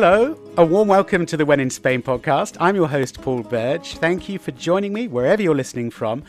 Hello, 0.00 0.38
a 0.56 0.64
warm 0.64 0.86
welcome 0.86 1.26
to 1.26 1.36
the 1.36 1.44
When 1.44 1.58
in 1.58 1.70
Spain 1.70 2.02
podcast. 2.02 2.56
I'm 2.60 2.76
your 2.76 2.86
host, 2.86 3.20
Paul 3.20 3.42
Birch. 3.42 3.96
Thank 3.96 4.28
you 4.28 4.38
for 4.38 4.52
joining 4.52 4.92
me 4.92 5.08
wherever 5.08 5.42
you're 5.42 5.56
listening 5.56 5.90
from. 5.90 6.22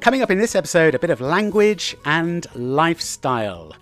Coming 0.00 0.20
up 0.20 0.30
in 0.30 0.36
this 0.36 0.54
episode, 0.54 0.94
a 0.94 0.98
bit 0.98 1.08
of 1.08 1.22
language 1.22 1.96
and 2.04 2.46
lifestyle. 2.54 3.72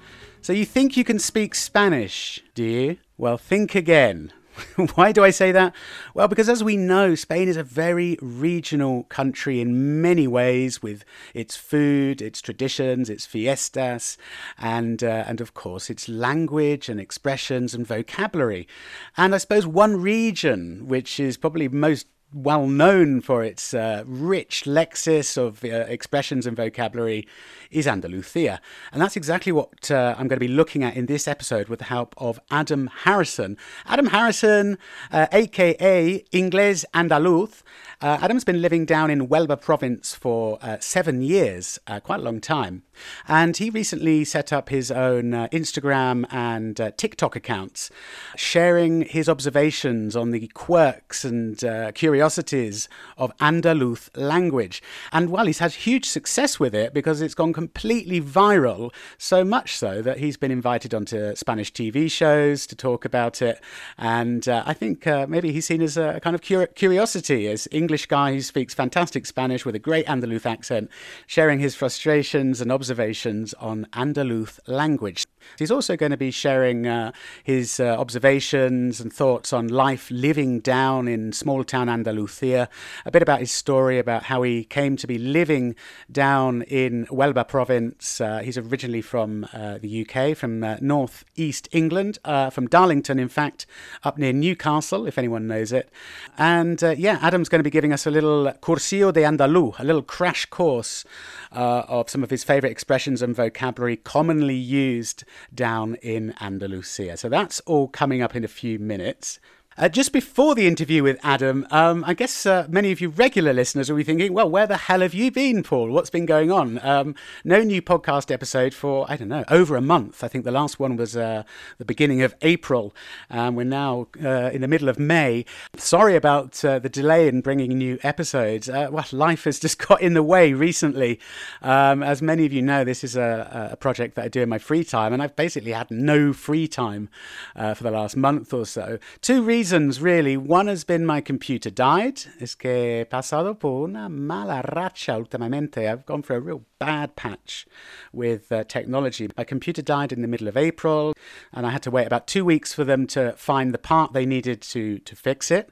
So, 0.43 0.53
you 0.53 0.64
think 0.64 0.96
you 0.96 1.03
can 1.03 1.18
speak 1.18 1.57
Spanish, 1.57 2.41
do 2.55 2.63
you? 2.63 2.99
Well, 3.18 3.36
think 3.36 3.75
again. 3.75 4.32
Why 4.95 5.12
do 5.12 5.25
I 5.25 5.30
say 5.30 5.53
that? 5.53 5.75
Well, 6.14 6.29
because 6.29 6.48
as 6.48 6.62
we 6.62 6.77
know, 6.77 7.14
Spain 7.14 7.48
is 7.48 7.57
a 7.57 7.64
very 7.64 8.18
regional 8.21 9.05
country 9.05 9.61
in 9.61 10.03
many 10.03 10.27
ways, 10.27 10.82
with 10.82 11.04
its 11.35 11.57
food, 11.57 12.21
its 12.21 12.40
traditions, 12.40 13.08
its 13.08 13.27
fiestas, 13.27 14.18
and 14.58 15.03
uh, 15.03 15.25
and 15.27 15.41
of 15.41 15.54
course 15.54 15.91
its 15.91 16.08
language 16.08 16.89
and 16.89 17.00
expressions 17.00 17.75
and 17.75 17.86
vocabulary. 17.86 18.68
And 19.17 19.35
I 19.35 19.39
suppose 19.39 19.67
one 19.67 20.00
region 20.00 20.86
which 20.86 21.19
is 21.19 21.36
probably 21.36 21.69
most 21.69 22.07
well 22.32 22.67
known 22.67 23.21
for 23.21 23.45
its 23.45 23.75
uh, 23.75 24.04
rich 24.07 24.64
lexis 24.64 25.36
of 25.36 25.64
uh, 25.64 25.68
expressions 25.89 26.46
and 26.46 26.57
vocabulary 26.57 27.27
is 27.71 27.86
Andalusia. 27.86 28.61
And 28.93 29.00
that's 29.00 29.17
exactly 29.17 29.53
what 29.53 29.91
uh, 29.91 30.14
I'm 30.18 30.29
going 30.29 30.39
to 30.39 30.46
be 30.46 30.49
looking 30.49 30.82
at 30.82 30.96
in 30.96 31.07
this 31.07 31.27
episode 31.29 31.68
with 31.68 31.81
the 31.81 31.86
help 31.86 32.14
of 32.19 32.41
Adam 32.50 32.91
Harrison. 33.05 33.56
Adam 33.86 34.06
Harrison, 34.06 34.78
aka 35.12 36.17
uh, 36.17 36.19
Ingles 36.33 36.84
Andaluz. 36.95 37.62
Uh, 38.03 38.19
Adam's 38.20 38.45
been 38.45 38.61
living 38.61 38.84
down 38.84 39.11
in 39.11 39.29
Huelva 39.29 39.61
province 39.61 40.15
for 40.15 40.59
uh, 40.61 40.79
seven 40.81 41.23
years, 41.23 41.78
quite 42.03 42.20
a 42.20 42.22
long 42.22 42.41
time. 42.41 42.83
And 43.27 43.56
he 43.56 43.70
recently 43.70 44.25
set 44.25 44.53
up 44.53 44.69
his 44.69 44.91
own 44.91 45.33
Instagram 45.33 46.27
and 46.31 46.77
TikTok 46.97 47.36
accounts, 47.36 47.91
sharing 48.36 49.03
his 49.03 49.28
observations 49.28 50.17
on 50.17 50.31
the 50.31 50.48
quirks 50.48 51.25
and 51.25 51.59
curiosities 51.94 52.33
curiosities 52.33 52.89
of 53.17 53.36
Andaluz 53.39 54.09
language. 54.16 54.83
And 55.12 55.31
well, 55.31 55.47
he's 55.47 55.59
had 55.59 55.72
huge 55.72 56.06
success 56.06 56.59
with 56.59 56.75
it 56.75 56.94
because 56.94 57.20
it's 57.20 57.34
gone 57.34 57.53
completely 57.53 58.20
viral, 58.20 58.92
so 59.19 59.44
much 59.44 59.77
so 59.77 60.03
that 60.03 60.19
he's 60.19 60.37
been 60.37 60.50
invited 60.50 60.94
onto 60.94 61.34
Spanish 61.37 61.72
TV 61.72 62.11
shows 62.11 62.66
to 62.66 62.75
talk 62.75 63.05
about 63.05 63.42
it. 63.42 63.61
And 63.98 64.48
uh, 64.48 64.62
I 64.66 64.72
think 64.72 65.06
uh, 65.06 65.27
maybe 65.28 65.53
he's 65.53 65.66
seen 65.66 65.83
as 65.83 65.97
a 65.97 66.20
kind 66.20 66.34
of 66.34 66.42
cur- 66.42 66.66
curiosity, 66.69 67.48
as 67.48 67.69
English 67.70 67.91
guy 68.08 68.32
who 68.32 68.40
speaks 68.40 68.74
fantastic 68.74 69.26
Spanish 69.26 69.64
with 69.64 69.74
a 69.74 69.78
great 69.78 70.06
Andaluz 70.06 70.46
accent, 70.46 70.90
sharing 71.26 71.60
his 71.60 71.74
frustrations 71.74 72.60
and 72.60 72.72
observations 72.72 73.54
on 73.54 73.86
Andaluz 73.92 74.58
language. 74.66 75.24
He's 75.58 75.70
also 75.70 75.97
going 75.97 76.11
to 76.11 76.17
be 76.17 76.31
sharing 76.31 76.86
uh, 76.86 77.12
his 77.45 77.78
uh, 77.78 77.97
observations 77.98 79.00
and 79.00 79.12
thoughts 79.12 79.53
on 79.53 79.69
life 79.69 80.11
living 80.11 80.61
down 80.61 81.09
in 81.09 81.33
small 81.33 81.64
town 81.64 81.89
Andalusia, 81.89 82.69
a 83.05 83.11
bit 83.11 83.22
about 83.22 83.41
his 83.41 83.53
story, 83.53 83.98
about 83.98 84.25
how 84.25 84.42
he 84.42 84.64
came 84.64 84.97
to 84.97 85.06
be 85.06 85.19
living 85.19 85.75
down 86.11 86.62
in 86.62 87.06
Huelva 87.06 87.47
province. 87.47 88.20
Uh, 88.20 88.39
he's 88.39 88.56
originally 88.56 89.03
from 89.03 89.47
uh, 89.53 89.78
the 89.78 90.06
UK, 90.06 90.36
from 90.36 90.64
uh, 90.64 90.77
north 90.81 91.25
east 91.36 91.69
England, 91.72 92.19
uh, 92.25 92.50
from 92.50 92.66
Darlington, 92.66 93.19
in 93.19 93.28
fact, 93.28 93.66
up 94.05 94.19
near 94.19 94.33
Newcastle, 94.33 95.06
if 95.06 95.19
anyone 95.19 95.47
knows 95.47 95.72
it. 95.72 95.91
And 96.39 96.83
uh, 96.83 96.94
yeah, 96.97 97.19
Adam's 97.20 97.48
going 97.48 97.61
to 97.61 97.64
be 97.64 97.70
giving 97.70 97.92
us 97.92 98.06
a 98.06 98.11
little 98.11 98.53
cursillo 98.62 99.12
de 99.12 99.22
andaluz, 99.22 99.78
a 99.78 99.84
little 99.84 100.03
crash 100.03 100.47
course 100.47 101.05
of 101.53 102.09
some 102.09 102.22
of 102.22 102.31
his 102.31 102.42
favourite 102.42 102.72
expressions 102.72 103.20
and 103.20 103.37
vocabulary 103.37 103.97
commonly 103.97 104.55
used 104.55 105.25
down 105.54 105.97
in 105.97 106.34
Andalusia. 106.41 107.16
So 107.16 107.28
that's 107.28 107.60
all 107.60 107.88
coming 107.88 108.22
up 108.22 108.34
in 108.34 108.44
a 108.44 108.48
few 108.48 108.78
minutes. 108.78 109.38
Uh, 109.78 109.88
just 109.88 110.12
before 110.12 110.55
the 110.55 110.66
interview 110.66 111.03
with 111.03 111.19
Adam, 111.22 111.66
um, 111.71 112.05
I 112.06 112.12
guess 112.12 112.44
uh, 112.44 112.66
many 112.69 112.93
of 112.93 113.00
you 113.00 113.09
regular 113.09 113.55
listeners 113.55 113.88
will 113.88 113.97
be 113.97 114.05
thinking, 114.05 114.34
well, 114.34 114.50
where 114.50 114.66
the 114.66 114.77
hell 114.77 115.00
have 115.00 115.15
you 115.15 115.31
been, 115.31 115.62
Paul? 115.62 115.91
What's 115.91 116.10
been 116.10 116.27
going 116.27 116.50
on? 116.50 116.78
Um, 116.84 117.15
no 117.43 117.62
new 117.62 117.81
podcast 117.81 118.31
episode 118.31 118.75
for, 118.75 119.06
I 119.09 119.16
don't 119.16 119.28
know, 119.28 119.44
over 119.49 119.75
a 119.75 119.81
month. 119.81 120.22
I 120.22 120.28
think 120.28 120.44
the 120.44 120.50
last 120.50 120.78
one 120.78 120.97
was 120.97 121.16
uh, 121.16 121.44
the 121.78 121.87
beginning 121.87 122.21
of 122.21 122.34
April. 122.43 122.94
Um, 123.31 123.55
we're 123.55 123.65
now 123.65 124.09
uh, 124.22 124.50
in 124.53 124.61
the 124.61 124.69
middle 124.69 124.91
of 124.91 124.99
May. 124.99 125.47
Sorry 125.78 126.16
about 126.16 126.62
uh, 126.65 126.78
the 126.78 126.91
delay 126.91 127.27
in 127.27 127.41
bringing 127.41 127.78
new 127.78 127.99
episodes. 128.03 128.69
Uh, 128.69 128.88
well, 128.91 129.06
life 129.11 129.44
has 129.44 129.59
just 129.59 129.78
got 129.88 130.03
in 130.03 130.12
the 130.12 130.22
way 130.22 130.53
recently. 130.53 131.19
Um, 131.62 132.03
as 132.03 132.21
many 132.21 132.44
of 132.44 132.53
you 132.53 132.61
know, 132.61 132.84
this 132.84 133.03
is 133.03 133.16
a, 133.16 133.71
a, 133.72 133.77
project 133.77 134.15
that 134.16 134.27
I 134.27 134.28
do 134.28 134.43
in 134.43 134.49
my 134.49 134.59
free 134.59 134.84
time, 134.84 135.15
and 135.15 135.22
I've 135.22 135.34
basically 135.34 135.72
had 135.72 135.91
no 135.91 136.32
free 136.32 136.69
time 136.69 137.09
for 137.56 137.82
the 137.82 137.91
last 137.91 138.16
month 138.16 138.53
or 138.53 138.66
so. 138.66 138.99
Two 139.22 139.43
reasons 139.43 139.62
reasons, 139.62 140.00
really. 140.00 140.37
One 140.37 140.67
has 140.67 140.83
been 140.83 141.06
my 141.06 141.21
computer 141.21 141.71
died. 141.71 142.23
Es 142.41 142.56
que 142.56 142.99
he 142.99 143.05
pasado 143.05 143.56
por 143.56 143.84
una 143.84 144.09
mala 144.09 144.61
racha 144.61 145.17
últimamente. 145.17 145.89
I've 145.89 146.05
gone 146.05 146.23
for 146.23 146.34
a 146.34 146.41
real 146.41 146.65
bad 146.81 147.15
patch 147.15 147.65
with 148.12 148.50
uh, 148.50 148.65
technology. 148.65 149.28
My 149.37 149.45
computer 149.45 149.81
died 149.81 150.11
in 150.11 150.21
the 150.21 150.27
middle 150.27 150.49
of 150.49 150.56
April, 150.56 151.15
and 151.53 151.65
I 151.65 151.71
had 151.71 151.83
to 151.84 151.93
wait 151.93 152.09
about 152.09 152.27
two 152.27 152.45
weeks 152.45 152.75
for 152.75 152.83
them 152.83 153.06
to 153.15 153.34
find 153.37 153.73
the 153.73 153.78
part 153.78 154.15
they 154.15 154.27
needed 154.27 154.62
to, 154.62 154.99
to 154.99 155.15
fix 155.15 155.53
it. 155.53 155.71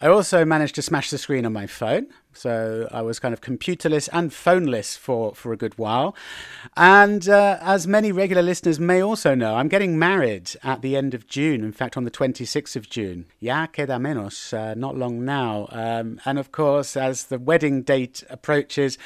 I 0.00 0.06
also 0.06 0.46
managed 0.46 0.74
to 0.76 0.82
smash 0.82 1.10
the 1.10 1.18
screen 1.18 1.44
on 1.44 1.52
my 1.52 1.66
phone. 1.66 2.06
So 2.36 2.88
I 2.92 3.02
was 3.02 3.18
kind 3.18 3.32
of 3.32 3.40
computerless 3.40 4.08
and 4.12 4.30
phoneless 4.30 4.96
for, 4.96 5.34
for 5.34 5.52
a 5.52 5.56
good 5.56 5.76
while. 5.78 6.14
And 6.76 7.28
uh, 7.28 7.58
as 7.60 7.86
many 7.86 8.12
regular 8.12 8.42
listeners 8.42 8.78
may 8.78 9.02
also 9.02 9.34
know, 9.34 9.56
I'm 9.56 9.68
getting 9.68 9.98
married 9.98 10.50
at 10.62 10.82
the 10.82 10.96
end 10.96 11.14
of 11.14 11.26
June. 11.26 11.64
In 11.64 11.72
fact, 11.72 11.96
on 11.96 12.04
the 12.04 12.10
26th 12.10 12.76
of 12.76 12.88
June. 12.90 13.26
Ya 13.40 13.66
queda 13.66 14.00
menos, 14.00 14.52
uh, 14.52 14.74
not 14.74 14.96
long 14.96 15.24
now. 15.24 15.68
Um, 15.70 16.20
and 16.24 16.38
of 16.38 16.52
course, 16.52 16.96
as 16.96 17.24
the 17.24 17.38
wedding 17.38 17.82
date 17.82 18.22
approaches, 18.28 18.98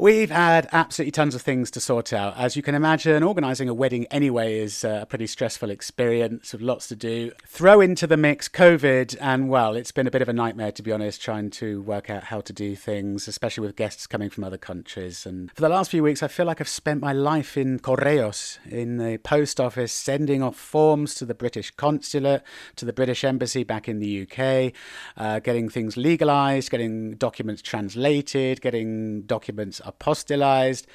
We've 0.00 0.30
had 0.30 0.66
absolutely 0.72 1.10
tons 1.10 1.34
of 1.34 1.42
things 1.42 1.70
to 1.72 1.78
sort 1.78 2.14
out. 2.14 2.34
As 2.38 2.56
you 2.56 2.62
can 2.62 2.74
imagine, 2.74 3.22
organising 3.22 3.68
a 3.68 3.74
wedding 3.74 4.06
anyway 4.06 4.58
is 4.58 4.82
a 4.82 5.06
pretty 5.06 5.26
stressful 5.26 5.68
experience 5.68 6.54
with 6.54 6.62
lots 6.62 6.88
to 6.88 6.96
do. 6.96 7.32
Throw 7.46 7.82
into 7.82 8.06
the 8.06 8.16
mix 8.16 8.48
COVID, 8.48 9.18
and 9.20 9.50
well, 9.50 9.76
it's 9.76 9.92
been 9.92 10.06
a 10.06 10.10
bit 10.10 10.22
of 10.22 10.30
a 10.30 10.32
nightmare 10.32 10.72
to 10.72 10.82
be 10.82 10.90
honest, 10.90 11.20
trying 11.20 11.50
to 11.50 11.82
work 11.82 12.08
out 12.08 12.24
how 12.24 12.40
to 12.40 12.50
do 12.50 12.74
things, 12.76 13.28
especially 13.28 13.66
with 13.66 13.76
guests 13.76 14.06
coming 14.06 14.30
from 14.30 14.42
other 14.42 14.56
countries. 14.56 15.26
And 15.26 15.52
for 15.52 15.60
the 15.60 15.68
last 15.68 15.90
few 15.90 16.02
weeks, 16.02 16.22
I 16.22 16.28
feel 16.28 16.46
like 16.46 16.62
I've 16.62 16.68
spent 16.68 17.02
my 17.02 17.12
life 17.12 17.58
in 17.58 17.78
Correos, 17.78 18.56
in 18.64 18.96
the 18.96 19.18
post 19.18 19.60
office, 19.60 19.92
sending 19.92 20.42
off 20.42 20.56
forms 20.56 21.14
to 21.16 21.26
the 21.26 21.34
British 21.34 21.72
consulate, 21.72 22.42
to 22.76 22.86
the 22.86 22.94
British 22.94 23.22
embassy 23.22 23.64
back 23.64 23.86
in 23.86 23.98
the 23.98 24.22
UK, 24.22 24.72
uh, 25.18 25.40
getting 25.40 25.68
things 25.68 25.98
legalised, 25.98 26.70
getting 26.70 27.16
documents 27.16 27.60
translated, 27.60 28.62
getting 28.62 29.20
documents 29.24 29.78
apostolized. 29.90 30.86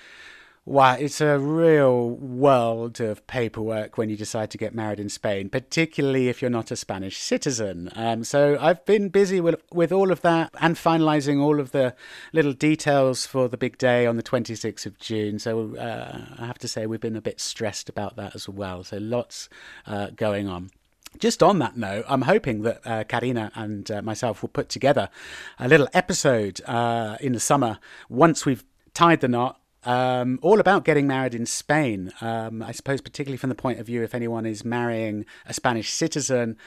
Wow, 0.67 0.95
it's 0.95 1.22
a 1.22 1.38
real 1.38 2.09
world 2.09 3.00
of 3.00 3.28
paperwork 3.28 4.00
when 4.00 4.09
you 4.09 4.17
decide 4.17 4.50
to 4.50 4.57
get 4.57 4.73
married 4.73 5.00
in 5.00 5.09
Spain, 5.09 5.47
particularly 5.47 6.28
if 6.28 6.41
you're 6.41 6.50
not 6.50 6.72
a 6.72 6.75
Spanish 6.75 7.17
citizen. 7.17 7.91
Um, 7.95 8.23
so 8.23 8.57
I've 8.59 8.83
been 8.83 9.09
busy 9.09 9.39
with, 9.39 9.61
with 9.72 9.91
all 9.91 10.11
of 10.11 10.22
that 10.22 10.50
and 10.59 10.75
finalizing 10.75 11.39
all 11.39 11.59
of 11.59 11.72
the 11.72 11.94
little 12.33 12.53
details 12.53 13.28
for 13.28 13.47
the 13.47 13.57
big 13.57 13.78
day 13.78 14.07
on 14.07 14.17
the 14.17 14.23
26th 14.23 14.88
of 14.88 14.97
June. 14.97 15.38
So 15.38 15.75
uh, 15.75 16.25
I 16.39 16.47
have 16.47 16.57
to 16.57 16.67
say 16.67 16.88
we've 16.88 17.00
been 17.00 17.16
a 17.16 17.22
bit 17.22 17.39
stressed 17.39 17.88
about 17.88 18.16
that 18.16 18.33
as 18.33 18.50
well. 18.50 18.83
So 18.83 18.97
lots 18.97 19.50
uh, 19.85 20.07
going 20.16 20.50
on. 20.50 20.72
Just 21.19 21.44
on 21.44 21.59
that 21.59 21.77
note, 21.77 22.06
I'm 22.09 22.23
hoping 22.23 22.63
that 22.63 22.81
uh, 22.85 23.03
Karina 23.03 23.51
and 23.53 23.89
uh, 23.91 24.01
myself 24.01 24.41
will 24.41 24.50
put 24.50 24.69
together 24.69 25.09
a 25.59 25.67
little 25.67 25.88
episode 25.94 26.59
uh, 26.65 27.18
in 27.21 27.33
the 27.33 27.39
summer 27.39 27.77
once 28.09 28.47
we've 28.47 28.63
tied 28.95 29.21
the 29.21 29.27
knot 29.27 29.59
um, 29.85 30.39
all 30.41 30.59
about 30.59 30.83
getting 30.83 31.07
married 31.07 31.35
in 31.35 31.45
Spain. 31.45 32.11
Um, 32.21 32.61
I 32.63 32.71
suppose, 32.71 33.01
particularly 33.01 33.37
from 33.37 33.49
the 33.49 33.55
point 33.55 33.79
of 33.79 33.85
view 33.85 34.03
if 34.03 34.15
anyone 34.15 34.45
is 34.45 34.65
marrying 34.65 35.25
a 35.45 35.53
Spanish 35.53 35.91
citizen 35.91 36.57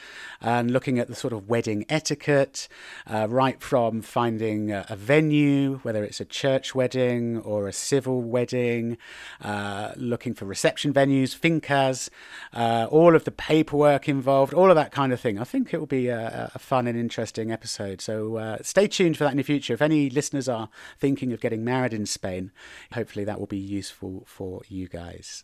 and 0.41 0.71
looking 0.71 0.99
at 0.99 1.07
the 1.07 1.15
sort 1.15 1.33
of 1.33 1.49
wedding 1.49 1.85
etiquette, 1.89 2.67
uh, 3.07 3.27
right 3.29 3.61
from 3.61 4.01
finding 4.01 4.71
a, 4.71 4.85
a, 4.89 4.95
venue, 4.95 5.79
whether 5.83 6.03
it's 6.03 6.21
a 6.21 6.25
church 6.25 6.73
wedding 6.73 7.39
or 7.39 7.67
a 7.67 7.73
civil 7.73 8.21
wedding, 8.21 8.97
uh, 9.41 9.91
looking 9.97 10.33
for 10.33 10.45
reception 10.45 10.93
venues, 10.93 11.37
fincas, 11.37 12.09
uh, 12.53 12.87
all 12.89 13.15
of 13.15 13.25
the 13.25 13.31
paperwork 13.31 14.07
involved, 14.07 14.53
all 14.53 14.69
of 14.69 14.75
that 14.75 14.91
kind 14.91 15.11
of 15.11 15.19
thing. 15.19 15.39
I 15.39 15.43
think 15.43 15.73
it 15.73 15.79
will 15.79 15.85
be 15.85 16.07
a, 16.07 16.51
a 16.55 16.59
fun 16.59 16.87
and 16.87 16.97
interesting 16.97 17.51
episode. 17.51 18.01
So 18.01 18.37
uh, 18.37 18.57
stay 18.61 18.87
tuned 18.87 19.17
for 19.17 19.25
that 19.25 19.31
in 19.31 19.37
the 19.37 19.43
future. 19.43 19.73
If 19.73 19.81
any 19.81 20.09
listeners 20.09 20.47
are 20.47 20.69
thinking 20.97 21.33
of 21.33 21.41
getting 21.41 21.63
married 21.63 21.93
in 21.93 22.05
Spain, 22.05 22.51
hope 22.93 23.08
hopefully 23.09 23.25
that 23.25 23.39
will 23.39 23.47
be 23.47 23.57
useful 23.57 24.23
for 24.27 24.61
you 24.67 24.87
guys. 24.87 25.43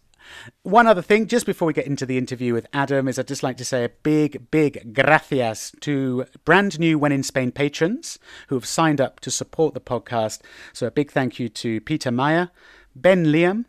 One 0.62 0.86
other 0.86 1.02
thing, 1.02 1.26
just 1.26 1.48
before 1.48 1.66
we 1.66 1.74
get 1.74 1.88
into 1.88 2.06
the 2.06 2.16
interview 2.16 2.54
with 2.54 2.68
Adam, 2.72 3.08
is 3.08 3.18
I'd 3.18 3.28
just 3.28 3.42
like 3.42 3.58
to 3.58 3.66
say 3.66 3.84
a 3.84 3.90
big, 3.90 4.52
big 4.52 4.94
gracias 4.94 5.76
to 5.80 6.26
brand 6.46 6.80
new 6.80 7.00
When 7.00 7.12
in 7.12 7.24
Spain 7.24 7.52
patrons 7.52 8.20
who 8.50 8.56
have 8.56 8.68
signed 8.68 9.02
up 9.02 9.20
to 9.22 9.32
support 9.32 9.74
the 9.74 9.82
podcast. 9.82 10.42
So 10.74 10.86
a 10.86 10.92
big 10.92 11.12
thank 11.12 11.40
you 11.40 11.50
to 11.50 11.82
Peter 11.82 12.12
Meyer, 12.12 12.52
Ben 12.96 13.26
Liam, 13.26 13.66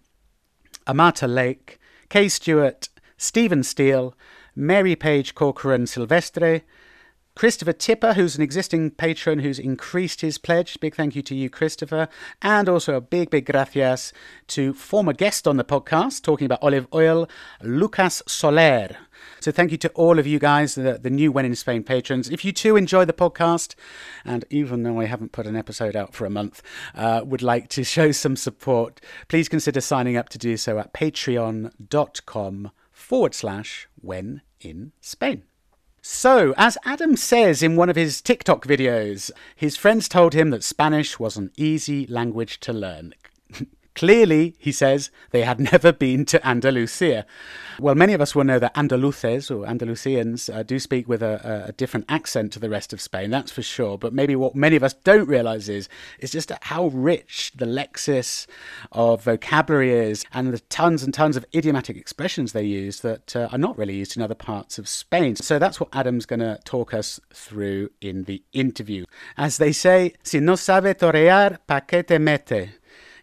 Amata 0.87 1.27
Lake, 1.27 1.79
Kay 2.11 2.29
Stewart, 2.29 2.91
Stephen 3.17 3.63
Steele, 3.63 4.15
Mary 4.55 4.95
Page 4.95 5.35
Corcoran 5.35 5.87
Silvestre, 5.87 6.61
Christopher 7.37 7.75
Tipper, 7.75 8.15
who's 8.15 8.35
an 8.37 8.43
existing 8.43 8.93
patron 8.93 9.41
who's 9.41 9.59
increased 9.59 10.23
his 10.23 10.39
pledge. 10.39 10.81
Big 10.81 10.95
thank 10.95 11.15
you 11.15 11.21
to 11.21 11.35
you, 11.35 11.51
Christopher. 11.51 12.09
And 12.41 12.67
also 12.67 12.95
a 12.95 13.01
big, 13.03 13.29
big 13.29 13.45
gracias 13.45 14.15
to 14.49 14.73
former 14.73 15.13
guest 15.13 15.47
on 15.47 15.59
the 15.59 15.65
podcast 15.65 16.23
talking 16.23 16.47
about 16.47 16.63
olive 16.63 16.89
oil, 16.95 17.29
Lucas 17.61 18.23
Soler. 18.27 18.97
So 19.41 19.53
thank 19.53 19.71
you 19.71 19.77
to 19.79 19.91
all 19.91 20.19
of 20.19 20.27
you 20.27 20.39
guys, 20.39 20.77
the, 20.77 20.99
the 20.99 21.11
new 21.11 21.31
When 21.31 21.45
in 21.45 21.55
Spain 21.55 21.83
patrons. 21.83 22.31
If 22.31 22.43
you 22.43 22.53
too 22.53 22.75
enjoy 22.75 23.05
the 23.05 23.13
podcast, 23.13 23.75
and 24.25 24.47
even 24.49 24.83
though 24.83 24.99
I 24.99 25.05
haven't 25.05 25.33
put 25.33 25.47
an 25.47 25.57
episode 25.57 25.95
out 25.95 26.15
for 26.15 26.25
a 26.25 26.31
month, 26.31 26.63
uh, 26.95 27.21
would 27.23 27.43
like 27.43 27.69
to 27.69 27.85
show 27.85 28.13
some 28.13 28.37
support, 28.37 28.99
please 29.29 29.51
consider 29.51 29.83
signing 29.83 30.17
up 30.17 30.31
to 30.31 30.39
do 30.39 30.57
so 30.57 30.79
at 30.79 30.95
patreon.com 30.95 32.71
forward 32.93 33.35
slash 33.35 33.89
when 34.01 34.41
in 34.59 34.93
Spain. 35.03 35.43
So, 36.09 36.55
as 36.57 36.79
Adam 36.85 37.17
says 37.17 37.65
in 37.65 37.75
one 37.75 37.91
of 37.91 37.97
his 37.97 38.23
TikTok 38.23 38.65
videos, 38.65 39.33
his 39.57 39.77
friends 39.77 40.09
told 40.09 40.35
him 40.35 40.51
that 40.51 40.63
Spanish 40.63 41.19
was 41.19 41.37
an 41.37 41.51
easy 41.57 42.07
language 42.07 42.61
to 42.61 42.73
learn. 42.73 43.13
Clearly, 43.97 44.55
he 44.59 44.73
says, 44.73 45.11
they 45.31 45.43
had 45.43 45.59
never 45.73 45.91
been 45.91 46.27
to 46.27 46.47
Andalusia. 46.47 47.25
Well, 47.81 47.95
many 47.95 48.13
of 48.13 48.21
us 48.21 48.35
will 48.35 48.45
know 48.45 48.59
that 48.59 48.77
Andaluces 48.77 49.51
or 49.51 49.65
Andalusians 49.65 50.55
uh, 50.55 50.63
do 50.63 50.79
speak 50.79 51.09
with 51.09 51.23
a, 51.23 51.67
a, 51.69 51.73
different 51.73 52.05
accent 52.09 52.53
to 52.53 52.59
the 52.59 52.71
rest 52.71 52.93
of 52.93 53.01
Spain, 53.01 53.31
that's 53.31 53.51
for 53.51 53.63
sure. 53.63 53.99
But 53.99 54.13
maybe 54.13 54.37
what 54.37 54.55
many 54.55 54.77
of 54.77 54.83
us 54.83 54.93
don't 54.93 55.29
realize 55.29 55.69
is, 55.69 55.89
is 56.21 56.31
just 56.31 56.53
how 56.63 56.89
rich 56.89 57.53
the 57.55 57.65
lexis 57.65 58.47
of 58.93 59.25
vocabulary 59.25 59.93
is 59.93 60.25
and 60.33 60.53
the 60.53 60.61
tons 60.61 61.03
and 61.03 61.13
tons 61.13 61.37
of 61.37 61.45
idiomatic 61.55 61.97
expressions 61.97 62.53
they 62.53 62.65
use 62.65 63.01
that 63.01 63.35
uh, 63.35 63.49
are 63.51 63.59
not 63.59 63.79
really 63.79 63.97
used 63.97 64.17
in 64.17 64.23
other 64.23 64.35
parts 64.35 64.79
of 64.79 64.89
Spain. 64.89 65.37
So 65.37 65.59
that's 65.59 65.81
what 65.81 65.89
Adam's 65.95 66.27
going 66.27 66.41
to 66.41 66.59
talk 66.65 66.93
us 66.93 67.19
through 67.33 67.91
in 68.01 68.25
the 68.25 68.43
interview. 68.53 69.05
As 69.39 69.57
they 69.57 69.73
say, 69.73 70.13
si 70.23 70.41
no 70.41 70.57
sabe 70.57 70.95
torear, 70.95 71.59
pa 71.67 71.81
que 71.81 72.03
te 72.03 72.19
mete? 72.19 72.71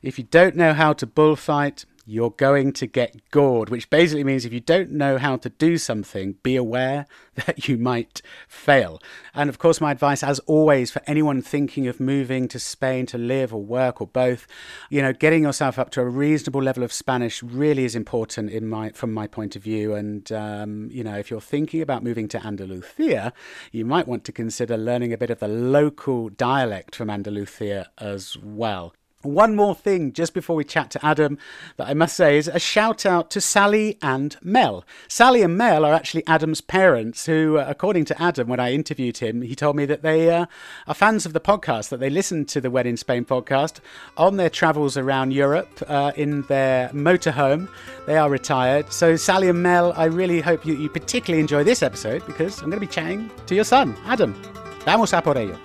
If 0.03 0.17
you 0.17 0.25
don't 0.25 0.57
know 0.57 0.73
how 0.73 0.91
to 0.93 1.07
bullfight, 1.07 1.85
you're 2.05 2.31
going 2.31 2.73
to 2.73 2.85
get 2.85 3.29
gored, 3.31 3.69
which 3.69 3.89
basically 3.89 4.25
means 4.25 4.43
if 4.43 4.51
you 4.51 4.59
don't 4.59 4.91
know 4.91 5.17
how 5.17 5.37
to 5.37 5.49
do 5.49 5.77
something, 5.77 6.35
be 6.43 6.57
aware 6.57 7.05
that 7.45 7.69
you 7.69 7.77
might 7.77 8.21
fail. 8.45 9.01
And 9.33 9.49
of 9.49 9.59
course, 9.59 9.79
my 9.79 9.91
advice, 9.91 10.21
as 10.21 10.39
always, 10.39 10.91
for 10.91 11.01
anyone 11.07 11.41
thinking 11.41 11.87
of 11.87 12.01
moving 12.01 12.49
to 12.49 12.59
Spain 12.59 13.05
to 13.07 13.17
live 13.17 13.53
or 13.53 13.63
work 13.63 14.01
or 14.01 14.07
both, 14.07 14.45
you 14.89 15.01
know, 15.01 15.13
getting 15.13 15.43
yourself 15.43 15.79
up 15.79 15.89
to 15.91 16.01
a 16.01 16.05
reasonable 16.05 16.61
level 16.61 16.83
of 16.83 16.91
Spanish 16.91 17.41
really 17.41 17.85
is 17.85 17.95
important 17.95 18.51
in 18.51 18.67
my 18.67 18.89
from 18.89 19.13
my 19.13 19.25
point 19.25 19.55
of 19.55 19.63
view. 19.63 19.95
And 19.95 20.29
um, 20.33 20.89
you 20.91 21.05
know, 21.05 21.17
if 21.17 21.31
you're 21.31 21.39
thinking 21.39 21.81
about 21.81 22.03
moving 22.03 22.27
to 22.29 22.45
Andalusia, 22.45 23.31
you 23.71 23.85
might 23.85 24.07
want 24.09 24.25
to 24.25 24.33
consider 24.33 24.75
learning 24.75 25.13
a 25.13 25.17
bit 25.17 25.29
of 25.29 25.39
the 25.39 25.47
local 25.47 26.27
dialect 26.27 26.95
from 26.97 27.09
Andalusia 27.09 27.89
as 27.97 28.35
well. 28.37 28.93
One 29.23 29.55
more 29.55 29.73
thing 29.73 30.11
just 30.11 30.33
before 30.33 30.55
we 30.55 30.65
chat 30.65 30.91
to 30.91 31.05
Adam 31.05 31.37
that 31.77 31.87
I 31.87 31.93
must 31.93 32.15
say 32.15 32.37
is 32.37 32.49
a 32.49 32.59
shout 32.59 33.05
out 33.05 33.31
to 33.31 33.41
Sally 33.41 33.97
and 34.01 34.35
Mel. 34.43 34.83
Sally 35.07 35.41
and 35.41 35.57
Mel 35.57 35.85
are 35.85 35.93
actually 35.93 36.27
Adam's 36.27 36.59
parents, 36.59 37.25
who, 37.25 37.57
uh, 37.57 37.65
according 37.67 38.03
to 38.05 38.21
Adam, 38.21 38.49
when 38.49 38.59
I 38.59 38.73
interviewed 38.73 39.19
him, 39.19 39.41
he 39.41 39.55
told 39.55 39.77
me 39.77 39.85
that 39.85 40.01
they 40.01 40.29
uh, 40.29 40.45
are 40.87 40.93
fans 40.93 41.25
of 41.25 41.31
the 41.31 41.39
podcast, 41.39 41.87
that 41.89 42.01
they 42.01 42.09
listen 42.09 42.43
to 42.45 42.59
the 42.59 42.69
When 42.69 42.85
in 42.85 42.97
Spain 42.97 43.23
podcast 43.23 43.79
on 44.17 44.35
their 44.35 44.49
travels 44.49 44.97
around 44.97 45.31
Europe 45.31 45.81
uh, 45.87 46.11
in 46.17 46.41
their 46.43 46.89
motorhome. 46.89 47.69
They 48.05 48.17
are 48.17 48.29
retired. 48.29 48.91
So, 48.91 49.15
Sally 49.15 49.47
and 49.47 49.63
Mel, 49.63 49.93
I 49.95 50.05
really 50.05 50.41
hope 50.41 50.65
you, 50.65 50.75
you 50.75 50.89
particularly 50.89 51.39
enjoy 51.39 51.63
this 51.63 51.81
episode 51.81 52.25
because 52.25 52.61
I'm 52.61 52.69
going 52.69 52.81
to 52.81 52.85
be 52.85 52.91
chatting 52.91 53.31
to 53.45 53.55
your 53.55 53.63
son, 53.63 53.95
Adam. 54.05 54.33
Vamos 54.85 55.13
a 55.13 55.21
por 55.21 55.37
ello. 55.37 55.57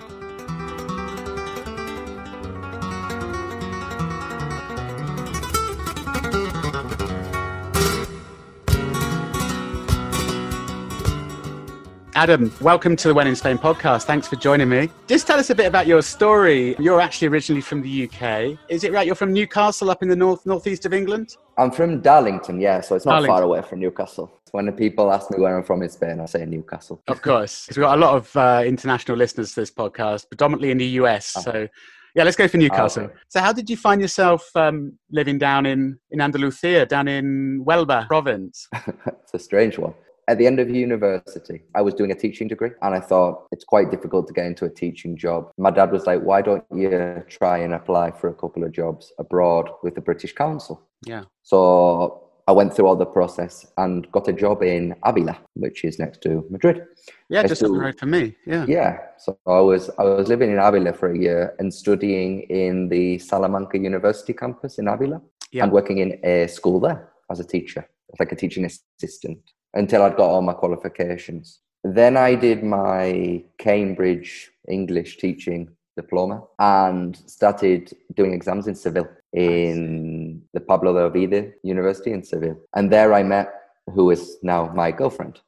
Adam, 12.19 12.53
welcome 12.59 12.97
to 12.97 13.07
the 13.07 13.13
When 13.13 13.27
in 13.27 13.35
Spain 13.37 13.57
podcast. 13.57 14.03
Thanks 14.03 14.27
for 14.27 14.35
joining 14.35 14.67
me. 14.67 14.89
Just 15.07 15.25
tell 15.25 15.39
us 15.39 15.51
a 15.51 15.55
bit 15.55 15.67
about 15.67 15.87
your 15.87 16.01
story. 16.01 16.75
You're 16.77 16.99
actually 16.99 17.29
originally 17.29 17.61
from 17.61 17.81
the 17.81 18.09
UK. 18.09 18.59
Is 18.67 18.83
it 18.83 18.91
right? 18.91 19.05
You're 19.05 19.15
from 19.15 19.31
Newcastle 19.31 19.89
up 19.89 20.03
in 20.03 20.09
the 20.09 20.17
north 20.17 20.45
northeast 20.45 20.85
of 20.85 20.93
England? 20.93 21.37
I'm 21.57 21.71
from 21.71 22.01
Darlington, 22.01 22.59
yeah, 22.59 22.81
so 22.81 22.97
it's 22.97 23.05
not 23.05 23.13
Darlington. 23.13 23.35
far 23.35 23.43
away 23.43 23.61
from 23.61 23.79
Newcastle. 23.79 24.29
When 24.51 24.65
the 24.65 24.73
people 24.73 25.13
ask 25.13 25.31
me 25.31 25.39
where 25.39 25.55
I'm 25.57 25.63
from 25.63 25.81
in 25.81 25.87
Spain, 25.87 26.19
I 26.19 26.25
say 26.25 26.45
Newcastle. 26.45 27.01
Of 27.07 27.21
course. 27.21 27.67
We've 27.69 27.77
got 27.77 27.97
a 27.97 28.01
lot 28.01 28.17
of 28.17 28.35
uh, 28.35 28.63
international 28.65 29.15
listeners 29.15 29.53
to 29.53 29.61
this 29.61 29.71
podcast, 29.71 30.27
predominantly 30.27 30.71
in 30.71 30.77
the 30.77 30.87
US. 31.03 31.35
Oh. 31.37 31.41
So 31.41 31.67
yeah, 32.15 32.25
let's 32.25 32.35
go 32.35 32.49
for 32.49 32.57
Newcastle. 32.57 33.03
Oh, 33.03 33.05
okay. 33.05 33.15
So, 33.29 33.39
how 33.39 33.53
did 33.53 33.69
you 33.69 33.77
find 33.77 34.01
yourself 34.01 34.53
um, 34.55 34.99
living 35.09 35.37
down 35.37 35.65
in 35.65 35.97
in 36.11 36.19
Andalusia, 36.19 36.85
down 36.85 37.07
in 37.07 37.63
Huelva 37.65 38.07
province? 38.07 38.67
it's 39.05 39.33
a 39.33 39.39
strange 39.39 39.77
one 39.77 39.93
at 40.29 40.37
the 40.37 40.45
end 40.45 40.59
of 40.59 40.69
university, 40.69 41.63
I 41.73 41.81
was 41.81 41.95
doing 41.95 42.11
a 42.11 42.15
teaching 42.15 42.47
degree 42.47 42.69
and 42.83 42.93
I 42.93 42.99
thought 42.99 43.47
it's 43.51 43.63
quite 43.63 43.89
difficult 43.89 44.27
to 44.27 44.33
get 44.33 44.45
into 44.45 44.63
a 44.65 44.69
teaching 44.69 45.17
job. 45.17 45.49
My 45.57 45.71
dad 45.71 45.91
was 45.91 46.05
like, 46.05 46.21
why 46.21 46.43
don't 46.43 46.63
you 46.71 47.23
try 47.27 47.57
and 47.57 47.73
apply 47.73 48.11
for 48.11 48.29
a 48.29 48.33
couple 48.35 48.63
of 48.63 48.71
jobs 48.71 49.11
abroad 49.17 49.71
with 49.81 49.95
the 49.95 50.01
British 50.01 50.33
Council? 50.33 50.83
Yeah. 51.03 51.23
So 51.41 52.29
I 52.47 52.51
went 52.51 52.75
through 52.75 52.85
all 52.85 52.95
the 52.95 53.07
process 53.07 53.65
and 53.77 54.09
got 54.11 54.27
a 54.27 54.33
job 54.33 54.61
in 54.61 54.95
Avila, 55.03 55.35
which 55.55 55.83
is 55.83 55.97
next 55.97 56.21
to 56.21 56.45
Madrid. 56.51 56.83
Yeah, 57.29 57.47
just 57.47 57.63
up 57.63 57.71
the 57.71 57.79
road 57.79 57.97
from 57.97 58.11
me. 58.11 58.35
Yeah. 58.45 58.65
Yeah. 58.67 58.99
So 59.17 59.35
I 59.47 59.61
was 59.61 59.89
I 59.97 60.03
was 60.03 60.27
living 60.27 60.51
in 60.51 60.59
Avila 60.59 60.93
for 60.93 61.11
a 61.11 61.17
year 61.17 61.55
and 61.57 61.73
studying 61.73 62.41
in 62.43 62.87
the 62.89 63.17
Salamanca 63.17 63.79
University 63.79 64.33
campus 64.33 64.77
in 64.77 64.87
Avila 64.87 65.21
yeah. 65.51 65.63
and 65.63 65.71
working 65.71 65.97
in 65.97 66.19
a 66.23 66.47
school 66.47 66.79
there 66.79 67.09
as 67.31 67.39
a 67.39 67.43
teacher, 67.43 67.89
like 68.19 68.31
a 68.31 68.35
teaching 68.35 68.65
assistant 68.65 69.39
until 69.73 70.03
I'd 70.03 70.17
got 70.17 70.29
all 70.29 70.41
my 70.41 70.53
qualifications. 70.53 71.59
Then 71.83 72.17
I 72.17 72.35
did 72.35 72.63
my 72.63 73.43
Cambridge 73.57 74.51
English 74.67 75.17
teaching 75.17 75.69
diploma 75.95 76.43
and 76.59 77.15
started 77.25 77.93
doing 78.15 78.33
exams 78.33 78.67
in 78.67 78.75
Seville 78.75 79.09
in 79.33 80.41
the 80.53 80.59
Pablo 80.59 80.93
de 80.93 80.99
Olavide 80.99 81.53
University 81.63 82.11
in 82.11 82.23
Seville. 82.23 82.59
And 82.75 82.91
there 82.91 83.13
I 83.13 83.23
met 83.23 83.47
who 83.93 84.11
is 84.11 84.37
now 84.43 84.71
my 84.73 84.91
girlfriend. 84.91 85.39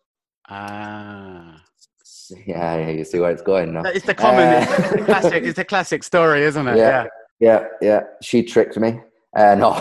Ah. 0.50 1.64
Yeah, 2.46 2.78
yeah, 2.78 2.90
you 2.90 3.04
see 3.04 3.20
where 3.20 3.32
it's 3.32 3.42
going 3.42 3.74
now. 3.74 3.84
It's 3.84 4.06
the 4.06 4.14
common, 4.14 4.48
uh, 4.48 4.66
it's, 4.70 4.90
the 4.92 5.04
classic, 5.04 5.44
it's 5.44 5.60
a 5.60 5.66
classic 5.66 6.02
story, 6.02 6.44
isn't 6.44 6.66
it? 6.66 6.78
Yeah, 6.78 7.08
yeah, 7.40 7.50
yeah. 7.50 7.68
yeah. 7.82 8.02
She 8.22 8.42
tricked 8.44 8.78
me. 8.78 9.02
Uh, 9.36 9.56
no. 9.56 9.72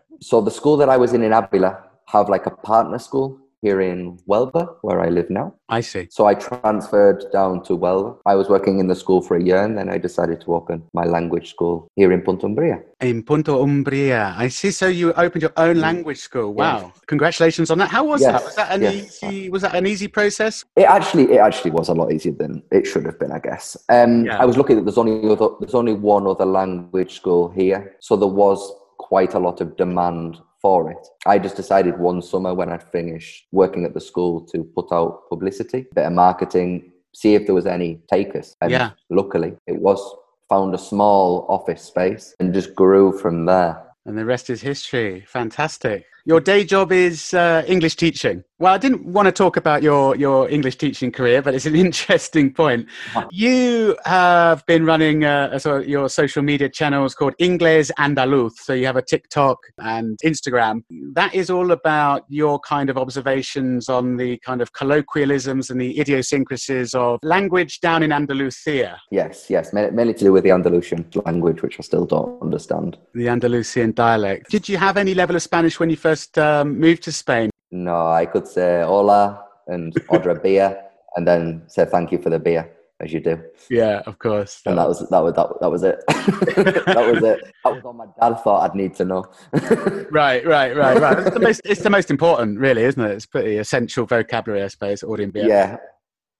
so 0.20 0.42
the 0.42 0.50
school 0.50 0.76
that 0.76 0.90
I 0.90 0.98
was 0.98 1.14
in 1.14 1.22
in 1.22 1.32
Avila 1.32 1.82
have 2.08 2.28
like 2.28 2.44
a 2.44 2.50
partner 2.50 2.98
school 2.98 3.38
here 3.62 3.80
in 3.80 4.18
Huelva, 4.28 4.76
where 4.82 5.00
I 5.00 5.08
live 5.08 5.30
now. 5.30 5.54
I 5.68 5.80
see. 5.80 6.08
So 6.10 6.26
I 6.26 6.34
transferred 6.34 7.24
down 7.32 7.62
to 7.64 7.78
Huelva. 7.78 8.18
I 8.26 8.34
was 8.34 8.48
working 8.48 8.80
in 8.80 8.88
the 8.88 8.94
school 8.96 9.22
for 9.22 9.36
a 9.36 9.42
year 9.42 9.62
and 9.62 9.78
then 9.78 9.88
I 9.88 9.98
decided 9.98 10.40
to 10.42 10.54
open 10.54 10.82
my 10.92 11.04
language 11.04 11.50
school 11.50 11.88
here 11.94 12.12
in 12.12 12.22
Punta 12.22 12.46
Umbria. 12.46 12.82
In 13.00 13.22
Punta 13.22 13.54
Umbria. 13.54 14.34
I 14.36 14.48
see. 14.48 14.72
So 14.72 14.88
you 14.88 15.12
opened 15.14 15.42
your 15.42 15.52
own 15.56 15.80
language 15.80 16.18
school. 16.18 16.52
Wow. 16.52 16.92
Yes. 16.94 17.00
Congratulations 17.06 17.70
on 17.70 17.78
that. 17.78 17.88
How 17.88 18.04
was 18.04 18.20
yes. 18.20 18.32
that? 18.32 18.44
Was 18.44 18.56
that 18.56 18.72
an 18.72 18.82
yes. 18.82 19.22
easy 19.22 19.48
was 19.48 19.62
that 19.62 19.74
an 19.74 19.86
easy 19.86 20.08
process? 20.08 20.64
It 20.76 20.82
actually 20.84 21.32
it 21.32 21.38
actually 21.38 21.70
was 21.70 21.88
a 21.88 21.94
lot 21.94 22.12
easier 22.12 22.32
than 22.32 22.62
it 22.72 22.84
should 22.86 23.06
have 23.06 23.18
been, 23.18 23.30
I 23.30 23.38
guess. 23.38 23.76
Um, 23.88 24.26
yeah. 24.26 24.38
I 24.38 24.44
was 24.44 24.56
lucky 24.56 24.74
that 24.74 24.84
there's 24.84 24.98
only 24.98 25.30
other, 25.30 25.48
there's 25.60 25.74
only 25.74 25.94
one 25.94 26.26
other 26.26 26.44
language 26.44 27.14
school 27.14 27.48
here. 27.50 27.96
So 28.00 28.16
there 28.16 28.28
was 28.28 28.58
quite 28.98 29.34
a 29.34 29.38
lot 29.38 29.60
of 29.60 29.76
demand 29.76 30.38
for 30.62 30.90
it. 30.90 31.06
I 31.26 31.38
just 31.38 31.56
decided 31.56 31.98
one 31.98 32.22
summer 32.22 32.54
when 32.54 32.70
I'd 32.70 32.82
finished 32.84 33.46
working 33.52 33.84
at 33.84 33.92
the 33.92 34.00
school 34.00 34.40
to 34.52 34.62
put 34.62 34.92
out 34.92 35.28
publicity, 35.28 35.86
bit 35.94 36.06
of 36.06 36.12
marketing, 36.12 36.92
see 37.12 37.34
if 37.34 37.44
there 37.46 37.54
was 37.54 37.66
any 37.66 38.00
takers. 38.10 38.56
And 38.62 38.70
yeah. 38.70 38.90
luckily 39.10 39.54
it 39.66 39.76
was 39.76 40.00
found 40.48 40.74
a 40.74 40.78
small 40.78 41.44
office 41.48 41.82
space 41.82 42.34
and 42.38 42.54
just 42.54 42.74
grew 42.74 43.18
from 43.18 43.46
there. 43.46 43.82
And 44.06 44.16
the 44.16 44.24
rest 44.24 44.50
is 44.50 44.62
history. 44.62 45.24
Fantastic. 45.26 46.06
Your 46.24 46.40
day 46.40 46.62
job 46.62 46.92
is 46.92 47.34
uh, 47.34 47.64
English 47.66 47.96
teaching. 47.96 48.44
Well, 48.60 48.72
I 48.72 48.78
didn't 48.78 49.04
want 49.04 49.26
to 49.26 49.32
talk 49.32 49.56
about 49.56 49.82
your, 49.82 50.14
your 50.14 50.48
English 50.48 50.76
teaching 50.76 51.10
career, 51.10 51.42
but 51.42 51.52
it's 51.52 51.66
an 51.66 51.74
interesting 51.86 52.52
point. 52.52 52.86
You 53.32 53.96
have 54.04 54.64
been 54.66 54.84
running 54.84 55.24
uh, 55.24 55.58
so 55.58 55.78
your 55.78 56.08
social 56.08 56.42
media 56.42 56.68
channels 56.68 57.14
called 57.14 57.34
Ingles 57.38 57.90
Andaluz. 57.98 58.52
So 58.56 58.72
you 58.72 58.86
have 58.86 58.96
a 58.96 59.02
TikTok 59.02 59.58
and 59.78 60.18
Instagram. 60.24 60.82
That 61.14 61.34
is 61.34 61.50
all 61.50 61.72
about 61.72 62.24
your 62.28 62.60
kind 62.60 62.90
of 62.90 62.98
observations 62.98 63.88
on 63.88 64.16
the 64.16 64.38
kind 64.38 64.60
of 64.60 64.72
colloquialisms 64.74 65.70
and 65.70 65.80
the 65.80 65.98
idiosyncrasies 65.98 66.94
of 66.94 67.18
language 67.22 67.80
down 67.80 68.02
in 68.02 68.12
Andalusia. 68.12 69.00
Yes, 69.10 69.46
yes, 69.48 69.72
mainly 69.72 70.14
to 70.14 70.24
do 70.24 70.32
with 70.32 70.44
the 70.44 70.50
Andalusian 70.50 71.08
language, 71.24 71.62
which 71.62 71.80
I 71.80 71.82
still 71.82 72.04
don't 72.04 72.40
understand. 72.42 72.98
The 73.14 73.28
Andalusian 73.28 73.92
dialect. 73.92 74.50
Did 74.50 74.68
you 74.68 74.76
have 74.76 74.96
any 74.96 75.14
level 75.14 75.34
of 75.36 75.42
Spanish 75.42 75.80
when 75.80 75.90
you 75.90 75.96
first 75.96 76.11
um, 76.38 76.78
moved 76.78 77.02
to 77.04 77.12
Spain? 77.12 77.50
No, 77.70 78.06
I 78.06 78.26
could 78.26 78.46
say 78.46 78.82
hola, 78.82 79.44
and 79.66 79.94
order 80.08 80.30
a 80.30 80.40
beer 80.40 80.80
and 81.16 81.26
then 81.26 81.62
say 81.66 81.84
thank 81.84 82.12
you 82.12 82.18
for 82.18 82.30
the 82.30 82.38
beer 82.38 82.70
as 83.00 83.12
you 83.12 83.20
do. 83.20 83.42
Yeah, 83.68 84.02
of 84.06 84.18
course. 84.18 84.62
and 84.64 84.78
that 84.78 84.86
was 84.88 85.00
that 85.08 85.18
was 85.18 85.34
that, 85.34 85.48
that 85.60 85.70
was 85.70 85.82
it. 85.82 86.02
that 86.08 87.12
was 87.12 87.22
it. 87.22 87.52
That 87.64 87.74
was 87.74 87.82
all 87.84 87.92
my 87.92 88.06
dad 88.20 88.34
thought 88.42 88.70
I'd 88.70 88.76
need 88.76 88.94
to 88.96 89.04
know. 89.04 89.24
right, 90.10 90.46
right, 90.46 90.76
right, 90.76 91.00
right. 91.00 91.18
It's 91.18 91.30
the 91.34 91.40
most 91.40 91.60
it's 91.64 91.82
the 91.82 91.90
most 91.90 92.10
important, 92.10 92.58
really, 92.58 92.82
isn't 92.82 93.02
it? 93.02 93.10
It's 93.10 93.26
pretty 93.26 93.58
essential 93.58 94.06
vocabulary, 94.06 94.62
I 94.64 94.68
suppose. 94.68 95.02
Ordering 95.02 95.30
beer. 95.30 95.46
Yeah, 95.46 95.76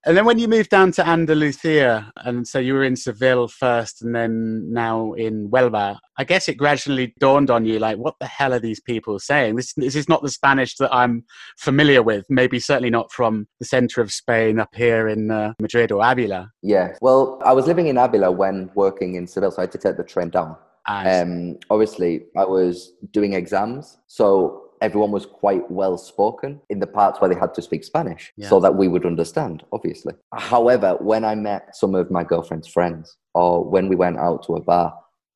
and 0.04 0.16
then 0.16 0.24
when 0.24 0.38
you 0.38 0.48
moved 0.48 0.70
down 0.70 0.90
to 0.92 1.06
Andalusia, 1.06 2.12
and 2.16 2.46
so 2.46 2.58
you 2.58 2.74
were 2.74 2.84
in 2.84 2.96
Seville 2.96 3.48
first 3.48 4.02
and 4.02 4.14
then 4.14 4.72
now 4.72 5.12
in 5.12 5.48
Huelva, 5.48 5.98
I 6.18 6.24
guess 6.24 6.48
it 6.48 6.56
gradually 6.56 7.14
dawned 7.20 7.50
on 7.50 7.64
you 7.64 7.78
like, 7.78 7.98
what 7.98 8.14
the 8.18 8.26
hell 8.26 8.52
are 8.52 8.58
these 8.58 8.80
people 8.80 9.18
saying? 9.18 9.56
This, 9.56 9.72
this 9.74 9.94
is 9.94 10.08
not 10.08 10.22
the 10.22 10.30
Spanish 10.30 10.76
that 10.76 10.92
I'm 10.92 11.24
familiar 11.58 12.02
with, 12.02 12.26
maybe 12.28 12.58
certainly 12.58 12.90
not 12.90 13.12
from 13.12 13.46
the 13.60 13.64
center 13.64 14.00
of 14.00 14.12
Spain 14.12 14.58
up 14.58 14.74
here 14.74 15.08
in 15.08 15.30
uh, 15.30 15.54
Madrid 15.60 15.92
or 15.92 16.04
Avila. 16.04 16.50
Yeah, 16.62 16.96
well, 17.00 17.40
I 17.44 17.52
was 17.52 17.66
living 17.66 17.86
in 17.86 17.96
Avila 17.96 18.30
when 18.30 18.70
working 18.74 19.14
in 19.14 19.26
Seville, 19.26 19.52
so 19.52 19.58
I 19.58 19.62
had 19.62 19.72
to 19.72 19.78
take 19.78 19.96
the 19.96 20.04
train 20.04 20.30
down. 20.30 20.56
Um, 20.88 21.58
obviously, 21.70 22.24
I 22.36 22.44
was 22.44 22.92
doing 23.12 23.34
exams, 23.34 23.98
so 24.08 24.71
everyone 24.82 25.12
was 25.12 25.24
quite 25.24 25.70
well 25.70 25.96
spoken 25.96 26.60
in 26.68 26.80
the 26.80 26.86
parts 26.86 27.20
where 27.20 27.32
they 27.32 27.38
had 27.38 27.54
to 27.54 27.62
speak 27.62 27.84
Spanish 27.84 28.32
yeah. 28.36 28.48
so 28.48 28.58
that 28.60 28.74
we 28.74 28.88
would 28.88 29.06
understand, 29.06 29.62
obviously. 29.72 30.12
However, 30.34 30.96
when 31.00 31.24
I 31.24 31.36
met 31.36 31.74
some 31.74 31.94
of 31.94 32.10
my 32.10 32.24
girlfriend's 32.24 32.68
friends 32.68 33.16
or 33.32 33.64
when 33.64 33.88
we 33.88 33.96
went 33.96 34.18
out 34.18 34.44
to 34.46 34.56
a 34.56 34.60
bar, 34.60 34.92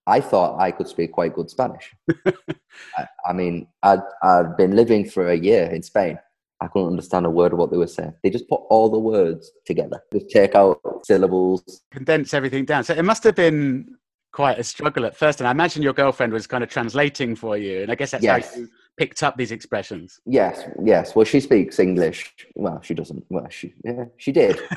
I 0.08 0.20
thought 0.20 0.60
I 0.60 0.72
could 0.72 0.88
speak 0.88 1.12
quite 1.12 1.34
good 1.34 1.48
Spanish. 1.48 1.94
I, 2.26 3.06
I, 3.26 3.32
mean, 3.32 3.68
I'd, 3.82 4.02
I'd 4.22 4.56
been 4.56 4.74
living 4.74 5.08
for 5.08 5.30
a 5.30 5.36
year 5.36 5.66
in 5.66 5.82
Spain. 5.82 6.18
I 6.60 6.66
couldn't 6.68 6.88
understand 6.88 7.26
a 7.26 7.30
word 7.30 7.52
of 7.52 7.58
what 7.58 7.70
they 7.70 7.76
were 7.76 7.86
saying. 7.86 8.14
They 8.22 8.30
just 8.30 8.48
put 8.48 8.62
all 8.70 8.88
the 8.88 8.98
words 8.98 9.52
together, 9.64 10.02
just 10.12 10.30
take 10.30 10.54
out 10.54 10.80
syllables, 11.04 11.82
condense 11.90 12.34
everything 12.34 12.64
down. 12.64 12.82
So 12.82 12.94
it 12.94 13.04
must 13.04 13.24
have 13.24 13.34
been 13.34 13.96
quite 14.32 14.58
a 14.58 14.64
struggle 14.64 15.06
at 15.06 15.16
first. 15.16 15.40
And 15.40 15.48
I 15.48 15.50
imagine 15.50 15.82
your 15.82 15.92
girlfriend 15.92 16.32
was 16.32 16.46
kind 16.46 16.62
of 16.62 16.70
translating 16.70 17.34
for 17.34 17.56
you. 17.56 17.82
And 17.82 17.90
I 17.90 17.94
guess 17.94 18.10
that's 18.10 18.22
yes. 18.22 18.54
how 18.54 18.60
you 18.60 18.68
picked 18.96 19.22
up 19.22 19.36
these 19.36 19.52
expressions. 19.52 20.20
Yes, 20.26 20.64
yes. 20.82 21.14
Well, 21.14 21.24
she 21.24 21.40
speaks 21.40 21.78
English. 21.78 22.34
Well, 22.54 22.80
she 22.82 22.94
doesn't. 22.94 23.24
Well, 23.28 23.46
she 23.50 23.74
yeah, 23.84 24.06
she 24.16 24.32
did. 24.32 24.58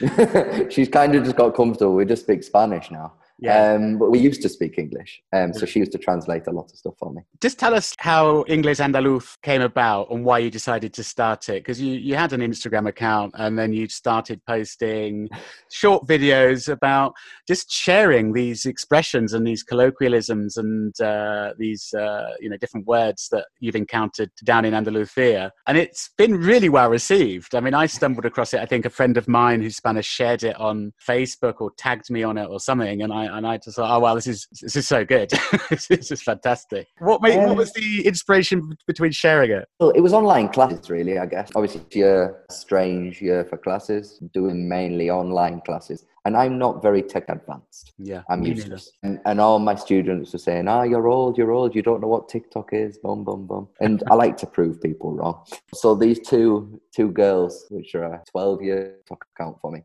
She's 0.72 0.88
kind 0.88 1.14
of 1.14 1.24
just 1.24 1.36
got 1.36 1.54
comfortable. 1.54 1.94
We 1.94 2.04
just 2.04 2.24
speak 2.24 2.42
Spanish 2.42 2.90
now. 2.90 3.12
Yeah. 3.38 3.72
Um, 3.72 3.98
but 3.98 4.10
we 4.10 4.18
used 4.18 4.42
to 4.42 4.48
speak 4.48 4.78
English. 4.78 5.22
Um, 5.32 5.52
so 5.52 5.66
she 5.66 5.80
used 5.80 5.92
to 5.92 5.98
translate 5.98 6.46
a 6.46 6.50
lot 6.50 6.70
of 6.70 6.78
stuff 6.78 6.94
for 6.98 7.12
me. 7.12 7.22
Just 7.42 7.58
tell 7.58 7.74
us 7.74 7.94
how 7.98 8.44
English 8.46 8.78
Andaluz 8.78 9.36
came 9.42 9.60
about 9.60 10.10
and 10.10 10.24
why 10.24 10.38
you 10.38 10.50
decided 10.50 10.94
to 10.94 11.04
start 11.04 11.48
it. 11.48 11.62
Because 11.62 11.80
you, 11.80 11.94
you 11.94 12.14
had 12.14 12.32
an 12.32 12.40
Instagram 12.40 12.88
account 12.88 13.34
and 13.36 13.58
then 13.58 13.72
you 13.72 13.88
started 13.88 14.40
posting 14.46 15.28
short 15.72 16.06
videos 16.06 16.68
about 16.68 17.14
just 17.48 17.70
sharing 17.70 18.32
these 18.32 18.66
expressions 18.66 19.32
and 19.32 19.46
these 19.46 19.62
colloquialisms 19.62 20.56
and 20.56 20.98
uh, 21.00 21.52
these 21.58 21.92
uh, 21.94 22.30
you 22.40 22.48
know 22.48 22.56
different 22.56 22.86
words 22.86 23.28
that 23.30 23.46
you've 23.58 23.76
encountered 23.76 24.30
down 24.44 24.64
in 24.64 24.74
Andalusia. 24.74 25.52
And 25.66 25.76
it's 25.76 26.10
been 26.16 26.36
really 26.36 26.68
well 26.68 26.88
received. 26.88 27.54
I 27.54 27.60
mean, 27.60 27.74
I 27.74 27.86
stumbled 27.86 28.26
across 28.26 28.54
it. 28.54 28.60
I 28.60 28.66
think 28.66 28.84
a 28.84 28.90
friend 28.90 29.16
of 29.16 29.26
mine 29.26 29.60
who's 29.60 29.76
Spanish 29.76 30.06
shared 30.06 30.44
it 30.44 30.58
on 30.58 30.92
Facebook 31.06 31.54
or 31.60 31.72
tagged 31.76 32.10
me 32.10 32.22
on 32.22 32.38
it 32.38 32.46
or 32.46 32.60
something. 32.60 33.02
And 33.02 33.12
I 33.12 33.23
and 33.32 33.46
I 33.46 33.58
just 33.58 33.76
thought, 33.76 33.94
oh 33.94 34.00
wow, 34.00 34.14
this 34.14 34.26
is 34.26 34.46
this 34.60 34.76
is 34.76 34.86
so 34.86 35.04
good. 35.04 35.30
this 35.70 35.90
is 35.90 36.22
fantastic. 36.22 36.88
What 36.98 37.22
made 37.22 37.38
um, 37.38 37.48
what 37.48 37.56
was 37.56 37.72
the 37.72 38.06
inspiration 38.06 38.76
between 38.86 39.12
sharing 39.12 39.50
it? 39.50 39.68
Well, 39.80 39.90
it 39.90 40.00
was 40.00 40.12
online 40.12 40.48
classes, 40.48 40.90
really. 40.90 41.18
I 41.18 41.26
guess 41.26 41.50
obviously 41.54 41.82
year 41.92 42.44
strange 42.50 43.20
year 43.20 43.44
for 43.44 43.56
classes, 43.56 44.18
doing 44.32 44.68
mainly 44.68 45.10
online 45.10 45.60
classes, 45.62 46.04
and 46.24 46.36
I'm 46.36 46.58
not 46.58 46.82
very 46.82 47.02
tech 47.02 47.28
advanced. 47.28 47.92
Yeah, 47.98 48.22
I'm 48.28 48.42
useless. 48.42 48.90
And, 49.02 49.20
and 49.26 49.40
all 49.40 49.58
my 49.58 49.74
students 49.74 50.32
were 50.32 50.38
saying, 50.38 50.68
"Ah, 50.68 50.80
oh, 50.80 50.82
you're 50.82 51.08
old, 51.08 51.38
you're 51.38 51.52
old, 51.52 51.74
you 51.74 51.82
don't 51.82 52.00
know 52.00 52.08
what 52.08 52.28
TikTok 52.28 52.70
is." 52.72 52.98
Boom, 52.98 53.24
boom, 53.24 53.46
boom. 53.46 53.68
And 53.80 54.02
I 54.10 54.14
like 54.14 54.36
to 54.38 54.46
prove 54.46 54.80
people 54.80 55.12
wrong. 55.12 55.44
So 55.74 55.94
these 55.94 56.20
two 56.20 56.80
two 56.94 57.10
girls, 57.10 57.66
which 57.70 57.94
are 57.94 58.04
a 58.04 58.22
12 58.30 58.62
year 58.62 58.96
TikTok 59.06 59.26
account 59.34 59.60
for 59.60 59.70
me 59.70 59.82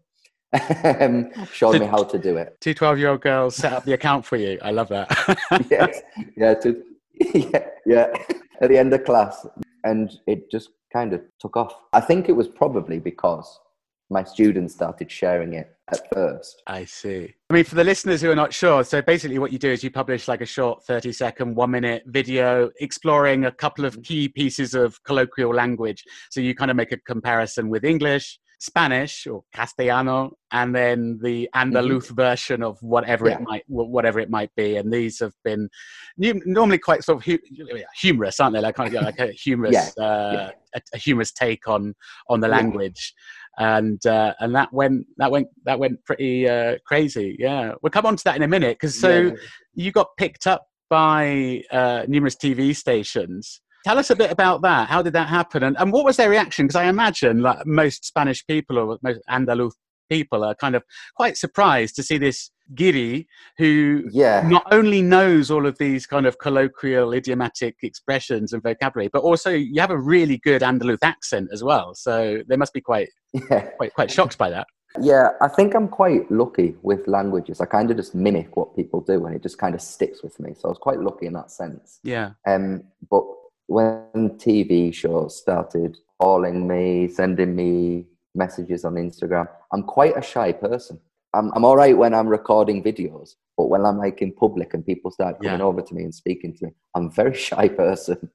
Um, 0.99 1.31
showed 1.51 1.73
so 1.73 1.79
me 1.79 1.85
how 1.85 2.03
to 2.03 2.17
do 2.17 2.37
it. 2.37 2.59
Two 2.59 2.73
12 2.73 2.99
year 2.99 3.09
old 3.09 3.21
girls 3.21 3.55
set 3.55 3.73
up 3.73 3.85
the 3.85 3.93
account 3.93 4.25
for 4.25 4.35
you. 4.35 4.57
I 4.61 4.71
love 4.71 4.89
that. 4.89 5.07
yes. 5.69 6.01
Yeah, 6.35 6.53
to, 6.55 6.83
yeah. 7.13 7.67
Yeah. 7.85 8.07
At 8.61 8.69
the 8.69 8.77
end 8.77 8.93
of 8.93 9.03
class. 9.03 9.45
And 9.83 10.11
it 10.27 10.49
just 10.51 10.69
kind 10.91 11.13
of 11.13 11.21
took 11.39 11.55
off. 11.55 11.73
I 11.93 12.01
think 12.01 12.29
it 12.29 12.33
was 12.33 12.47
probably 12.47 12.99
because 12.99 13.59
my 14.09 14.23
students 14.23 14.73
started 14.73 15.11
sharing 15.11 15.53
it 15.53 15.75
at 15.91 16.11
first. 16.11 16.63
I 16.65 16.85
see. 16.85 17.33
I 17.49 17.53
mean, 17.53 17.63
for 17.63 17.75
the 17.75 17.83
listeners 17.83 18.21
who 18.21 18.31
are 18.31 18.35
not 18.35 18.53
sure, 18.53 18.83
so 18.83 19.01
basically 19.01 19.37
what 19.37 19.51
you 19.51 19.59
do 19.59 19.69
is 19.69 19.83
you 19.83 19.91
publish 19.91 20.27
like 20.27 20.41
a 20.41 20.45
short 20.45 20.83
30 20.83 21.11
second, 21.11 21.55
one 21.55 21.71
minute 21.71 22.03
video 22.07 22.71
exploring 22.79 23.45
a 23.45 23.51
couple 23.51 23.85
of 23.85 24.01
key 24.01 24.27
pieces 24.27 24.73
of 24.73 25.01
colloquial 25.03 25.53
language. 25.53 26.03
So 26.31 26.41
you 26.41 26.55
kind 26.55 26.71
of 26.71 26.77
make 26.77 26.91
a 26.91 26.97
comparison 26.97 27.69
with 27.69 27.85
English, 27.85 28.39
Spanish 28.59 29.25
or 29.25 29.43
Castellano, 29.53 30.37
and 30.51 30.75
then 30.75 31.17
the 31.23 31.49
Andalus 31.55 32.05
mm-hmm. 32.05 32.15
version 32.15 32.61
of 32.61 32.77
whatever 32.81 33.27
yeah. 33.27 33.35
it 33.35 33.41
might 33.41 33.63
whatever 33.67 34.19
it 34.19 34.29
might 34.29 34.51
be. 34.55 34.75
And 34.75 34.91
these 34.91 35.19
have 35.19 35.33
been 35.43 35.69
normally 36.17 36.77
quite 36.77 37.03
sort 37.03 37.19
of 37.19 37.25
hu- 37.25 37.39
humorous, 37.99 38.39
aren't 38.39 38.55
they? 38.55 38.61
Like 38.61 38.75
kind 38.75 38.93
of 38.93 39.03
like 39.03 39.19
a 39.19 39.27
humorous 39.31 39.93
yeah. 39.97 40.03
Uh, 40.03 40.31
yeah. 40.33 40.51
A, 40.75 40.81
a, 40.93 40.97
humorous 40.97 41.31
take 41.31 41.67
on 41.67 41.95
on 42.29 42.41
the 42.41 42.47
language. 42.47 43.13
And 43.57 44.05
uh, 44.05 44.33
and 44.39 44.53
that 44.55 44.71
went 44.73 45.07
that 45.17 45.31
went 45.31 45.47
that 45.65 45.79
went 45.79 46.03
pretty 46.05 46.47
uh, 46.47 46.77
crazy. 46.85 47.37
Yeah, 47.39 47.73
we'll 47.81 47.91
come 47.91 48.05
on 48.05 48.17
to 48.17 48.23
that 48.25 48.35
in 48.35 48.43
a 48.43 48.47
minute 48.47 48.77
because 48.79 48.99
so 48.99 49.35
you 49.73 49.91
got 49.91 50.07
picked 50.17 50.47
up 50.47 50.67
by 50.89 51.63
uh, 51.71 52.03
numerous 52.07 52.35
TV 52.35 52.75
stations 52.75 53.61
Tell 53.85 53.97
us 53.97 54.09
a 54.09 54.15
bit 54.15 54.31
about 54.31 54.61
that. 54.63 54.89
How 54.89 55.01
did 55.01 55.13
that 55.13 55.27
happen? 55.27 55.63
And, 55.63 55.77
and 55.79 55.91
what 55.91 56.05
was 56.05 56.17
their 56.17 56.29
reaction? 56.29 56.67
Because 56.67 56.75
I 56.75 56.85
imagine 56.85 57.41
like 57.41 57.65
most 57.65 58.05
Spanish 58.05 58.45
people 58.45 58.77
or 58.77 58.97
most 59.01 59.21
Andalus 59.29 59.71
people 60.09 60.43
are 60.43 60.55
kind 60.55 60.75
of 60.75 60.83
quite 61.15 61.37
surprised 61.37 61.95
to 61.95 62.03
see 62.03 62.17
this 62.17 62.51
guiri 62.75 63.25
who 63.57 64.03
yeah. 64.11 64.47
not 64.47 64.65
only 64.71 65.01
knows 65.01 65.49
all 65.49 65.65
of 65.65 65.77
these 65.77 66.05
kind 66.05 66.25
of 66.25 66.37
colloquial 66.39 67.13
idiomatic 67.13 67.77
expressions 67.81 68.53
and 68.53 68.61
vocabulary, 68.61 69.09
but 69.11 69.23
also 69.23 69.51
you 69.51 69.79
have 69.79 69.91
a 69.91 69.97
really 69.97 70.37
good 70.37 70.61
Andalus 70.61 70.99
accent 71.03 71.49
as 71.53 71.63
well. 71.63 71.93
So 71.95 72.41
they 72.47 72.57
must 72.57 72.73
be 72.73 72.81
quite 72.81 73.09
yeah. 73.33 73.61
quite 73.77 73.93
quite 73.93 74.11
shocked 74.11 74.37
by 74.37 74.49
that. 74.49 74.67
Yeah, 74.99 75.29
I 75.39 75.47
think 75.47 75.75
I'm 75.75 75.87
quite 75.87 76.29
lucky 76.31 76.75
with 76.81 77.07
languages. 77.07 77.61
I 77.61 77.65
kind 77.65 77.91
of 77.91 77.97
just 77.97 78.15
mimic 78.15 78.57
what 78.57 78.75
people 78.75 79.01
do 79.01 79.25
and 79.27 79.35
it 79.35 79.43
just 79.43 79.59
kind 79.59 79.75
of 79.75 79.81
sticks 79.81 80.23
with 80.23 80.39
me. 80.39 80.53
So 80.55 80.67
I 80.67 80.69
was 80.69 80.79
quite 80.79 80.99
lucky 80.99 81.27
in 81.27 81.33
that 81.33 81.51
sense. 81.51 81.99
Yeah. 82.03 82.31
Um 82.47 82.83
but 83.09 83.23
when 83.69 84.31
TV 84.37 84.91
shows 84.91 85.37
started 85.37 85.95
calling 86.19 86.67
me, 86.67 87.07
sending 87.07 87.55
me 87.55 88.03
messages 88.33 88.83
on 88.83 88.95
Instagram, 88.95 89.47
I'm 89.71 89.83
quite 89.83 90.17
a 90.17 90.23
shy 90.23 90.51
person. 90.51 90.99
I'm, 91.35 91.51
I'm 91.53 91.63
all 91.63 91.77
right 91.77 91.95
when 91.95 92.15
I'm 92.15 92.27
recording 92.27 92.83
videos, 92.83 93.35
but 93.55 93.69
when 93.69 93.85
I'm 93.85 93.99
like 93.99 94.23
in 94.23 94.33
public 94.33 94.73
and 94.73 94.83
people 94.83 95.11
start 95.11 95.39
coming 95.39 95.59
yeah. 95.59 95.65
over 95.65 95.83
to 95.83 95.93
me 95.93 96.03
and 96.03 96.13
speaking 96.13 96.57
to 96.57 96.65
me, 96.65 96.71
I'm 96.95 97.05
a 97.05 97.11
very 97.11 97.35
shy 97.47 97.67
person. 97.67 98.31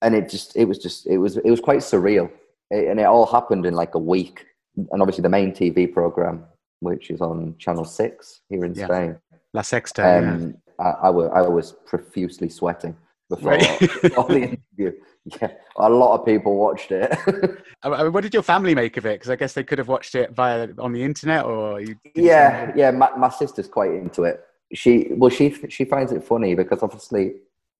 and 0.00 0.14
it 0.14 0.30
just, 0.30 0.56
it 0.56 0.64
was 0.64 0.78
just, 0.78 1.06
it 1.06 1.18
was, 1.18 1.36
it 1.36 1.50
was 1.50 1.60
quite 1.60 1.80
surreal. 1.80 2.30
It, 2.70 2.88
and 2.88 2.98
it 2.98 3.04
all 3.04 3.26
happened 3.26 3.66
in 3.66 3.74
like 3.74 3.94
a 3.94 3.98
week. 3.98 4.46
And 4.76 5.02
obviously 5.02 5.22
the 5.22 5.28
main 5.28 5.52
TV 5.52 5.92
program, 5.92 6.42
which 6.80 7.10
is 7.10 7.20
on 7.20 7.54
Channel 7.58 7.84
6 7.84 8.40
here 8.48 8.64
in 8.64 8.74
yeah. 8.74 8.86
Spain. 8.86 9.18
La 9.52 9.60
Sexta. 9.60 10.22
Um, 10.22 10.54
yeah. 10.80 10.86
I, 10.86 11.06
I, 11.08 11.10
was, 11.10 11.30
I 11.34 11.42
was 11.42 11.72
profusely 11.84 12.48
sweating 12.48 12.96
before, 13.28 13.52
right. 13.52 13.80
before 13.80 14.24
the 14.28 14.58
interview. 14.76 14.92
Yeah, 15.40 15.52
a 15.76 15.88
lot 15.88 16.18
of 16.18 16.26
people 16.26 16.56
watched 16.56 16.92
it. 16.92 17.10
I 17.82 18.02
mean, 18.02 18.12
what 18.12 18.22
did 18.22 18.34
your 18.34 18.42
family 18.42 18.74
make 18.74 18.96
of 18.98 19.06
it? 19.06 19.14
Because 19.14 19.30
I 19.30 19.36
guess 19.36 19.54
they 19.54 19.64
could 19.64 19.78
have 19.78 19.88
watched 19.88 20.14
it 20.14 20.32
via 20.32 20.68
on 20.78 20.92
the 20.92 21.02
internet, 21.02 21.46
or 21.46 21.80
yeah, 22.14 22.72
yeah. 22.76 22.90
My, 22.90 23.10
my 23.16 23.30
sister's 23.30 23.66
quite 23.66 23.92
into 23.92 24.24
it. 24.24 24.44
She 24.74 25.08
well, 25.12 25.30
she 25.30 25.54
she 25.70 25.86
finds 25.86 26.12
it 26.12 26.24
funny 26.24 26.54
because 26.54 26.82
obviously 26.82 27.36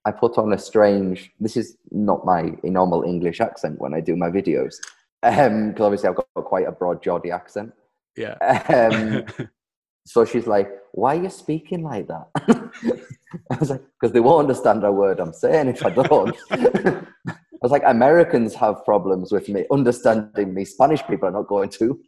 I 0.06 0.12
put 0.12 0.38
on 0.38 0.52
a 0.54 0.58
strange. 0.58 1.32
This 1.38 1.56
is 1.56 1.76
not 1.90 2.24
my 2.24 2.54
normal 2.62 3.02
English 3.02 3.40
accent 3.40 3.78
when 3.78 3.92
I 3.92 4.00
do 4.00 4.16
my 4.16 4.30
videos, 4.30 4.76
because 5.22 5.38
um, 5.50 5.74
obviously 5.78 6.08
I've 6.08 6.16
got 6.16 6.26
quite 6.34 6.66
a 6.66 6.72
broad 6.72 7.02
Geordie 7.02 7.30
accent. 7.30 7.72
Yeah. 8.16 8.36
Um, 8.68 9.48
so 10.06 10.24
she's 10.24 10.46
like, 10.46 10.70
"Why 10.92 11.16
are 11.16 11.22
you 11.24 11.30
speaking 11.30 11.82
like 11.82 12.08
that?" 12.08 12.26
I 13.50 13.56
was 13.58 13.70
like, 13.70 13.82
"Because 14.00 14.12
they 14.12 14.20
won't 14.20 14.40
understand 14.48 14.84
a 14.84 14.92
word 14.92 15.20
I'm 15.20 15.32
saying 15.32 15.68
if 15.68 15.84
I 15.84 15.90
don't." 15.90 16.36
I 16.50 17.06
was 17.62 17.72
like, 17.72 17.82
"Americans 17.86 18.54
have 18.54 18.84
problems 18.84 19.32
with 19.32 19.48
me 19.48 19.64
understanding 19.72 20.52
me. 20.54 20.64
Spanish 20.64 21.02
people 21.04 21.28
are 21.28 21.32
not 21.32 21.48
going 21.48 21.70
to." 21.70 21.98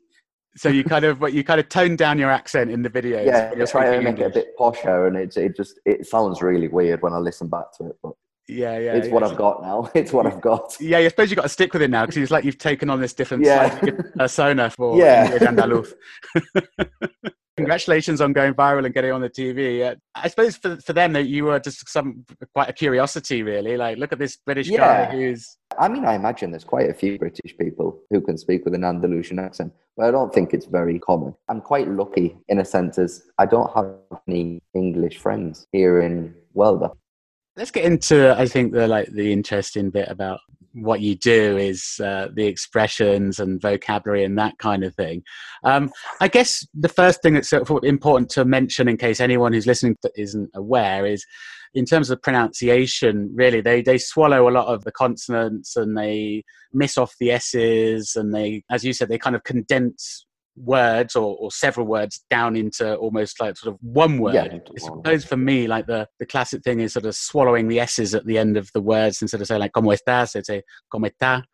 So 0.58 0.70
you 0.70 0.84
kind 0.84 1.04
of, 1.04 1.20
you 1.34 1.44
kind 1.44 1.60
of 1.60 1.68
tone 1.68 1.96
down 1.96 2.18
your 2.18 2.30
accent 2.30 2.70
in 2.70 2.80
the 2.82 2.88
videos. 2.88 3.26
Yeah, 3.26 3.52
you're 3.54 3.66
trying 3.66 3.92
to 3.92 3.98
make 3.98 4.18
English. 4.18 4.26
it 4.26 4.30
a 4.30 4.34
bit 4.40 4.58
posher, 4.58 5.06
and 5.06 5.16
it 5.16 5.36
it 5.36 5.56
just 5.56 5.78
it 5.84 6.06
sounds 6.06 6.40
really 6.42 6.68
weird 6.68 7.02
when 7.02 7.12
I 7.12 7.18
listen 7.18 7.48
back 7.48 7.72
to 7.78 7.86
it. 7.88 7.96
But 8.02 8.12
Yeah, 8.48 8.78
yeah. 8.78 8.94
It's 8.94 9.08
yeah. 9.08 9.12
what 9.14 9.22
I've 9.22 9.36
got 9.36 9.60
now. 9.62 9.90
It's 9.94 10.12
what 10.12 10.26
I've 10.26 10.40
got. 10.40 10.74
Yeah, 10.80 10.98
I 10.98 11.08
suppose 11.08 11.30
you've 11.30 11.36
got 11.36 11.42
to 11.42 11.48
stick 11.50 11.72
with 11.74 11.82
it 11.82 11.90
now 11.90 12.04
because 12.06 12.16
it's 12.22 12.30
like 12.30 12.44
you've 12.44 12.58
taken 12.58 12.88
on 12.90 13.00
this 13.00 13.12
different 13.12 13.44
Yeah. 13.44 13.78
persona 14.16 14.70
for 14.70 14.96
Yeah. 14.98 15.28
Andaluz. 15.38 15.92
Congratulations 17.56 18.20
on 18.20 18.32
going 18.32 18.52
viral 18.54 18.84
and 18.84 18.92
getting 18.94 19.12
on 19.12 19.20
the 19.20 19.30
TV. 19.30 19.90
Uh, 19.90 19.94
I 20.14 20.28
suppose 20.28 20.56
for, 20.56 20.76
for 20.76 20.92
them 20.92 21.12
that 21.14 21.26
you 21.26 21.44
were 21.46 21.58
just 21.58 21.88
some 21.88 22.24
quite 22.54 22.68
a 22.68 22.72
curiosity, 22.72 23.42
really. 23.42 23.76
Like, 23.76 23.96
look 23.96 24.12
at 24.12 24.18
this 24.18 24.36
British 24.36 24.68
Yeah. 24.68 25.06
guy 25.06 25.12
who's 25.12 25.56
I 25.78 25.88
mean, 25.88 26.04
I 26.04 26.14
imagine 26.14 26.50
there's 26.50 26.64
quite 26.64 26.88
a 26.88 26.94
few 26.94 27.18
British 27.18 27.56
people 27.58 28.00
who 28.10 28.20
can 28.20 28.38
speak 28.38 28.64
with 28.64 28.74
an 28.74 28.84
Andalusian 28.84 29.38
accent, 29.38 29.72
but 29.96 30.06
I 30.06 30.10
don't 30.10 30.32
think 30.32 30.54
it's 30.54 30.66
very 30.66 30.98
common. 30.98 31.34
I'm 31.48 31.60
quite 31.60 31.88
lucky 31.88 32.36
in 32.48 32.58
a 32.60 32.64
sense 32.64 32.98
as 32.98 33.22
I 33.38 33.46
don't 33.46 33.70
have 33.74 33.94
any 34.28 34.60
English 34.74 35.18
friends 35.18 35.66
here 35.72 36.00
in 36.00 36.34
Huelva. 36.54 36.94
Let's 37.56 37.70
get 37.70 37.84
into, 37.84 38.38
I 38.38 38.46
think, 38.46 38.72
the 38.72 38.86
like 38.86 39.08
the 39.12 39.32
interesting 39.32 39.90
bit 39.90 40.08
about 40.08 40.40
what 40.76 41.00
you 41.00 41.14
do 41.16 41.56
is 41.56 42.00
uh, 42.04 42.28
the 42.34 42.46
expressions 42.46 43.38
and 43.38 43.60
vocabulary 43.60 44.24
and 44.24 44.38
that 44.38 44.58
kind 44.58 44.84
of 44.84 44.94
thing. 44.94 45.22
Um, 45.64 45.90
I 46.20 46.28
guess 46.28 46.66
the 46.74 46.88
first 46.88 47.22
thing 47.22 47.34
that's 47.34 47.48
sort 47.48 47.68
of 47.68 47.84
important 47.84 48.30
to 48.30 48.44
mention, 48.44 48.88
in 48.88 48.96
case 48.96 49.20
anyone 49.20 49.52
who's 49.52 49.66
listening 49.66 49.96
isn't 50.16 50.50
aware, 50.54 51.06
is 51.06 51.24
in 51.74 51.84
terms 51.84 52.10
of 52.10 52.22
pronunciation. 52.22 53.30
Really, 53.34 53.60
they 53.60 53.82
they 53.82 53.98
swallow 53.98 54.48
a 54.48 54.52
lot 54.52 54.66
of 54.66 54.84
the 54.84 54.92
consonants 54.92 55.76
and 55.76 55.96
they 55.96 56.44
miss 56.72 56.98
off 56.98 57.14
the 57.18 57.30
s's, 57.30 58.16
and 58.16 58.34
they, 58.34 58.62
as 58.70 58.84
you 58.84 58.92
said, 58.92 59.08
they 59.08 59.18
kind 59.18 59.36
of 59.36 59.44
condense 59.44 60.25
words 60.56 61.16
or, 61.16 61.36
or 61.36 61.50
several 61.50 61.86
words 61.86 62.24
down 62.30 62.56
into 62.56 62.96
almost 62.96 63.40
like 63.40 63.56
sort 63.56 63.74
of 63.74 63.80
one 63.82 64.18
word. 64.18 64.34
Yeah, 64.34 64.42
I 64.42 64.46
into 64.46 64.72
one 64.72 65.02
suppose 65.02 65.24
for 65.24 65.36
me, 65.36 65.66
like 65.66 65.86
the, 65.86 66.08
the 66.18 66.26
classic 66.26 66.62
thing 66.62 66.80
is 66.80 66.92
sort 66.92 67.06
of 67.06 67.14
swallowing 67.14 67.68
the 67.68 67.80
S's 67.80 68.14
at 68.14 68.26
the 68.26 68.38
end 68.38 68.56
of 68.56 68.70
the 68.72 68.80
words 68.80 69.22
instead 69.22 69.40
of 69.40 69.46
saying 69.46 69.60
like 69.60 69.72
como 69.72 69.90
estás, 69.90 70.32
they'd 70.32 70.46
say 70.46 70.62
como 70.90 71.08
está. 71.08 71.44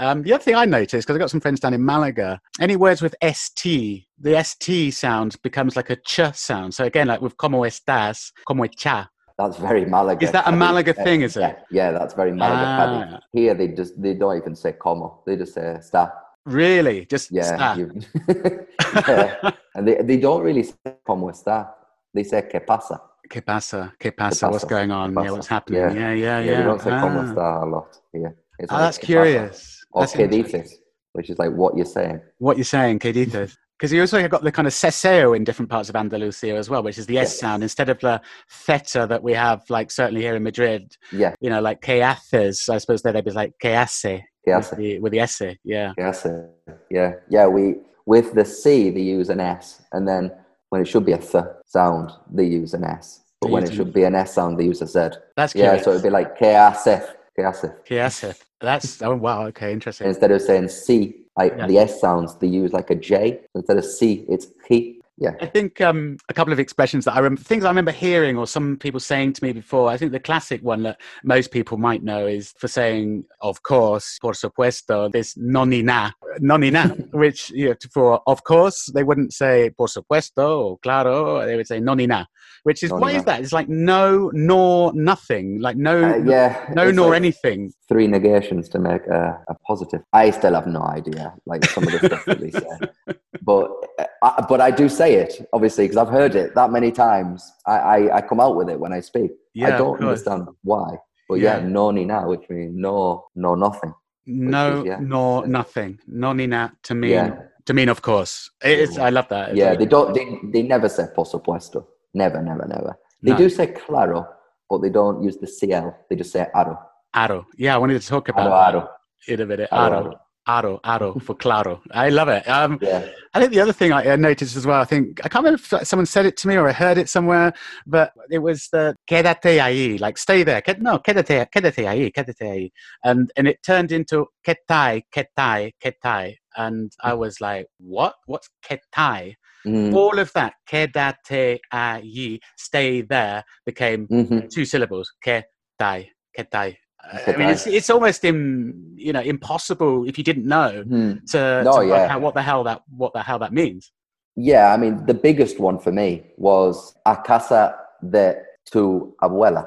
Um, 0.00 0.22
the 0.22 0.32
other 0.32 0.44
thing 0.44 0.54
I 0.54 0.64
noticed, 0.64 1.06
because 1.06 1.16
I've 1.16 1.20
got 1.20 1.30
some 1.30 1.40
friends 1.40 1.58
down 1.58 1.74
in 1.74 1.84
Malaga, 1.84 2.40
any 2.60 2.76
words 2.76 3.02
with 3.02 3.16
ST, 3.20 4.06
the 4.20 4.44
ST 4.44 4.94
sound 4.94 5.34
becomes 5.42 5.74
like 5.74 5.90
a 5.90 5.96
ch 5.96 6.20
sound. 6.34 6.72
So 6.72 6.84
again, 6.84 7.08
like 7.08 7.20
with 7.20 7.36
como 7.36 7.62
estás, 7.62 8.30
como 8.46 8.64
está. 8.64 9.08
That's 9.38 9.56
very 9.56 9.84
Malaga. 9.84 10.24
Is 10.24 10.32
that 10.32 10.46
a 10.46 10.52
Malaga 10.52 10.94
Uh, 10.98 11.04
thing, 11.04 11.22
is 11.22 11.36
it? 11.36 11.40
Yeah, 11.40 11.54
yeah, 11.70 11.90
that's 11.92 12.14
very 12.14 12.32
Malaga. 12.32 13.08
Ah. 13.14 13.20
Here 13.32 13.54
they 13.54 13.68
just 13.68 14.00
they 14.00 14.14
don't 14.14 14.36
even 14.36 14.54
say 14.54 14.72
como. 14.72 15.22
They 15.26 15.36
just 15.36 15.54
say 15.54 15.78
sta. 15.80 16.10
Really? 16.48 17.06
Just 17.06 17.30
Yeah. 17.30 17.76
yeah. 19.08 19.50
And 19.74 19.86
they, 19.86 20.02
they 20.02 20.16
don't 20.16 20.42
really 20.42 20.62
say 20.64 20.74
como 21.06 21.30
está. 21.30 21.68
They 22.14 22.24
say 22.24 22.42
que 22.50 22.60
pasa. 22.60 23.00
Que 23.28 23.40
pasa? 23.42 23.92
Que 23.98 24.10
pasa? 24.12 24.48
What's 24.48 24.64
pasa? 24.64 24.66
going 24.74 24.90
on? 24.90 25.12
Yeah, 25.14 25.30
what's 25.32 25.46
happening? 25.46 25.80
Yeah. 25.80 25.92
Yeah, 25.92 26.12
yeah, 26.12 26.40
yeah. 26.40 26.50
Yeah, 26.50 26.56
they 26.58 26.64
don't 26.64 26.80
say 26.80 26.90
como 26.90 27.20
Ah. 27.20 27.24
está 27.24 27.62
a 27.62 27.66
lot 27.66 28.00
here. 28.12 28.34
It's 28.58 28.72
Oh, 28.72 28.76
like 28.76 28.84
that's 28.84 28.98
que 28.98 29.14
pasa. 29.14 29.22
curious. 29.22 29.84
Or 29.92 30.02
That's 30.02 30.12
que 30.16 30.26
dices, 30.28 30.70
which 31.12 31.30
is 31.30 31.38
like 31.38 31.50
what 31.52 31.76
you're 31.76 31.86
saying. 31.86 32.20
what 32.38 32.56
you're 32.56 32.64
saying, 32.64 32.98
que 32.98 33.12
dices? 33.12 33.56
Because 33.78 33.92
you 33.92 34.00
also 34.00 34.20
have 34.20 34.30
got 34.30 34.42
the 34.42 34.50
kind 34.50 34.66
of 34.66 34.74
ceseo 34.74 35.36
in 35.36 35.44
different 35.44 35.70
parts 35.70 35.88
of 35.88 35.94
Andalusia 35.94 36.56
as 36.56 36.68
well, 36.68 36.82
which 36.82 36.98
is 36.98 37.06
the 37.06 37.18
S 37.18 37.38
sound 37.38 37.62
instead 37.62 37.88
of 37.88 38.00
the 38.00 38.20
theta 38.50 39.06
that 39.08 39.22
we 39.22 39.32
have, 39.34 39.62
like 39.70 39.92
certainly 39.92 40.20
here 40.20 40.34
in 40.34 40.42
Madrid. 40.42 40.96
Yeah, 41.12 41.34
You 41.40 41.48
know, 41.48 41.60
like 41.60 41.80
que 41.80 42.00
haces. 42.00 42.68
I 42.68 42.78
suppose 42.78 43.02
they'd 43.02 43.24
be 43.24 43.30
like 43.30 43.56
que 43.60 43.70
hace 43.70 44.02
que 44.44 44.56
with 44.56 44.70
the, 44.76 44.98
with 44.98 45.12
the 45.12 45.20
S. 45.20 45.42
Yeah. 45.62 45.92
que 45.94 46.04
hace. 46.04 46.48
Yeah, 46.90 47.12
yeah. 47.30 47.46
We 47.46 47.76
with 48.04 48.34
the 48.34 48.44
C 48.44 48.90
they 48.90 49.00
use 49.00 49.28
an 49.30 49.38
S, 49.38 49.82
and 49.92 50.08
then 50.08 50.32
when 50.70 50.82
it 50.82 50.88
should 50.88 51.06
be 51.06 51.12
a 51.12 51.18
th 51.18 51.44
sound 51.66 52.10
they 52.32 52.46
use 52.46 52.74
an 52.74 52.82
S, 52.82 53.20
but 53.40 53.46
They 53.46 53.52
when 53.52 53.62
it 53.62 53.74
should 53.74 53.92
be 53.92 54.02
an 54.02 54.16
S 54.16 54.34
sound 54.34 54.58
they 54.58 54.64
use 54.64 54.82
a 54.82 54.88
Z. 54.88 55.18
That's 55.36 55.52
curious. 55.52 55.78
Yeah, 55.78 55.82
so 55.84 55.90
it'd 55.90 56.02
be 56.02 56.10
like 56.10 56.36
que 56.36 56.48
hace, 56.48 57.00
que 57.36 57.44
hace. 57.44 57.70
que 57.84 57.98
hace. 57.98 58.34
That's, 58.60 59.00
oh, 59.02 59.14
wow. 59.14 59.46
Okay, 59.46 59.72
interesting. 59.72 60.08
Instead 60.08 60.32
of 60.32 60.42
saying 60.42 60.68
C, 60.68 61.26
like 61.38 61.54
Yeah. 61.56 61.66
the 61.68 61.78
S 61.78 62.00
sounds, 62.00 62.36
they 62.40 62.48
use 62.48 62.72
like 62.72 62.90
a 62.90 62.94
J. 62.94 63.40
Instead 63.54 63.78
of 63.78 63.84
C, 63.84 64.24
it's 64.28 64.48
he. 64.68 64.97
Yeah, 65.20 65.32
I 65.40 65.46
think 65.46 65.80
um, 65.80 66.16
a 66.28 66.34
couple 66.34 66.52
of 66.52 66.60
expressions 66.60 67.04
that 67.04 67.14
I 67.14 67.18
remember, 67.18 67.42
things 67.42 67.64
I 67.64 67.68
remember 67.68 67.90
hearing 67.90 68.36
or 68.36 68.46
some 68.46 68.76
people 68.76 69.00
saying 69.00 69.32
to 69.34 69.44
me 69.44 69.52
before. 69.52 69.90
I 69.90 69.96
think 69.96 70.12
the 70.12 70.20
classic 70.20 70.62
one 70.62 70.84
that 70.84 71.00
most 71.24 71.50
people 71.50 71.76
might 71.76 72.04
know 72.04 72.26
is 72.26 72.54
for 72.58 72.68
saying, 72.68 73.24
of 73.40 73.62
course, 73.64 74.18
por 74.20 74.32
supuesto, 74.34 75.10
this 75.10 75.34
nonina, 75.34 76.12
nonina, 76.40 77.12
which 77.12 77.50
you 77.50 77.70
know, 77.70 77.74
for 77.92 78.22
of 78.28 78.44
course, 78.44 78.86
they 78.94 79.02
wouldn't 79.02 79.32
say 79.32 79.70
por 79.76 79.88
supuesto 79.88 80.60
or 80.64 80.78
claro, 80.78 81.44
they 81.44 81.56
would 81.56 81.66
say 81.66 81.80
nonina, 81.80 82.26
which 82.62 82.84
is, 82.84 82.92
why 82.92 83.12
is 83.12 83.24
that? 83.24 83.40
It's 83.40 83.52
like 83.52 83.68
no, 83.68 84.30
nor 84.32 84.92
nothing, 84.94 85.60
like 85.60 85.76
no, 85.76 86.12
Uh, 86.12 86.16
yeah. 86.18 86.72
no, 86.74 86.90
nor 86.92 87.10
like 87.10 87.16
anything. 87.16 87.72
Three 87.88 88.06
negations 88.06 88.68
to 88.70 88.78
make 88.78 89.04
a, 89.06 89.40
a 89.48 89.54
positive. 89.66 90.02
I 90.12 90.30
still 90.30 90.54
have 90.54 90.66
no 90.66 90.82
idea, 90.82 91.34
like 91.46 91.64
some 91.64 91.84
of 91.84 91.92
the 91.92 92.06
stuff 92.06 92.24
that 92.26 92.40
they 92.40 92.50
say. 92.52 93.14
But 93.42 93.70
uh, 93.98 94.04
I, 94.22 94.44
but 94.48 94.60
I 94.60 94.70
do 94.70 94.88
say 94.88 95.14
it 95.14 95.48
obviously 95.52 95.84
because 95.84 95.96
I've 95.96 96.08
heard 96.12 96.34
it 96.34 96.54
that 96.54 96.70
many 96.70 96.90
times. 96.90 97.50
I, 97.66 97.76
I, 97.78 98.16
I 98.16 98.20
come 98.22 98.40
out 98.40 98.56
with 98.56 98.68
it 98.68 98.78
when 98.78 98.92
I 98.92 99.00
speak. 99.00 99.30
Yeah, 99.54 99.74
I 99.74 99.78
don't 99.78 100.00
understand 100.02 100.48
why. 100.62 100.96
But 101.28 101.36
Yeah. 101.40 101.58
yeah, 101.58 101.66
no 101.68 101.90
ni 101.90 102.04
now, 102.04 102.28
which 102.28 102.48
means 102.48 102.74
no 102.74 103.26
no 103.34 103.54
nothing. 103.54 103.92
No, 104.26 104.80
is, 104.80 104.86
yeah, 104.86 105.00
it's- 105.00 105.48
nothing. 105.48 105.98
Nonina 106.10 106.72
to 106.82 106.94
mean, 106.94 107.10
Yeah. 107.12 107.42
to 107.66 107.72
mean, 107.74 107.88
of 107.88 108.02
course. 108.02 108.50
It 108.62 108.78
is, 108.78 108.98
I 108.98 109.10
love 109.10 109.28
that. 109.28 109.50
It's 109.50 109.58
Yeah, 109.58 109.70
like- 109.70 109.78
they 109.78 109.86
don't. 109.86 110.12
They, 110.14 110.38
they 110.52 110.62
never 110.62 110.88
say 110.88 111.06
por 111.14 111.24
supuesto. 111.24 111.86
Never, 112.14 112.42
never, 112.42 112.66
never. 112.66 112.98
They 113.22 113.32
No. 113.32 113.38
do 113.38 113.48
say 113.48 113.68
claro, 113.68 114.26
but 114.68 114.78
they 114.82 114.90
don't 114.90 115.22
use 115.22 115.36
the 115.38 115.46
cl. 115.46 115.94
They 116.08 116.16
just 116.16 116.32
say 116.32 116.46
aro. 116.54 116.78
Aro. 117.14 117.44
Yeah, 117.56 117.74
I 117.74 117.78
wanted 117.78 118.00
to 118.00 118.06
talk 118.06 118.28
about 118.28 118.50
Aro, 118.74 118.80
aro. 118.82 118.88
in 119.28 119.40
a. 119.40 119.46
Aro, 119.46 119.68
Aro. 119.70 120.12
Aro, 120.48 120.80
aro 120.82 121.20
for 121.22 121.34
claro. 121.34 121.82
I 121.90 122.08
love 122.08 122.28
it. 122.28 122.48
Um, 122.48 122.78
Yeah. 122.80 123.06
I 123.34 123.40
think 123.40 123.52
the 123.52 123.60
other 123.60 123.74
thing 123.74 123.92
I 123.92 124.16
noticed 124.16 124.56
as 124.56 124.66
well, 124.66 124.80
I 124.80 124.86
think, 124.86 125.20
I 125.24 125.28
can't 125.28 125.44
remember 125.44 125.60
if 125.62 125.86
someone 125.86 126.06
said 126.06 126.24
it 126.24 126.36
to 126.38 126.48
me 126.48 126.56
or 126.56 126.66
I 126.66 126.72
heard 126.72 126.96
it 126.96 127.10
somewhere, 127.10 127.52
but 127.86 128.12
it 128.30 128.38
was 128.38 128.68
the 128.72 128.96
quédate 129.08 129.58
ahí, 129.60 130.00
like 130.00 130.16
stay 130.16 130.42
there. 130.42 130.62
No, 130.78 130.98
quédate, 130.98 131.46
quédate 131.54 131.84
ahí, 131.84 132.10
quédate 132.10 132.40
ahí. 132.40 132.70
And, 133.04 133.30
and 133.36 133.46
it 133.46 133.62
turned 133.62 133.92
into 133.92 134.26
quetai, 134.46 135.02
quetai, 135.14 135.72
quetai. 135.84 136.36
And 136.56 136.90
I 137.04 137.12
was 137.12 137.40
like, 137.42 137.66
what? 137.78 138.14
What's 138.26 138.48
quetai? 138.64 139.34
Mm, 139.66 139.94
All 139.94 140.18
of 140.18 140.32
that, 140.32 140.54
quédate 140.68 141.58
ahí, 141.72 142.38
stay 142.56 143.02
there, 143.02 143.44
became 143.66 144.06
mhm. 144.08 144.50
two 144.50 144.64
syllables. 144.64 145.12
Que 145.22 145.42
tai, 145.78 146.10
que 146.34 146.44
tai. 146.50 146.78
I 147.26 147.36
mean, 147.36 147.48
it's 147.48 147.66
it's 147.66 147.90
almost 147.90 148.24
im, 148.24 148.94
you 148.96 149.12
know 149.12 149.20
impossible 149.20 150.04
if 150.08 150.18
you 150.18 150.24
didn't 150.24 150.46
know 150.46 150.84
Mhm. 150.86 151.24
to, 151.32 151.62
No, 151.64 151.72
to 151.72 151.78
work 151.86 151.88
yeah. 151.88 152.14
out 152.14 152.20
what 152.22 152.34
the 152.34 152.42
hell 152.42 152.64
that 152.64 152.82
what 152.96 153.12
the 153.12 153.22
hell 153.22 153.38
that 153.38 153.52
means. 153.52 153.92
Yeah, 154.36 154.72
I 154.74 154.76
mean, 154.76 155.04
the 155.06 155.14
biggest 155.14 155.58
one 155.58 155.78
for 155.78 155.90
me 155.92 156.22
was 156.36 156.94
a 157.06 157.16
casa 157.16 157.74
de 158.02 158.36
tu 158.70 159.14
abuela. 159.22 159.64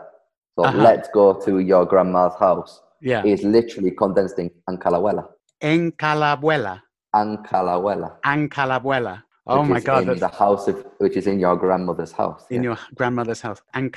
So 0.56 0.63
Uh-huh. 0.65 0.78
let's 0.88 1.10
go 1.13 1.34
to 1.46 1.60
your 1.60 1.86
grandma's 1.86 2.36
house. 2.36 2.82
Yeah. 3.02 3.24
Is 3.26 3.44
literally 3.44 3.91
condensed 3.91 4.38
in 4.39 4.52
ancalabuela. 4.70 5.24
En 5.62 5.91
calabuela, 5.91 6.82
Ancalabuela. 7.15 8.17
en 8.26 8.48
calabuela. 8.50 9.24
Oh 9.48 9.63
my 9.63 9.80
god, 9.80 10.04
In 10.04 10.08
that's 10.10 10.20
the 10.20 10.28
house 10.28 10.67
of, 10.67 10.86
which 11.00 11.17
is 11.17 11.26
in 11.28 11.39
your 11.39 11.56
grandmother's 11.58 12.12
house. 12.12 12.46
in 12.52 12.58
yeah. 12.63 12.70
your 12.70 12.78
grandmother's 12.96 13.41
house. 13.41 13.62
En 13.74 13.89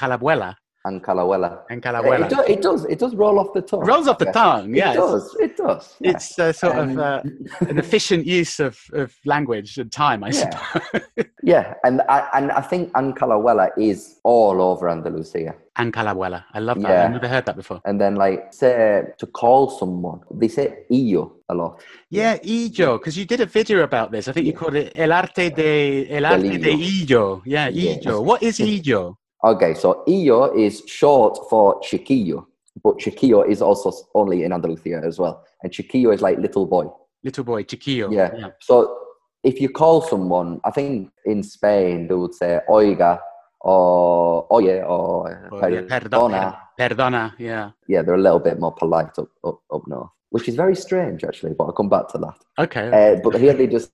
calabuela, 0.84 1.00
Ancalabuela. 1.00 1.64
en 1.70 1.78
It, 1.78 1.82
calabuela. 1.82 2.28
it 2.48 2.60
does. 2.62 2.84
It 2.86 2.98
does 2.98 3.14
roll 3.14 3.38
off 3.38 3.52
the 3.54 3.62
tongue. 3.62 3.84
Rolls 3.86 4.06
off 4.06 4.18
the 4.18 4.26
Yeah. 4.26 4.32
tongue. 4.32 4.74
Yeah, 4.74 4.92
it 4.92 4.96
does. 4.96 5.36
It 5.40 5.56
does. 5.56 5.96
yeah. 6.00 6.10
it's 6.10 6.38
uh, 6.38 6.52
sort 6.52 6.76
of 6.76 6.88
Um, 6.90 6.98
uh, 6.98 7.20
an 7.70 7.78
efficient 7.78 8.26
use 8.26 8.60
of, 8.60 8.78
of 8.92 9.12
language 9.24 9.78
and 9.78 9.90
time, 9.90 10.22
I 10.24 10.30
Yeah. 10.30 10.50
suppose. 10.50 11.26
yeah, 11.42 11.74
and 11.84 12.02
I, 12.08 12.28
and 12.34 12.50
I 12.52 12.60
think 12.60 12.92
Ancalabuela 12.92 13.70
is 13.78 14.20
all 14.24 14.60
over 14.60 14.88
Andalusia. 14.90 15.54
en 15.76 15.90
calabuela. 15.90 16.44
I 16.54 16.60
love 16.60 16.80
that. 16.82 16.88
Yeah. 16.90 17.04
I've 17.06 17.12
never 17.12 17.28
heard 17.28 17.46
that 17.46 17.56
before. 17.56 17.80
And 17.84 17.98
then, 18.00 18.14
like, 18.16 18.52
say 18.52 19.04
to 19.18 19.26
call 19.26 19.68
someone, 19.70 20.20
they 20.30 20.48
say 20.48 20.84
"illo" 20.90 21.32
a 21.48 21.54
lot. 21.54 21.80
Yeah, 22.10 22.38
Illo, 22.44 22.98
because 22.98 23.16
you 23.18 23.24
did 23.26 23.40
a 23.40 23.46
video 23.46 23.82
about 23.82 24.12
this. 24.12 24.28
I 24.28 24.32
think 24.32 24.46
you 24.46 24.52
Yeah. 24.52 24.58
called 24.60 24.76
it 24.76 24.92
El 24.94 25.12
Arte 25.12 25.50
de 25.50 26.06
El 26.16 26.24
Arte 26.26 26.58
de 26.58 26.72
Illo. 26.72 27.42
Yeah. 27.44 27.68
Illo. 27.70 28.20
What 28.22 28.42
is 28.42 28.60
Illo? 28.60 29.16
Okay, 29.44 29.74
so 29.74 30.02
"illo" 30.06 30.54
is 30.56 30.82
short 30.86 31.38
for 31.50 31.78
chiquillo, 31.82 32.46
but 32.82 32.98
chiquillo 32.98 33.46
is 33.46 33.60
also 33.60 33.92
only 34.14 34.42
in 34.42 34.52
Andalusia 34.52 35.02
as 35.04 35.18
well, 35.18 35.44
and 35.62 35.70
chiquillo 35.72 36.14
is 36.14 36.22
like 36.22 36.38
little 36.38 36.66
boy. 36.66 36.86
Little 37.22 37.44
boy, 37.44 37.62
chiquillo. 37.64 38.10
Yeah. 38.12 38.50
So 38.60 38.96
if 39.42 39.60
you 39.60 39.68
call 39.68 40.00
someone, 40.02 40.60
I 40.64 40.70
think 40.70 41.10
in 41.26 41.42
Spain 41.42 42.08
they 42.08 42.14
would 42.14 42.34
say 42.34 42.60
"oiga" 42.70 43.18
or 43.60 44.46
"oye" 44.50 44.80
or 44.82 45.48
Or, 45.52 45.70
yeah, 45.70 45.80
"perdona." 45.82 45.88
perdona. 45.88 46.58
Perdona. 46.80 47.32
Yeah. 47.38 47.70
yeah, 47.86 48.02
they're 48.02 48.14
a 48.14 48.20
little 48.20 48.40
bit 48.40 48.58
more 48.58 48.72
polite 48.72 49.16
up, 49.18 49.28
up, 49.44 49.60
up 49.72 49.82
north, 49.86 50.10
which 50.30 50.48
is 50.48 50.56
very 50.56 50.74
strange 50.74 51.22
actually, 51.22 51.54
but 51.54 51.64
I'll 51.66 51.72
come 51.72 51.88
back 51.88 52.08
to 52.08 52.18
that. 52.18 52.36
Okay. 52.58 52.88
Uh, 52.88 53.20
but 53.22 53.38
here 53.38 53.52
they 53.52 53.66
just, 53.68 53.92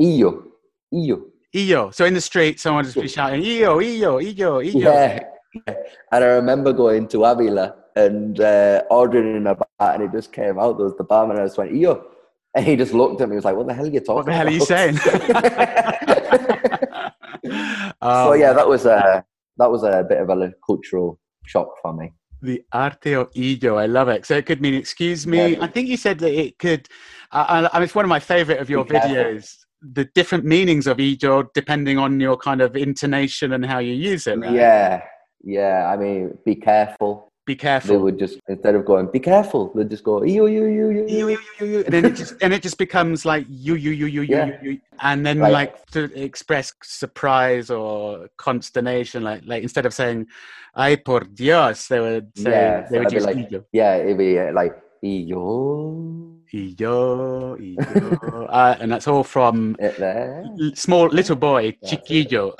iyo, 0.00 0.42
iyo. 0.94 1.31
Illo. 1.52 1.90
So 1.90 2.04
in 2.04 2.14
the 2.14 2.20
street, 2.20 2.60
someone 2.60 2.84
just 2.84 2.96
be 2.96 3.08
shouting, 3.08 3.42
Illo, 3.42 3.80
Illo, 3.80 4.20
Illo, 4.20 4.60
Illo. 4.60 4.92
Yeah. 4.92 5.24
And 5.66 6.24
I 6.24 6.28
remember 6.28 6.72
going 6.72 7.08
to 7.08 7.24
Avila 7.24 7.74
and 7.94 8.40
uh, 8.40 8.82
ordering 8.90 9.36
in 9.36 9.46
a 9.46 9.54
bar, 9.54 9.68
and 9.80 10.02
it 10.02 10.10
just 10.12 10.32
came 10.32 10.58
out. 10.58 10.78
There 10.78 10.86
was 10.86 10.96
the 10.96 11.04
barman, 11.04 11.36
and 11.36 11.42
I 11.42 11.46
just 11.46 11.58
went, 11.58 11.74
"Yo," 11.74 12.02
and 12.54 12.64
he 12.64 12.74
just 12.76 12.94
looked 12.94 13.20
at 13.20 13.28
me. 13.28 13.34
He 13.34 13.36
was 13.36 13.44
like, 13.44 13.56
"What 13.56 13.66
the 13.66 13.74
hell 13.74 13.84
are 13.84 13.90
you 13.90 14.00
talking? 14.00 14.14
What 14.14 14.24
the 14.26 14.32
hell 14.32 14.48
about? 14.48 14.52
are 14.52 14.56
you 14.56 14.64
saying?" 14.64 14.96
so 18.02 18.32
yeah, 18.32 18.54
that 18.54 18.66
was 18.66 18.86
a 18.86 19.22
that 19.58 19.70
was 19.70 19.82
a 19.82 20.06
bit 20.08 20.20
of 20.20 20.30
a 20.30 20.52
cultural 20.64 21.20
shock 21.44 21.68
for 21.82 21.92
me. 21.92 22.14
The 22.40 22.64
arte 22.72 23.14
o 23.14 23.28
illo, 23.34 23.76
I 23.76 23.84
love 23.86 24.08
it. 24.08 24.24
So 24.26 24.36
it 24.36 24.46
could 24.46 24.60
mean 24.60 24.74
excuse 24.74 25.26
me. 25.26 25.54
Yeah. 25.54 25.64
I 25.64 25.68
think 25.68 25.88
you 25.88 25.96
said 25.96 26.18
that 26.20 26.32
it 26.32 26.58
could. 26.58 26.88
Uh, 27.30 27.68
I 27.72 27.78
mean, 27.78 27.84
it's 27.84 27.94
one 27.94 28.04
of 28.04 28.08
my 28.08 28.20
favorite 28.20 28.58
of 28.58 28.68
your 28.70 28.84
videos. 28.84 29.61
The 29.82 30.04
different 30.14 30.44
meanings 30.44 30.86
of 30.86 31.00
illo 31.00 31.50
depending 31.54 31.98
on 31.98 32.20
your 32.20 32.36
kind 32.36 32.60
of 32.60 32.76
intonation 32.76 33.52
and 33.52 33.64
how 33.66 33.78
you 33.78 33.94
use 33.94 34.26
it. 34.26 34.38
Right? 34.38 34.52
Yeah, 34.52 35.02
yeah. 35.42 35.90
I 35.92 35.96
mean, 35.96 36.38
be 36.44 36.54
careful 36.54 37.32
be 37.44 37.56
careful. 37.56 37.94
They 37.94 37.96
would 37.96 38.18
just 38.18 38.38
instead 38.48 38.74
of 38.74 38.84
going, 38.84 39.06
be 39.10 39.18
careful, 39.18 39.72
they'd 39.74 39.90
just 39.90 40.04
go, 40.04 40.22
you, 40.22 40.46
you, 40.46 40.66
you, 40.66 40.90
you, 40.90 41.06
you, 41.08 41.38
you, 41.60 41.66
you, 41.66 41.78
and 41.80 41.92
then 41.92 42.04
it 42.04 42.14
just 42.14 42.34
and 42.40 42.52
it 42.52 42.62
just 42.62 42.78
becomes 42.78 43.24
like 43.24 43.46
you, 43.48 43.74
you, 43.74 43.90
you, 43.90 44.06
you, 44.06 44.22
yeah. 44.22 44.46
you, 44.62 44.70
you, 44.72 44.80
and 45.00 45.26
then 45.26 45.40
right. 45.40 45.52
like 45.52 45.86
to 45.86 46.04
express 46.20 46.72
surprise 46.82 47.70
or 47.70 48.28
consternation, 48.36 49.22
like 49.22 49.42
like 49.44 49.62
instead 49.62 49.86
of 49.86 49.94
saying, 49.94 50.26
"Ay 50.74 50.96
por 50.96 51.20
Dios," 51.20 51.88
they 51.88 51.98
would 51.98 52.30
say 52.38 52.50
yeah, 52.50 52.86
they 52.88 52.98
would 53.00 53.10
just 53.10 53.26
like, 53.26 53.50
yeah, 53.72 53.96
it'd 53.96 54.18
be 54.18 54.38
uh, 54.38 54.52
like 55.02 55.28
yo. 55.28 56.38
Y 56.52 56.74
yo, 56.78 57.56
y 57.58 57.76
yo. 57.78 58.44
uh, 58.44 58.76
and 58.80 58.92
that's 58.92 59.08
all 59.08 59.24
from 59.24 59.74
small 60.74 61.06
little 61.06 61.36
boy, 61.36 61.74
Chiquillo. 61.84 62.52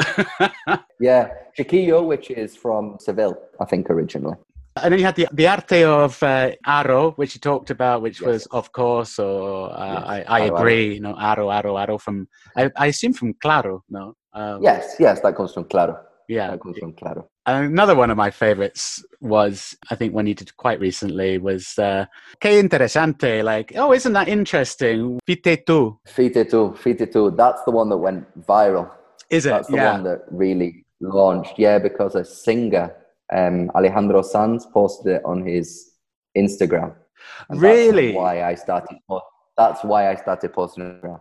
yeah, 1.00 1.28
Chiquillo, 1.56 2.06
which 2.06 2.30
is 2.30 2.56
from 2.56 2.96
Seville, 2.98 3.36
I 3.60 3.66
think, 3.66 3.90
originally. 3.90 4.36
And 4.82 4.92
then 4.92 5.00
you 5.00 5.04
had 5.04 5.16
the, 5.16 5.28
the 5.32 5.46
arte 5.46 5.84
of 5.84 6.22
uh, 6.22 6.52
Aro, 6.66 7.14
which 7.18 7.34
you 7.34 7.40
talked 7.40 7.68
about, 7.68 8.00
which 8.00 8.22
yes. 8.22 8.26
was, 8.26 8.46
of 8.46 8.72
course, 8.72 9.18
or 9.18 9.70
uh, 9.70 10.16
yes. 10.16 10.24
I, 10.26 10.38
I 10.38 10.40
agree, 10.46 10.94
you 10.94 11.00
know, 11.00 11.12
Aro, 11.12 11.52
Aro, 11.52 11.86
Aro 11.86 12.00
from, 12.00 12.26
I, 12.56 12.70
I 12.78 12.86
assume 12.86 13.12
from 13.12 13.34
Claro, 13.34 13.84
no? 13.90 14.14
Um, 14.32 14.62
yes, 14.62 14.96
yes, 14.98 15.20
that 15.20 15.36
comes 15.36 15.52
from 15.52 15.64
Claro. 15.64 15.98
Yeah. 16.32 16.56
From 16.56 16.94
Claro. 16.94 17.28
Another 17.46 17.94
one 17.94 18.10
of 18.10 18.16
my 18.16 18.30
favorites 18.30 19.04
was, 19.20 19.76
I 19.90 19.96
think 19.96 20.14
one 20.14 20.26
you 20.26 20.34
did 20.34 20.56
quite 20.56 20.80
recently 20.80 21.38
was, 21.38 21.78
uh, 21.78 22.06
que 22.40 22.50
interesante, 22.50 23.42
like, 23.44 23.72
oh, 23.76 23.92
isn't 23.92 24.12
that 24.12 24.28
interesting? 24.28 25.18
Fite 25.26 25.66
tu. 25.66 25.98
Fite 26.06 26.48
tu, 26.48 26.74
fite 26.74 27.12
tu. 27.12 27.30
That's 27.30 27.62
the 27.64 27.72
one 27.72 27.88
that 27.90 27.98
went 27.98 28.24
viral. 28.46 28.90
Is 29.30 29.46
it? 29.46 29.50
That's 29.50 29.68
the 29.68 29.76
yeah. 29.76 29.92
one 29.92 30.04
that 30.04 30.20
really 30.30 30.84
launched. 31.00 31.58
Yeah, 31.58 31.78
because 31.78 32.14
a 32.14 32.24
singer 32.24 32.94
um, 33.32 33.70
Alejandro 33.74 34.22
Sanz 34.22 34.66
posted 34.66 35.16
it 35.16 35.22
on 35.24 35.44
his 35.44 35.92
Instagram. 36.36 36.94
Really? 37.50 38.12
why 38.12 38.42
I 38.42 38.54
started. 38.54 38.98
That's 39.56 39.84
why 39.84 40.10
I 40.10 40.16
started 40.16 40.52
posting 40.52 41.00
it. 41.02 41.20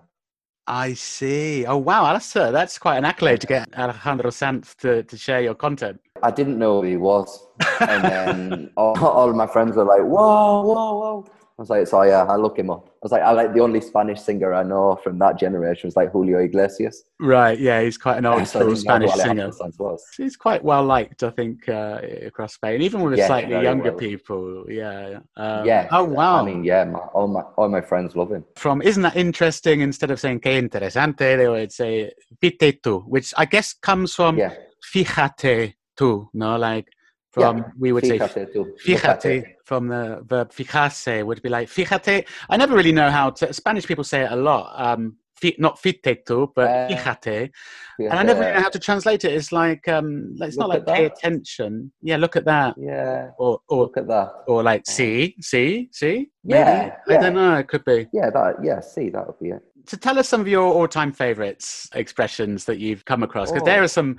I 0.67 0.93
see. 0.93 1.65
Oh 1.65 1.78
wow, 1.78 2.13
that's 2.13 2.36
uh, 2.36 2.52
that's 2.52 2.78
quite 2.78 2.97
an 2.97 3.06
accolade 3.06 3.41
to 3.41 3.47
get 3.47 3.67
Alejandro 3.78 4.30
Sanz 4.30 4.76
to, 4.76 5.04
to 5.04 5.17
share 5.17 5.41
your 5.41 5.56
content. 5.56 6.00
I 6.24 6.32
didn't 6.32 6.60
know 6.60 6.82
who 6.82 6.88
he 6.88 6.97
was, 6.97 7.47
and 7.80 8.04
then 8.04 8.71
all, 8.78 8.97
all 9.00 9.30
of 9.30 9.36
my 9.36 9.47
friends 9.47 9.76
were 9.76 9.86
like, 9.86 10.02
"Whoa, 10.02 10.62
whoa, 10.62 11.00
whoa!" 11.00 11.26
I 11.58 11.62
was 11.62 11.70
like, 11.70 11.88
so 11.88 12.02
yeah, 12.04 12.24
I 12.24 12.38
look 12.38 12.58
him 12.58 12.70
up. 12.70 12.88
I 12.88 13.04
was 13.04 13.12
like, 13.12 13.22
I 13.22 13.32
like 13.32 13.54
the 13.54 13.60
only 13.60 13.82
Spanish 13.82 14.22
singer 14.22 14.54
I 14.54 14.64
know 14.64 15.00
from 15.04 15.20
that 15.20 15.38
generation 15.38 15.88
was 15.88 15.96
like 15.96 16.12
Julio 16.12 16.40
Iglesias. 16.40 17.04
Right, 17.20 17.60
yeah, 17.60 17.82
he's 17.82 17.98
quite 17.98 18.18
an 18.18 18.26
old 18.28 18.48
school 18.48 18.76
Spanish 18.76 19.12
singer. 19.14 19.52
He's 20.18 20.36
quite 20.38 20.64
well 20.64 20.84
liked, 20.84 21.24
I 21.24 21.30
think, 21.30 21.68
uh, 21.68 22.00
across 22.26 22.54
Spain, 22.54 22.82
even 22.82 23.02
with 23.02 23.18
yeah, 23.18 23.28
slightly 23.28 23.62
younger 23.62 23.92
well. 23.92 24.00
people. 24.00 24.66
Yeah. 24.70 25.20
Um, 25.36 25.66
yeah. 25.66 25.88
Oh 25.92 26.06
wow. 26.06 26.42
I 26.42 26.46
mean, 26.46 26.64
yeah, 26.64 26.86
my, 26.86 27.00
all 27.00 27.28
my 27.28 27.42
all 27.58 27.70
my 27.70 27.82
friends 27.82 28.16
love 28.16 28.32
him. 28.32 28.46
From 28.56 28.82
isn't 28.82 29.04
that 29.04 29.16
interesting? 29.16 29.82
Instead 29.82 30.12
of 30.12 30.20
saying 30.20 30.40
que 30.40 30.52
interesante, 30.52 31.38
they 31.38 31.48
would 31.48 31.72
say 31.72 32.12
"fite 32.42 32.82
tu," 32.82 33.00
which 33.02 33.34
I 33.38 33.46
guess 33.46 33.74
comes 33.74 34.16
from 34.16 34.38
yeah. 34.38 34.54
"fíjate 34.94 35.74
tú," 35.98 36.28
no, 36.34 36.58
like 36.58 36.88
from 37.32 37.58
yeah. 37.58 37.63
we 37.80 37.91
would 37.91 38.04
fíjate 38.04 38.34
say 38.34 38.46
tú. 38.46 38.65
fíjate 38.86 39.56
from 39.65 39.88
the 39.88 40.22
verb 40.26 40.52
fijarse 40.52 41.26
would 41.26 41.41
be 41.41 41.50
like 41.50 41.70
fíjate. 41.70 42.28
I 42.50 42.58
never 42.58 42.76
really 42.76 42.91
know 42.91 43.10
how 43.10 43.30
to. 43.30 43.54
Spanish 43.54 43.88
people 43.88 44.04
say 44.04 44.24
it 44.24 44.32
a 44.32 44.36
lot. 44.36 44.74
Um, 44.76 45.15
not 45.58 45.82
fite 45.82 46.26
tú, 46.26 46.52
but 46.56 46.70
uh, 46.70 46.89
fíjate. 46.89 47.50
And 48.00 48.13
I 48.13 48.24
never 48.24 48.41
really 48.41 48.54
know 48.54 48.62
how 48.62 48.70
to 48.70 48.80
translate 48.80 49.24
it. 49.26 49.34
It's 49.34 49.52
like 49.52 49.88
um, 49.88 50.36
it's 50.39 50.58
look 50.58 50.70
not 50.70 50.70
like 50.70 50.86
pay 50.86 51.06
attention. 51.06 51.91
Yeah, 52.02 52.17
look 52.17 52.36
at 52.36 52.46
that. 52.46 52.76
Yeah. 52.78 53.30
Or 53.38 53.60
or 53.70 53.78
look 53.84 53.98
at 53.98 54.08
that. 54.08 54.34
Or 54.48 54.62
like 54.62 54.84
see, 54.86 55.36
see, 55.39 55.89
see. 55.91 56.30
Maybe? 56.44 56.60
Yeah, 56.60 56.96
yeah. 57.08 57.17
I 57.17 57.22
don't 57.22 57.36
know. 57.36 57.56
It 57.56 57.67
could 57.67 57.86
be. 57.86 58.08
Yeah, 58.13 58.30
that. 58.30 58.56
Yeah, 58.63 58.82
see, 58.82 59.10
that 59.10 59.26
would 59.26 59.39
be 59.39 59.50
it. 59.50 59.62
To 59.88 59.98
tell 59.98 60.20
us 60.20 60.30
some 60.30 60.41
of 60.41 60.48
your 60.48 60.72
all-time 60.72 61.12
favorites 61.12 61.89
expressions 61.96 62.65
that 62.65 62.78
you've 62.78 63.04
come 63.06 63.24
across, 63.24 63.50
because 63.50 63.63
oh. 63.63 63.65
there 63.65 63.82
are 63.82 63.88
some 63.88 64.17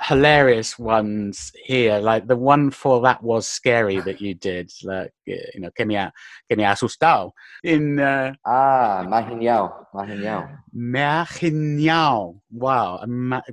hilarious 0.00 0.78
ones 0.78 1.52
here. 1.64 1.98
Like 1.98 2.26
the 2.26 2.36
one 2.36 2.70
for 2.70 3.00
that 3.02 3.22
was 3.22 3.46
scary 3.46 4.00
that 4.00 4.20
you 4.20 4.34
did, 4.48 4.72
like 4.82 5.12
you 5.26 5.60
know, 5.60 5.70
que 5.70 5.86
me 5.86 5.94
ha, 5.94 6.10
que 6.48 6.56
me 6.56 6.64
ha 6.64 6.72
asustado. 6.72 7.32
In 7.62 8.00
uh, 8.00 8.32
ah, 8.44 9.04
me 9.06 9.12
ha 9.12 9.22
genial, 9.28 9.88
me 9.94 10.00
ha 10.00 10.06
genial, 10.06 10.48
me 10.72 11.00
ha 11.00 11.26
genial. 11.38 12.42
Wow, 12.50 13.04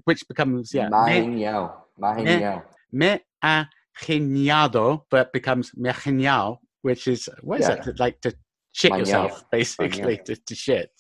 which 0.06 0.28
becomes 0.28 0.74
yeah, 0.74 0.90
ha 0.92 1.08
genial, 1.08 1.88
me 2.92 3.20
ha 3.42 3.70
ha 4.12 5.00
but 5.10 5.34
becomes 5.34 5.72
me 5.76 5.90
ha 5.90 6.00
genial, 6.04 6.62
which 6.82 7.08
is 7.08 7.30
what 7.42 7.60
is 7.60 7.68
yeah. 7.68 7.84
it 7.86 8.00
like 8.00 8.22
to 8.22 8.34
shit 8.78 8.96
yourself, 8.96 9.44
basically, 9.52 10.18
to, 10.26 10.36
to 10.36 10.56
shit. 10.56 10.92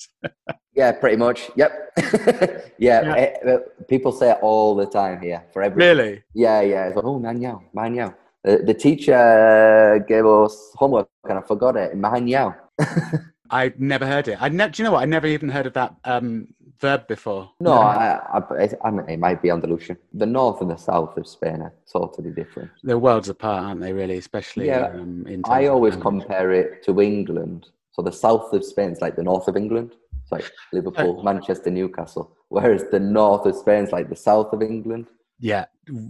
yeah, 0.73 0.91
pretty 0.91 1.17
much. 1.17 1.51
Yep. 1.55 1.71
yeah, 1.97 3.01
yeah. 3.01 3.13
It, 3.13 3.37
eh, 3.43 3.53
it, 3.53 3.87
people 3.87 4.11
say 4.11 4.31
it 4.31 4.39
all 4.41 4.75
the 4.75 4.87
time 4.87 5.21
here 5.21 5.43
for 5.53 5.61
every. 5.61 5.85
Really? 5.85 6.23
Yeah, 6.33 6.61
yeah. 6.61 6.87
It's 6.87 6.95
like, 6.95 7.05
oh, 7.05 7.19
manhão, 7.19 7.61
manhão. 7.75 8.15
The, 8.43 8.57
the 8.65 8.73
teacher 8.73 10.03
gave 10.07 10.25
us 10.25 10.71
homework 10.75 11.09
and 11.25 11.37
I 11.37 11.41
forgot 11.41 11.75
it. 11.75 11.95
Manhão. 11.95 12.55
I've 13.49 13.79
never 13.79 14.05
heard 14.05 14.27
it. 14.27 14.41
I 14.41 14.49
ne- 14.49 14.69
do 14.69 14.81
you 14.81 14.83
know 14.83 14.93
what? 14.93 15.03
I 15.03 15.05
never 15.05 15.27
even 15.27 15.49
heard 15.49 15.67
of 15.67 15.73
that 15.73 15.95
um, 16.03 16.47
verb 16.79 17.07
before. 17.07 17.51
No, 17.59 17.75
no. 17.75 17.81
I, 17.81 18.39
I, 18.39 18.69
I, 18.83 18.91
mean, 18.91 19.07
it 19.09 19.19
might 19.19 19.41
be 19.41 19.49
Andalusian. 19.49 19.97
The 20.13 20.25
north 20.25 20.61
and 20.61 20.69
the 20.69 20.77
south 20.77 21.17
of 21.17 21.27
Spain 21.27 21.61
are 21.61 21.73
totally 21.91 22.31
different. 22.31 22.71
They're 22.83 22.99
worlds 22.99 23.29
apart, 23.29 23.63
aren't 23.63 23.81
they? 23.81 23.93
Really, 23.93 24.17
especially. 24.17 24.67
Yeah, 24.67 24.89
um, 24.93 25.25
I 25.45 25.67
always 25.67 25.95
compare 25.95 26.51
it 26.51 26.83
to 26.85 27.01
England. 27.01 27.67
So 27.91 28.01
the 28.01 28.11
south 28.11 28.53
of 28.53 28.63
Spain 28.63 28.91
is 28.91 29.01
like 29.01 29.15
the 29.15 29.23
north 29.23 29.47
of 29.47 29.57
England. 29.57 29.95
It's 30.21 30.31
like 30.31 30.51
Liverpool, 30.73 31.23
Manchester, 31.23 31.71
Newcastle. 31.71 32.31
Whereas 32.49 32.85
the 32.91 32.99
north 32.99 33.45
of 33.45 33.55
Spain 33.55 33.85
is 33.85 33.91
like 33.91 34.09
the 34.09 34.15
south 34.15 34.53
of 34.53 34.61
England. 34.61 35.07
Yeah, 35.39 35.65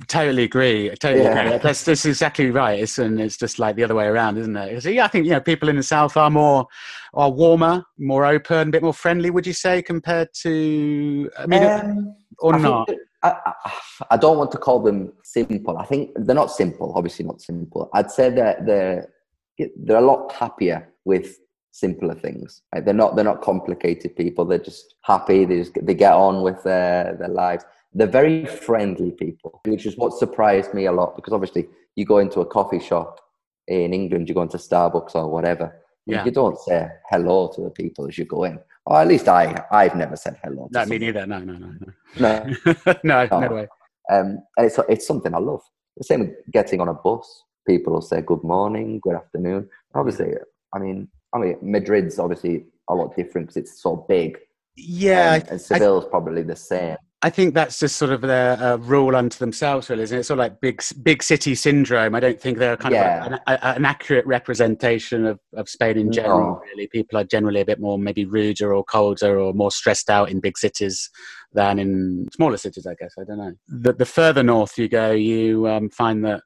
totally 0.08 0.44
agree. 0.44 0.90
Totally 0.96 1.24
yeah. 1.24 1.40
agree. 1.40 1.58
That's, 1.58 1.84
that's 1.84 2.06
exactly 2.06 2.50
right. 2.50 2.80
It's 2.80 2.98
and 2.98 3.20
it's 3.20 3.38
just 3.38 3.60
like 3.60 3.76
the 3.76 3.84
other 3.84 3.96
way 3.96 4.06
around, 4.06 4.38
isn't 4.38 4.56
it? 4.56 4.82
So 4.82 4.90
yeah, 4.90 5.06
I 5.06 5.08
think 5.10 5.26
you 5.26 5.32
know 5.32 5.42
people 5.42 5.68
in 5.68 5.76
the 5.76 5.84
south 5.84 6.16
are 6.16 6.30
more 6.30 6.68
are 7.14 7.30
warmer, 7.30 7.84
more 7.98 8.26
open, 8.26 8.70
a 8.70 8.72
bit 8.72 8.84
more 8.84 8.94
friendly. 8.94 9.30
Would 9.30 9.46
you 9.46 9.54
say 9.54 9.82
compared 9.82 10.30
to? 10.44 11.30
I 11.38 11.46
mean, 11.46 11.64
um, 11.64 12.16
or 12.40 12.56
I 12.56 12.60
not? 12.60 12.90
I, 13.24 13.36
I, 13.46 13.72
I, 14.12 14.18
don't 14.18 14.38
want 14.38 14.52
to 14.52 14.58
call 14.58 14.80
them 14.80 15.12
simple. 15.24 15.78
I 15.78 15.86
think 15.86 16.12
they're 16.16 16.36
not 16.36 16.52
simple. 16.52 16.94
Obviously, 16.96 17.26
not 17.26 17.42
simple. 17.42 17.90
I'd 17.94 18.12
say 18.12 18.30
that 18.30 18.66
they're 18.66 19.12
they're 19.58 19.98
a 19.98 20.02
lot 20.02 20.32
happier 20.32 20.88
with 21.04 21.38
simpler 21.72 22.16
things. 22.16 22.62
Like 22.74 22.86
they're 22.86 22.94
not 22.94 23.16
they're 23.16 23.26
not 23.26 23.42
complicated 23.42 24.16
people. 24.16 24.46
They're 24.46 24.60
just 24.60 24.96
happy. 25.02 25.44
They 25.44 25.58
just 25.60 25.74
they 25.82 25.96
get 25.96 26.14
on 26.14 26.44
with 26.44 26.64
their 26.64 27.18
their 27.20 27.28
lives 27.28 27.66
they're 27.94 28.08
very 28.08 28.46
friendly 28.46 29.12
people, 29.12 29.62
which 29.66 29.86
is 29.86 29.98
what 29.98 30.14
surprised 30.14 30.74
me 30.74 30.86
a 30.86 30.92
lot 30.92 31.16
because 31.16 31.34
obviously 31.34 31.68
you 31.96 32.06
go 32.06 32.20
into 32.20 32.42
a 32.42 32.46
coffee 32.46 32.80
shop 32.80 33.20
in 33.68 33.94
England, 33.94 34.30
you 34.30 34.36
go 34.36 34.42
into 34.42 34.58
Starbucks 34.58 35.16
or 35.16 35.30
whatever. 35.30 35.82
Yeah. 36.06 36.24
You 36.24 36.32
don't 36.32 36.58
say 36.60 36.90
hello 37.10 37.52
to 37.56 37.62
the 37.62 37.70
people 37.70 38.08
as 38.08 38.18
you 38.18 38.26
go 38.26 38.46
in. 38.46 38.60
Or 38.86 39.02
at 39.02 39.08
least 39.08 39.28
I, 39.28 39.66
I've 39.70 39.96
never 39.96 40.16
said 40.16 40.38
hello. 40.42 40.70
Not 40.72 40.88
me 40.88 40.98
neither. 40.98 41.28
No, 41.28 41.40
no, 41.40 41.54
no, 41.54 41.74
no, 42.20 42.56
no, 43.04 43.28
no, 43.28 43.40
no 43.40 43.54
way. 43.54 43.68
Um, 44.10 44.40
and 44.56 44.66
it's 44.66 44.80
it's 44.88 45.06
something 45.06 45.34
I 45.34 45.40
love. 45.40 45.62
The 45.98 46.06
same 46.06 46.22
with 46.22 46.30
getting 46.54 46.80
on 46.80 46.88
a 46.88 46.94
bus. 46.94 47.44
People 47.68 47.94
will 47.94 48.02
say 48.02 48.22
good 48.22 48.44
morning, 48.44 49.00
good 49.02 49.16
afternoon. 49.16 49.68
Obviously, 49.94 50.32
I 50.74 50.80
mean, 50.80 51.10
I 51.34 51.40
mean, 51.40 51.58
Madrid's 51.62 52.20
obviously 52.20 52.66
a 52.90 52.96
lot 52.96 53.14
different 53.18 53.48
because 53.48 53.58
it's 53.58 53.82
so 53.82 54.06
big. 54.08 54.38
Yeah, 54.78 55.42
um, 55.42 55.48
and 55.52 55.62
Seville's 55.62 56.06
I, 56.06 56.10
probably 56.10 56.44
the 56.44 56.56
same. 56.56 56.96
I 57.24 57.32
think 57.32 57.56
that's 57.56 57.80
just 57.80 57.96
sort 57.96 58.12
of 58.12 58.22
their 58.22 58.62
uh, 58.62 58.78
rule 58.78 59.16
unto 59.16 59.40
themselves, 59.40 59.90
really, 59.90 60.04
isn't 60.04 60.16
it? 60.16 60.20
It's 60.20 60.28
sort 60.28 60.40
of 60.40 60.44
like 60.44 60.62
big, 60.62 60.84
big 61.02 61.24
city 61.24 61.56
syndrome. 61.56 62.14
I 62.14 62.20
don't 62.20 62.40
think 62.40 62.60
they're 62.60 62.78
kind 62.78 62.94
yeah. 62.94 63.26
of 63.26 63.32
like 63.32 63.42
an, 63.48 63.56
a, 63.56 63.68
an, 63.76 63.86
accurate 63.86 64.26
representation 64.28 65.26
of, 65.26 65.40
of 65.56 65.68
Spain 65.68 65.98
in 65.98 66.12
general. 66.12 66.40
No. 66.40 66.62
Really, 66.72 66.86
people 66.86 67.18
are 67.18 67.24
generally 67.24 67.62
a 67.62 67.66
bit 67.66 67.80
more 67.80 67.98
maybe 67.98 68.26
ruder 68.26 68.72
or 68.72 68.84
colder 68.84 69.40
or 69.40 69.52
more 69.54 69.72
stressed 69.72 70.12
out 70.12 70.30
in 70.30 70.40
big 70.40 70.60
cities 70.60 71.10
than 71.54 71.80
in 71.80 72.28
smaller 72.36 72.58
cities. 72.58 72.86
I 72.86 72.94
guess 72.94 73.16
I 73.20 73.24
don't 73.24 73.40
know. 73.40 73.54
The, 73.68 73.94
the 73.94 74.06
further 74.06 74.44
north 74.44 74.78
you 74.78 74.88
go, 74.88 75.12
you 75.12 75.68
um, 75.68 75.90
find 75.90 76.24
that 76.24 76.44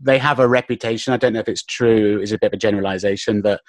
they 0.00 0.18
have 0.18 0.38
a 0.38 0.46
reputation. 0.46 1.12
I 1.12 1.16
don't 1.16 1.32
know 1.32 1.40
if 1.40 1.48
it's 1.48 1.64
true. 1.64 2.20
Is 2.20 2.30
a 2.30 2.38
bit 2.38 2.48
of 2.48 2.52
a 2.52 2.58
generalization 2.58 3.42
that 3.42 3.62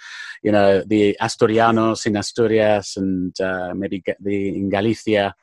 you 0.44 0.52
know 0.52 0.84
the 0.86 1.18
Asturianos 1.20 2.06
in 2.06 2.16
Asturias 2.16 2.98
and 2.98 3.40
uh, 3.42 3.74
maybe 3.74 4.04
the 4.20 4.50
in 4.50 4.70
Galicia 4.70 5.34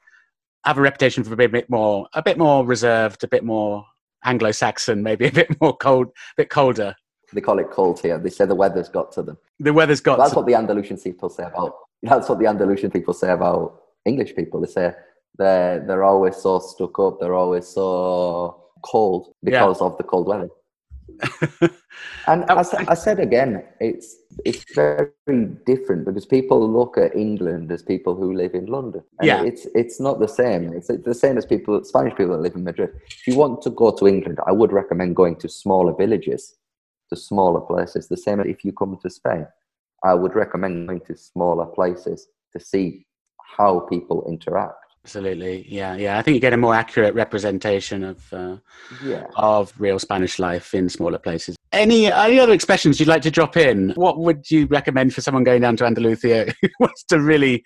have 0.64 0.78
a 0.78 0.80
reputation 0.80 1.24
for 1.24 1.32
a 1.34 1.48
bit 1.48 1.68
more 1.68 2.06
a 2.14 2.22
bit 2.22 2.38
more 2.38 2.64
reserved, 2.64 3.24
a 3.24 3.28
bit 3.28 3.44
more 3.44 3.84
Anglo-Saxon, 4.24 5.02
maybe 5.02 5.26
a 5.28 5.32
bit 5.32 5.60
more 5.60 5.76
cold, 5.76 6.08
a 6.08 6.34
bit 6.36 6.50
colder. 6.50 6.94
They 7.32 7.40
call 7.40 7.58
it 7.58 7.70
cold 7.70 7.98
here. 7.98 8.18
They 8.18 8.28
say 8.28 8.44
the 8.44 8.54
weather's 8.54 8.90
got 8.90 9.10
to 9.12 9.22
them. 9.22 9.38
The 9.58 9.72
weather's 9.72 10.02
got. 10.02 10.18
That's 10.18 10.34
what 10.34 10.46
the 10.46 10.54
Andalusian 10.54 10.98
people 10.98 11.30
say 11.30 11.44
about. 11.44 11.74
That's 12.02 12.28
what 12.28 12.38
the 12.38 12.46
Andalusian 12.46 12.90
people 12.90 13.14
say 13.14 13.30
about 13.30 13.80
English 14.04 14.36
people. 14.36 14.60
They 14.60 14.70
say 14.70 14.92
they're 15.38 15.80
they're 15.86 16.04
always 16.04 16.36
so 16.36 16.58
stuck 16.58 16.98
up. 16.98 17.20
They're 17.20 17.34
always 17.34 17.66
so 17.66 18.62
cold 18.82 19.34
because 19.42 19.80
yeah. 19.80 19.86
of 19.86 19.96
the 19.96 20.04
cold 20.04 20.26
weather. 20.26 20.50
And 22.26 22.44
oh, 22.48 22.56
I, 22.56 22.84
I, 22.88 22.94
said 22.94 23.20
again, 23.20 23.64
it's 23.80 24.16
it's 24.44 24.64
very 24.74 25.10
different 25.66 26.04
because 26.04 26.26
people 26.26 26.68
look 26.68 26.96
at 26.96 27.14
England 27.14 27.70
as 27.70 27.82
people 27.82 28.14
who 28.14 28.32
live 28.32 28.54
in 28.54 28.66
London. 28.66 29.02
And 29.18 29.26
yeah, 29.26 29.42
it's 29.42 29.66
it's 29.74 30.00
not 30.00 30.20
the 30.20 30.28
same. 30.28 30.72
It's 30.72 30.88
the 30.88 31.14
same 31.14 31.38
as 31.38 31.46
people 31.46 31.82
Spanish 31.84 32.14
people 32.14 32.36
that 32.36 32.42
live 32.42 32.54
in 32.54 32.64
Madrid. 32.64 32.90
If 33.06 33.26
you 33.26 33.36
want 33.36 33.62
to 33.62 33.70
go 33.70 33.90
to 33.90 34.06
England, 34.08 34.38
I 34.46 34.52
would 34.52 34.72
recommend 34.72 35.16
going 35.16 35.36
to 35.36 35.48
smaller 35.48 35.94
villages, 35.94 36.56
to 37.10 37.16
smaller 37.16 37.60
places. 37.60 38.08
The 38.08 38.16
same 38.16 38.40
if 38.40 38.64
you 38.64 38.72
come 38.72 38.98
to 39.02 39.10
Spain, 39.10 39.46
I 40.04 40.14
would 40.14 40.34
recommend 40.34 40.88
going 40.88 41.00
to 41.02 41.16
smaller 41.16 41.66
places 41.66 42.28
to 42.52 42.60
see 42.60 43.06
how 43.56 43.80
people 43.80 44.24
interact. 44.28 44.81
Absolutely, 45.04 45.66
yeah, 45.68 45.96
yeah. 45.96 46.16
I 46.16 46.22
think 46.22 46.36
you 46.36 46.40
get 46.40 46.52
a 46.52 46.56
more 46.56 46.76
accurate 46.76 47.14
representation 47.14 48.04
of 48.04 48.32
uh, 48.32 48.56
yeah. 49.04 49.26
of 49.34 49.72
real 49.76 49.98
Spanish 49.98 50.38
life 50.38 50.74
in 50.74 50.88
smaller 50.88 51.18
places. 51.18 51.56
Any 51.72 52.06
any 52.06 52.38
other 52.38 52.52
expressions 52.52 53.00
you'd 53.00 53.08
like 53.08 53.22
to 53.22 53.30
drop 53.30 53.56
in? 53.56 53.90
What 53.96 54.20
would 54.20 54.48
you 54.48 54.66
recommend 54.66 55.12
for 55.12 55.20
someone 55.20 55.42
going 55.42 55.62
down 55.62 55.76
to 55.78 55.86
Andalusia 55.86 56.54
who 56.62 56.68
wants 56.78 57.02
to 57.08 57.20
really 57.20 57.64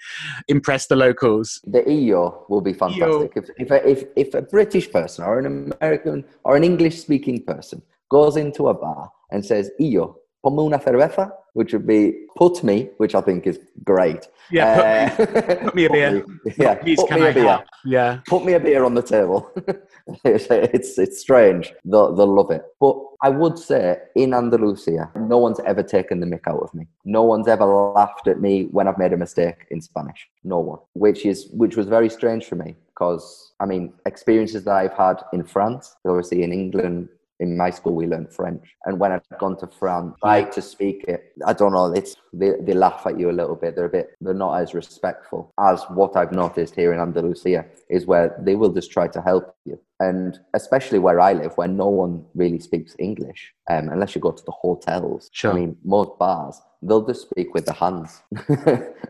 impress 0.49 0.87
the 0.87 0.97
locals? 0.97 1.61
The 1.67 1.87
EO 1.87 2.47
will 2.49 2.63
be 2.63 2.73
fantastic. 2.73 3.33
If 3.37 3.51
if 3.59 3.71
a, 3.71 3.87
if 3.87 4.05
if 4.17 4.35
a 4.35 4.41
British 4.41 4.91
person 4.91 5.25
or 5.25 5.39
an 5.39 5.47
American 5.47 6.25
or 6.43 6.57
an 6.57 6.65
English 6.65 7.03
speaking 7.03 7.43
person 7.43 7.83
goes 8.11 8.39
into 8.39 8.69
a 8.69 8.75
bar 8.75 9.11
and 9.31 9.45
says 9.45 9.71
EO, 9.79 10.17
ponme 10.41 10.63
una 10.63 10.79
cerveza, 10.79 11.33
which 11.55 11.73
would 11.73 11.87
be 11.87 12.27
put 12.37 12.63
me, 12.63 12.91
which 12.99 13.15
I 13.15 13.21
think 13.21 13.47
is 13.47 13.59
great. 13.83 14.29
Yeah, 14.51 15.09
put, 15.09 15.29
uh, 15.29 15.55
me, 15.55 15.65
put 15.65 15.75
me, 15.75 15.85
a 15.85 15.91
beer. 15.91 16.13
Me, 16.13 16.53
yeah, 16.59 16.75
Please, 16.75 17.01
put 17.01 17.21
me 17.21 17.29
a 17.29 17.33
beer. 17.33 17.65
Yeah, 17.85 18.21
put 18.29 18.45
me 18.45 18.53
a 18.53 18.61
beer 18.61 18.85
on 18.85 18.95
the 18.95 19.03
table. 19.03 19.51
it's, 20.25 20.47
it's, 20.51 20.99
it's 20.99 21.19
strange. 21.21 21.73
They'll, 21.85 22.15
they'll 22.15 22.33
love 22.33 22.51
it. 22.51 22.63
But 22.79 22.97
I 23.23 23.31
would 23.31 23.59
say 23.59 23.99
in 24.15 24.35
Andalusia, 24.35 25.11
no 25.17 25.39
one's 25.39 25.61
ever 25.61 25.83
taken 25.83 26.21
the 26.21 26.27
mick 26.27 26.47
out 26.47 26.63
of 26.63 26.73
me. 26.75 26.87
No 27.05 27.23
one's 27.23 27.49
ever 27.49 27.65
laughed 27.65 28.29
at 28.29 28.41
me 28.41 28.65
when 28.65 28.87
I've 28.87 28.99
made 28.99 29.13
a 29.13 29.17
mistake 29.17 29.67
in 29.71 29.81
Spanish. 29.81 30.29
No 30.45 30.59
one, 30.59 30.79
which 30.93 31.25
is 31.25 31.49
which 31.53 31.77
was 31.77 31.87
very 31.87 32.11
strange 32.11 32.45
for 32.45 32.57
me 32.57 32.77
because 32.91 33.53
I 33.61 33.67
mean 33.67 33.93
experiences 34.05 34.65
that 34.65 34.75
I've 34.75 34.93
had 34.93 35.23
in 35.33 35.43
France, 35.45 35.97
obviously 36.07 36.43
in 36.43 36.53
England, 36.53 37.09
in 37.41 37.57
my 37.57 37.71
school 37.71 37.95
we 37.95 38.07
learned 38.07 38.33
French, 38.33 38.63
and 38.85 38.99
when 38.99 39.13
I've 39.13 39.23
gone 39.39 39.59
to 39.59 39.67
France, 39.67 40.15
try 40.23 40.43
to 40.43 40.63
speak 40.63 41.05
it. 41.09 41.33
I 41.47 41.53
don't 41.53 41.73
know. 41.73 41.93
It's 41.93 42.17
they, 42.33 42.53
they 42.61 42.73
laugh 42.73 43.07
at 43.07 43.19
you 43.19 43.31
a 43.31 43.33
little 43.41 43.57
bit. 43.57 43.77
They're 43.77 43.87
a 43.87 43.91
bit. 43.91 44.11
They're 44.21 44.35
not 44.35 44.61
as 44.61 44.75
respectful 44.75 45.53
as 45.61 45.85
what 45.85 46.17
I've 46.17 46.33
noticed 46.33 46.75
here 46.75 46.93
in 46.93 47.01
Andalusia 47.01 47.67
is 47.91 48.07
where 48.07 48.37
they 48.41 48.55
will 48.55 48.73
just 48.73 48.91
try 48.91 49.09
to 49.09 49.21
help 49.21 49.55
you, 49.65 49.79
and 50.01 50.39
especially 50.55 50.99
where 50.99 51.21
I 51.21 51.33
live, 51.33 51.57
where 51.57 51.69
no 51.69 51.89
one 51.89 52.25
really 52.35 52.61
speaks 52.61 52.95
English, 52.99 53.53
um, 53.71 53.89
unless 53.89 54.15
you 54.15 54.21
go 54.21 54.33
to 54.33 54.45
the 54.45 54.53
hotels. 54.53 55.31
Sure. 55.33 55.53
I 55.53 55.55
mean, 55.55 55.77
most 55.85 56.19
bars 56.19 56.61
they'll 56.83 57.07
just 57.07 57.23
speak 57.23 57.55
with 57.55 57.65
the 57.67 57.73
hands 57.73 58.23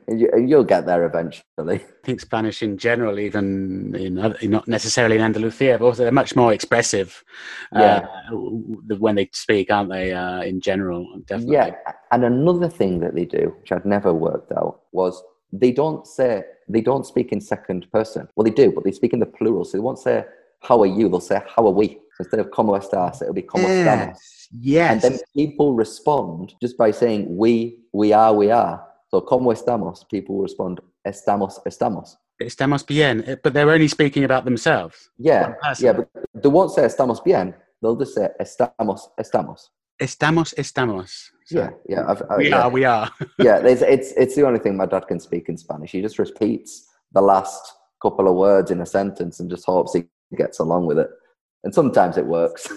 and, 0.07 0.21
you, 0.21 0.57
will 0.57 0.65
get 0.65 0.87
there 0.87 1.05
eventually 1.05 1.45
i 1.77 1.81
think 2.05 2.21
spanish 2.21 2.63
in 2.63 2.79
general 2.79 3.19
even 3.19 3.95
in, 3.97 4.19
other, 4.19 4.37
not 4.43 4.67
necessarily 4.69 5.17
in 5.17 5.23
andalusia 5.23 5.77
but 5.79 5.85
also 5.85 6.03
they're 6.03 6.13
much 6.13 6.37
more 6.37 6.53
expressive 6.53 7.25
uh, 7.75 7.81
yeah. 7.81 8.09
Uh, 8.33 8.97
when 8.99 9.15
they 9.17 9.29
speak 9.33 9.71
aren't 9.71 9.91
they 9.91 10.13
uh, 10.13 10.43
in 10.43 10.61
general 10.61 11.07
definitely. 11.27 11.55
yeah 11.55 11.75
and 12.13 12.25
another 12.25 12.69
thing 12.69 13.01
that 13.01 13.15
they 13.15 13.25
do 13.25 13.55
which 13.61 13.73
i'd 13.73 13.85
never 13.85 14.13
worked 14.13 14.53
out 14.53 14.81
was 14.93 15.23
they 15.53 15.73
don't 15.73 16.07
say 16.07 16.43
they 16.69 16.81
don't 16.81 17.07
speak 17.07 17.33
in 17.33 17.41
second 17.41 17.91
person 17.93 18.29
well 18.37 18.45
they 18.45 18.51
do 18.51 18.71
but 18.73 18.85
they 18.85 18.93
speak 18.93 19.13
in 19.13 19.21
the 19.21 19.27
plural 19.27 19.65
so 19.65 19.77
they 19.77 19.83
won't 19.83 19.99
say 19.99 20.25
how 20.67 20.81
are 20.81 20.87
you 20.87 21.09
they'll 21.09 21.21
say 21.21 21.41
how 21.55 21.67
are 21.67 21.73
we 21.73 21.99
so 22.17 22.25
instead 22.25 22.41
of 22.41 22.51
como 22.51 22.73
estás, 22.77 23.21
it'll 23.21 23.35
be 23.35 23.43
como 23.43 23.69
yes. 23.69 23.87
estamos. 23.87 24.19
Yes. 24.59 24.93
And 24.93 25.03
then 25.03 25.21
people 25.35 25.75
respond 25.75 26.55
just 26.63 26.79
by 26.79 26.91
saying 26.91 27.37
we, 27.37 27.79
we 27.93 28.15
are, 28.15 28.33
we 28.33 28.51
are. 28.51 28.83
So 29.11 29.21
como 29.21 29.53
estamos, 29.53 30.09
people 30.09 30.41
respond 30.41 30.81
estamos, 31.07 31.61
estamos. 31.67 32.17
Estamos 32.41 32.87
bien, 32.87 33.23
eh, 33.27 33.37
but 33.43 33.53
they're 33.53 33.71
only 33.71 33.89
speaking 33.89 34.25
about 34.25 34.45
themselves. 34.45 35.11
Yeah, 35.19 35.55
yeah, 35.79 35.93
but 35.93 36.09
they 36.35 36.49
won't 36.49 36.71
say 36.71 36.85
estamos 36.85 37.23
bien. 37.23 37.55
They'll 37.83 37.97
just 37.97 38.15
say 38.15 38.29
estamos, 38.41 39.09
estamos. 39.19 39.69
Estamos, 40.01 40.55
estamos. 40.55 41.31
So 41.47 41.59
yeah, 41.59 41.71
yeah. 41.89 42.05
I've, 42.11 42.23
I, 42.29 42.37
we 42.37 42.49
yeah. 42.49 42.63
are, 42.63 42.71
we 42.71 42.85
are. 42.85 43.11
yeah, 43.39 43.59
it's, 43.59 43.81
it's 43.81 44.13
it's 44.13 44.35
the 44.35 44.47
only 44.47 44.59
thing 44.59 44.77
my 44.77 44.85
dad 44.85 45.07
can 45.07 45.19
speak 45.21 45.49
in 45.49 45.57
Spanish. 45.57 45.93
He 45.93 46.03
just 46.03 46.19
repeats 46.19 46.87
the 47.13 47.23
last 47.23 47.73
couple 48.03 48.29
of 48.29 48.35
words 48.37 48.71
in 48.71 48.81
a 48.83 48.87
sentence 48.87 49.41
and 49.41 49.49
just 49.49 49.65
hopes 49.65 49.95
he 49.95 50.05
gets 50.37 50.59
along 50.59 50.87
with 50.87 50.99
it 50.99 51.09
and 51.67 51.75
sometimes 51.75 52.17
it 52.17 52.25
works. 52.25 52.69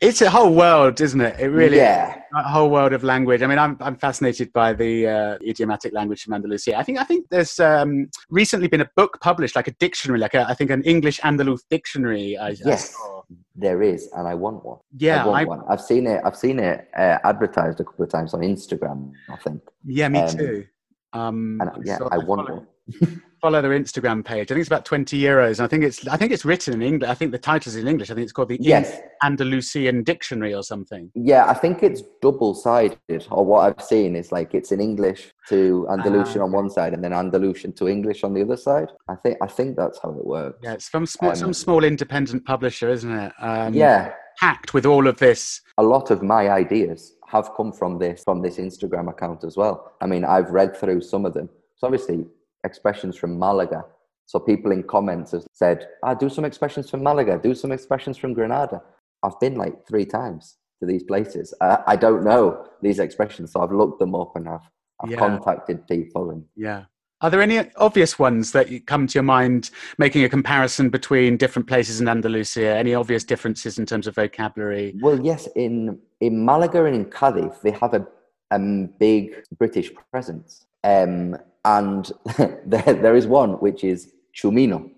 it's 0.00 0.22
a 0.22 0.30
whole 0.30 0.54
world, 0.54 1.00
isn't 1.00 1.20
it? 1.20 1.40
It 1.40 1.48
really 1.48 1.78
yeah. 1.78 2.18
is 2.18 2.22
a 2.36 2.48
whole 2.48 2.70
world 2.70 2.92
of 2.92 3.02
language. 3.02 3.42
I 3.42 3.48
mean, 3.48 3.58
I'm 3.58 3.76
I'm 3.80 3.96
fascinated 3.96 4.52
by 4.52 4.72
the 4.72 5.08
uh, 5.08 5.36
idiomatic 5.44 5.92
language 5.92 6.22
from 6.22 6.34
Andalusia. 6.34 6.78
I 6.78 6.84
think 6.84 6.98
I 6.98 7.04
think 7.04 7.26
there's 7.30 7.58
um, 7.58 8.08
recently 8.30 8.68
been 8.68 8.80
a 8.80 8.88
book 8.94 9.18
published, 9.20 9.56
like 9.56 9.66
a 9.66 9.72
dictionary, 9.72 10.20
like 10.20 10.34
a, 10.34 10.48
I 10.48 10.54
think 10.54 10.70
an 10.70 10.84
English 10.84 11.18
Andalus 11.20 11.62
dictionary. 11.68 12.38
I, 12.38 12.50
yes, 12.64 12.94
I 12.96 13.20
there 13.56 13.82
is, 13.82 14.08
and 14.16 14.28
I 14.28 14.34
want 14.34 14.64
one. 14.64 14.78
Yeah, 14.96 15.24
I 15.24 15.26
want 15.26 15.40
I, 15.40 15.44
one. 15.44 15.62
I've 15.68 15.80
seen 15.80 16.06
it. 16.06 16.22
I've 16.24 16.36
seen 16.36 16.60
it 16.60 16.88
uh, 16.96 17.18
advertised 17.24 17.80
a 17.80 17.84
couple 17.84 18.04
of 18.04 18.10
times 18.10 18.34
on 18.34 18.40
Instagram. 18.40 19.10
I 19.28 19.36
think. 19.36 19.62
Yeah, 19.84 20.08
me 20.10 20.20
um, 20.20 20.36
too. 20.36 20.64
Um, 21.12 21.58
and, 21.60 21.84
yeah, 21.84 21.98
I, 22.12 22.16
I 22.16 22.18
want 22.18 22.48
one. 22.48 23.22
follow 23.40 23.62
their 23.62 23.78
Instagram 23.78 24.24
page. 24.24 24.46
I 24.50 24.54
think 24.54 24.60
it's 24.60 24.68
about 24.68 24.84
twenty 24.84 25.20
euros. 25.20 25.60
I 25.60 25.66
think 25.66 25.84
it's 25.84 26.06
I 26.06 26.16
think 26.16 26.32
it's 26.32 26.44
written 26.44 26.74
in 26.74 26.82
English. 26.82 27.08
I 27.08 27.14
think 27.14 27.32
the 27.32 27.38
title's 27.38 27.76
in 27.76 27.86
English. 27.86 28.10
I 28.10 28.14
think 28.14 28.24
it's 28.24 28.32
called 28.32 28.48
the 28.48 28.58
yes. 28.60 29.00
Andalusian 29.22 30.02
Dictionary 30.02 30.54
or 30.54 30.62
something. 30.62 31.10
Yeah, 31.14 31.46
I 31.46 31.54
think 31.54 31.82
it's 31.82 32.02
double 32.20 32.54
sided. 32.54 33.26
Or 33.30 33.44
what 33.44 33.60
I've 33.60 33.84
seen 33.84 34.16
is 34.16 34.32
like 34.32 34.54
it's 34.54 34.72
in 34.72 34.80
English 34.80 35.32
to 35.48 35.86
Andalusian 35.90 36.40
uh, 36.40 36.44
on 36.44 36.52
one 36.52 36.70
side 36.70 36.94
and 36.94 37.02
then 37.02 37.12
Andalusian 37.12 37.72
to 37.74 37.88
English 37.88 38.24
on 38.24 38.34
the 38.34 38.42
other 38.42 38.56
side. 38.56 38.90
I 39.08 39.14
think 39.16 39.38
I 39.42 39.46
think 39.46 39.76
that's 39.76 39.98
how 40.02 40.10
it 40.10 40.24
works. 40.24 40.58
Yeah, 40.62 40.74
it's 40.74 40.88
from 40.88 41.06
small, 41.06 41.30
um, 41.30 41.36
some 41.36 41.54
small 41.54 41.84
independent 41.84 42.44
publisher, 42.44 42.88
isn't 42.88 43.12
it? 43.12 43.32
Um, 43.40 43.74
yeah, 43.74 44.12
packed 44.38 44.74
with 44.74 44.86
all 44.86 45.06
of 45.06 45.18
this. 45.18 45.60
A 45.78 45.82
lot 45.82 46.10
of 46.10 46.22
my 46.22 46.50
ideas 46.50 47.14
have 47.28 47.50
come 47.54 47.72
from 47.72 47.98
this 47.98 48.22
from 48.24 48.42
this 48.42 48.56
Instagram 48.56 49.10
account 49.10 49.44
as 49.44 49.56
well. 49.56 49.92
I 50.00 50.06
mean, 50.06 50.24
I've 50.24 50.50
read 50.50 50.76
through 50.76 51.02
some 51.02 51.26
of 51.26 51.34
them. 51.34 51.48
So 51.76 51.86
obviously, 51.86 52.26
expressions 52.64 53.16
from 53.16 53.38
Malaga. 53.38 53.84
So 54.26 54.38
people 54.38 54.72
in 54.72 54.82
comments 54.82 55.32
have 55.32 55.46
said, 55.52 55.88
"Ah, 56.02 56.14
do 56.14 56.28
some 56.28 56.44
expressions 56.44 56.90
from 56.90 57.02
Malaga. 57.02 57.38
Do 57.42 57.54
some 57.54 57.72
expressions 57.72 58.16
from 58.16 58.34
Granada." 58.34 58.82
I've 59.22 59.40
been 59.40 59.56
like 59.56 59.86
three 59.86 60.04
times 60.04 60.58
to 60.80 60.86
these 60.86 61.02
places. 61.02 61.54
I, 61.60 61.82
I 61.86 61.96
don't 61.96 62.24
know 62.24 62.64
these 62.82 62.98
expressions, 62.98 63.52
so 63.52 63.60
I've 63.60 63.72
looked 63.72 63.98
them 63.98 64.14
up 64.14 64.36
and 64.36 64.48
I've, 64.48 64.68
I've 65.02 65.10
yeah. 65.10 65.18
contacted 65.18 65.86
people. 65.88 66.30
And 66.30 66.44
yeah, 66.56 66.84
are 67.20 67.30
there 67.30 67.42
any 67.42 67.70
obvious 67.76 68.18
ones 68.18 68.52
that 68.52 68.68
come 68.86 69.06
to 69.08 69.14
your 69.14 69.24
mind, 69.24 69.70
making 69.98 70.22
a 70.24 70.28
comparison 70.28 70.88
between 70.88 71.36
different 71.36 71.66
places 71.66 72.00
in 72.00 72.08
Andalusia? 72.08 72.76
Any 72.76 72.94
obvious 72.94 73.24
differences 73.24 73.78
in 73.78 73.86
terms 73.86 74.06
of 74.06 74.14
vocabulary? 74.14 74.94
Well, 75.00 75.20
yes. 75.20 75.48
In 75.56 75.98
in 76.20 76.44
Malaga 76.44 76.84
and 76.84 76.94
in 76.94 77.04
Cadiz, 77.06 77.60
they 77.62 77.72
have 77.72 77.94
a, 77.94 78.06
a 78.52 78.58
big 78.58 79.42
British 79.58 79.90
presence, 80.12 80.66
um, 80.84 81.36
and 81.76 82.10
there, 82.66 82.94
there 83.04 83.16
is 83.16 83.26
one 83.26 83.52
which 83.64 83.84
is 83.84 84.12
chumino. 84.34 84.90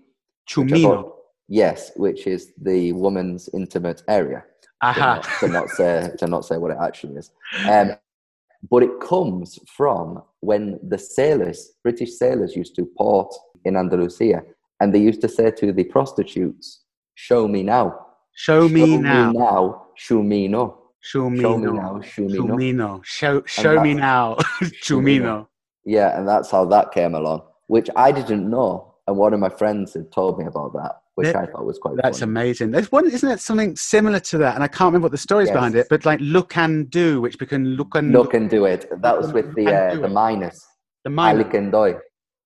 Chumino. 0.49 1.11
yes, 1.47 1.91
which 1.95 2.27
is 2.27 2.53
the 2.61 2.93
woman's 2.93 3.49
intimate 3.53 4.01
area. 4.07 4.43
Aha. 4.81 5.21
To, 5.21 5.21
not, 5.21 5.39
to 5.39 5.47
not 5.47 5.69
say 5.69 6.11
to 6.17 6.27
not 6.27 6.45
say 6.45 6.57
what 6.57 6.71
it 6.71 6.77
actually 6.81 7.15
is. 7.17 7.31
Um, 7.69 7.91
but 8.69 8.83
it 8.83 8.99
comes 8.99 9.59
from 9.67 10.23
when 10.39 10.79
the 10.87 10.97
sailors, 10.97 11.73
British 11.83 12.13
sailors, 12.17 12.55
used 12.55 12.75
to 12.75 12.85
port 12.97 13.33
in 13.65 13.75
Andalusia, 13.75 14.41
and 14.79 14.93
they 14.93 14.99
used 14.99 15.21
to 15.21 15.29
say 15.29 15.51
to 15.51 15.71
the 15.71 15.83
prostitutes, 15.83 16.83
"Show 17.15 17.47
me 17.47 17.63
now." 17.63 17.85
Show 18.33 18.69
me 18.69 18.85
show 18.85 19.01
now. 19.01 19.31
Me 19.31 19.37
now. 19.37 19.87
Show 19.95 20.23
me 20.23 20.47
no. 20.47 20.63
Show 21.01 21.29
me, 21.29 21.41
show 21.41 21.57
me 21.57 21.71
now. 21.71 22.01
Show 22.01 22.27
me, 22.55 22.73
show. 23.03 23.43
Show, 23.45 23.81
me 23.81 23.93
now. 23.93 24.37
show 24.85 25.01
me 25.01 25.19
no. 25.19 25.47
Yeah, 25.85 26.17
and 26.17 26.27
that's 26.27 26.51
how 26.51 26.65
that 26.65 26.91
came 26.91 27.15
along, 27.15 27.43
which 27.67 27.89
I 27.95 28.11
didn't 28.11 28.49
know. 28.49 28.95
And 29.07 29.17
one 29.17 29.33
of 29.33 29.39
my 29.39 29.49
friends 29.49 29.93
had 29.93 30.11
told 30.11 30.37
me 30.37 30.45
about 30.45 30.73
that, 30.73 31.01
which 31.15 31.29
it, 31.29 31.35
I 31.35 31.47
thought 31.47 31.65
was 31.65 31.79
quite. 31.79 31.95
That's 32.01 32.19
funny. 32.19 32.31
amazing. 32.31 32.71
There's 32.71 32.91
one, 32.91 33.07
isn't 33.09 33.29
it? 33.29 33.39
Something 33.39 33.75
similar 33.75 34.19
to 34.19 34.37
that, 34.39 34.55
and 34.55 34.63
I 34.63 34.67
can't 34.67 34.89
remember 34.89 35.05
what 35.05 35.11
the 35.11 35.17
story 35.17 35.43
is 35.43 35.49
yes. 35.49 35.55
behind 35.55 35.75
it. 35.75 35.87
But 35.89 36.05
like 36.05 36.19
look 36.21 36.55
and 36.55 36.89
do, 36.89 37.19
which 37.21 37.37
became 37.39 37.63
look 37.63 37.95
and 37.95 38.11
look 38.11 38.33
and 38.33 38.49
do 38.49 38.65
it. 38.65 38.87
That 39.01 39.17
was 39.17 39.33
with 39.33 39.55
the 39.55 39.67
uh, 39.67 39.95
the 39.95 40.09
miners. 40.09 40.65
The 41.03 41.09
miners. 41.09 41.45
Alikendoy. 41.45 41.99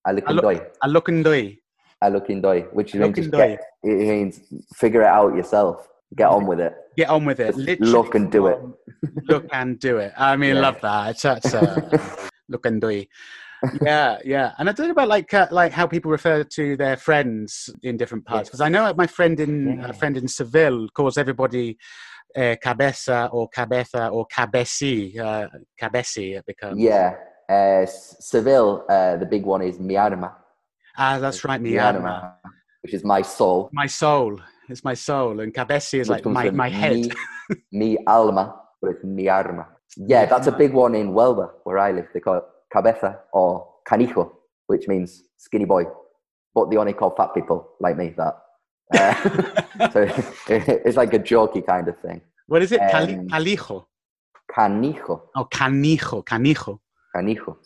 Alikendoy. 0.08 0.66
Alikendoy. 0.84 1.58
Alikendoy, 2.04 2.74
which 2.74 2.94
means 2.94 3.16
just 3.16 3.32
get, 3.32 3.60
it 3.84 4.08
means 4.08 4.42
figure 4.76 5.02
it 5.02 5.08
out 5.08 5.36
yourself. 5.36 5.88
Get 6.16 6.30
on 6.30 6.46
with 6.46 6.60
it. 6.60 6.74
Get 6.96 7.10
on 7.10 7.26
with 7.26 7.40
it. 7.40 7.56
Literally 7.56 7.92
look 7.92 8.16
and 8.16 8.32
do 8.32 8.48
it. 8.48 8.60
look 9.24 9.48
and 9.52 9.80
do 9.80 9.98
it. 9.98 10.14
I 10.18 10.38
mean, 10.38 10.56
yeah. 10.56 10.62
love 10.62 10.80
that. 10.82 11.12
It's, 11.12 11.22
that's 11.24 11.54
uh, 11.54 12.30
look 12.50 12.66
and 12.66 12.82
yeah, 13.82 14.18
yeah. 14.24 14.52
And 14.58 14.70
I 14.70 14.72
don't 14.72 14.88
know 14.88 14.92
about 14.92 15.08
like 15.08 15.34
uh, 15.34 15.48
like 15.52 15.72
how 15.72 15.88
people 15.88 16.12
refer 16.12 16.44
to 16.44 16.78
their 16.78 16.98
friends 16.98 17.70
in 17.84 17.98
different 17.98 18.26
parts 18.26 18.50
because 18.50 18.60
yes. 18.60 18.66
I 18.66 18.70
know 18.70 18.94
my 18.94 19.08
friend 19.08 19.40
in 19.40 19.80
yeah. 19.80 19.90
a 19.90 19.94
friend 19.94 20.18
in 20.18 20.28
Seville 20.28 20.88
calls 20.90 21.18
everybody 21.18 21.78
uh, 22.36 22.56
cabeza 22.62 23.30
or 23.32 23.48
cabeza 23.50 24.08
or 24.10 24.28
cabesi 24.28 25.18
uh, 25.20 25.48
cabesi 25.82 26.38
it 26.38 26.46
becomes. 26.46 26.80
Yeah, 26.80 27.16
uh, 27.50 27.86
Seville. 27.86 28.86
Uh, 28.90 29.18
the 29.18 29.26
big 29.26 29.46
one 29.46 29.62
is 29.62 29.80
mi 29.80 29.98
arma. 29.98 30.36
Ah, 30.98 31.20
that's 31.20 31.44
right, 31.44 31.62
mi, 31.62 31.72
mi 31.72 31.78
arma. 31.78 32.36
which 32.82 32.94
is 32.94 33.04
my 33.04 33.22
soul. 33.22 33.70
My 33.74 33.88
soul. 33.88 34.40
It's 34.68 34.84
my 34.84 34.96
soul, 34.96 35.42
and 35.42 35.54
cabesi 35.54 36.00
is 36.00 36.10
which 36.10 36.26
like 36.26 36.26
my, 36.26 36.50
my 36.50 36.70
head. 36.70 36.96
Mi, 36.96 37.12
mi 37.72 37.98
alma, 38.08 38.56
but 38.82 38.92
it's 38.92 39.04
mi 39.04 39.28
arma. 39.28 39.68
Yeah, 39.98 40.26
that's 40.26 40.48
a 40.48 40.52
big 40.52 40.74
one 40.74 40.96
in 40.96 41.14
Huelva, 41.14 41.52
where 41.64 41.80
I 41.80 41.92
live. 41.92 42.08
They 42.14 42.20
call 42.20 42.36
it 42.36 42.44
cabeza 42.72 43.20
or 43.34 43.68
canijo, 43.88 44.32
which 44.68 44.88
means 44.88 45.24
skinny 45.38 45.66
boy. 45.66 45.86
But 46.54 46.70
they 46.70 46.78
only 46.78 46.94
call 46.94 47.16
fat 47.16 47.34
people 47.34 47.70
like 47.80 47.98
me 47.98 48.14
that. 48.18 48.36
Uh, 48.94 49.90
so 49.92 50.02
it's 50.48 50.96
like 50.96 51.12
a 51.14 51.20
jokey 51.20 51.66
kind 51.66 51.88
of 51.88 51.98
thing. 52.00 52.22
What 52.46 52.62
is 52.62 52.72
it? 52.72 52.80
Um, 52.80 53.28
calijo. 53.28 53.86
Canijo. 54.56 55.22
Oh, 55.36 55.46
canijo, 55.46 56.24
canijo. 56.24 56.80
Canijo, 57.16 57.58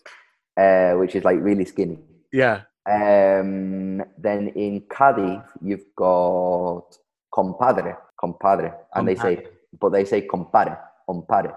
uh, 0.55 0.97
which 0.97 1.15
is 1.15 1.23
like 1.25 1.37
really 1.41 1.65
skinny. 1.65 1.99
Yeah. 2.31 2.61
Um, 2.89 4.01
then 4.17 4.47
in 4.55 4.83
Cadiz, 4.89 5.41
you've 5.61 5.85
got 5.95 6.85
compadre, 7.33 7.97
compadre, 8.19 8.73
and 8.95 9.05
compadre. 9.05 9.05
they 9.05 9.15
say, 9.15 9.47
but 9.79 9.89
they 9.89 10.05
say 10.05 10.21
compadre, 10.21 10.77
compadre. 11.07 11.53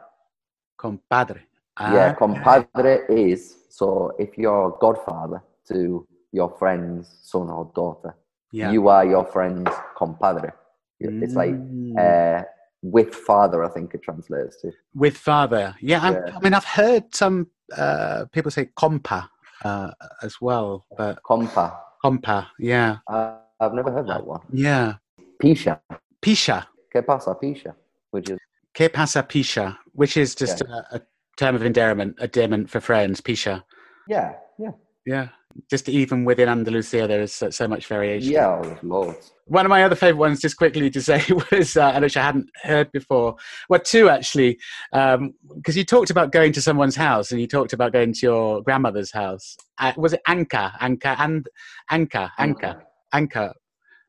Compadre. 0.82 1.42
Ah, 1.76 1.94
yeah, 1.94 2.14
compadre 2.14 3.04
is 3.08 3.40
so 3.70 4.12
if 4.18 4.36
you're 4.36 4.76
godfather 4.80 5.40
to 5.68 6.06
your 6.32 6.50
friend's 6.58 7.06
son 7.22 7.48
or 7.48 7.70
daughter, 7.74 8.16
yeah. 8.50 8.72
you 8.72 8.88
are 8.88 9.04
your 9.06 9.24
friend's 9.24 9.70
compadre. 9.96 10.52
It's 10.98 11.34
like 11.34 11.54
mm. 11.54 11.94
uh, 11.98 12.44
with 12.82 13.14
father, 13.14 13.64
I 13.64 13.68
think 13.68 13.94
it 13.94 14.02
translates 14.02 14.60
to. 14.62 14.72
With 14.94 15.16
father, 15.16 15.74
yeah. 15.80 16.10
yeah. 16.10 16.36
I 16.36 16.40
mean, 16.40 16.54
I've 16.54 16.64
heard 16.64 17.14
some 17.14 17.48
uh, 17.76 18.26
people 18.32 18.50
say 18.50 18.70
compa 18.76 19.28
uh, 19.64 19.92
as 20.22 20.40
well, 20.40 20.84
but 20.98 21.22
compa, 21.22 21.76
compa, 22.04 22.48
yeah. 22.58 22.98
Uh, 23.06 23.36
I've 23.60 23.74
never 23.74 23.92
heard 23.92 24.08
that 24.08 24.26
one. 24.26 24.40
Yeah. 24.52 24.94
Pisha. 25.40 25.80
Pisha. 26.20 26.66
¿Qué 26.92 27.06
pasa, 27.06 27.36
Pisha? 27.40 27.74
Which 28.10 28.30
is. 28.30 28.38
¿Qué 28.74 28.92
pasa, 28.92 29.22
Pisha? 29.22 29.76
Which 29.92 30.16
is 30.16 30.34
just 30.34 30.62
yeah. 30.66 30.80
a, 30.92 30.96
a 30.96 31.00
term 31.36 31.54
of 31.54 31.64
endearment, 31.64 32.16
a 32.18 32.24
endearment 32.24 32.70
for 32.70 32.80
friends, 32.80 33.20
Pisha. 33.20 33.62
Yeah, 34.08 34.34
yeah. 34.58 34.70
Yeah. 35.04 35.28
Just 35.70 35.88
even 35.88 36.24
within 36.24 36.48
Andalusia, 36.48 37.06
there 37.06 37.20
is 37.20 37.34
so, 37.34 37.50
so 37.50 37.68
much 37.68 37.86
variation. 37.86 38.32
Yeah, 38.32 38.48
oh, 38.48 38.78
loads. 38.82 39.32
One 39.46 39.66
of 39.66 39.70
my 39.70 39.84
other 39.84 39.96
favourite 39.96 40.18
ones, 40.18 40.40
just 40.40 40.56
quickly 40.56 40.88
to 40.88 41.00
say, 41.02 41.22
was, 41.50 41.76
uh, 41.76 41.98
which 42.00 42.16
I 42.16 42.22
hadn't 42.22 42.50
heard 42.62 42.90
before. 42.90 43.36
Well, 43.68 43.80
two 43.80 44.08
actually, 44.08 44.58
because 44.90 45.16
um, 45.16 45.34
you 45.66 45.84
talked 45.84 46.10
about 46.10 46.32
going 46.32 46.52
to 46.52 46.62
someone's 46.62 46.96
house 46.96 47.32
and 47.32 47.40
you 47.40 47.46
talked 47.46 47.74
about 47.74 47.92
going 47.92 48.14
to 48.14 48.20
your 48.26 48.62
grandmother's 48.62 49.12
house. 49.12 49.56
Uh, 49.78 49.92
was 49.96 50.14
it 50.14 50.22
Anka? 50.26 50.72
Anka 50.78 51.16
and 51.18 51.46
Anka, 51.90 52.30
Anka, 52.38 52.80
Anka, 53.12 53.52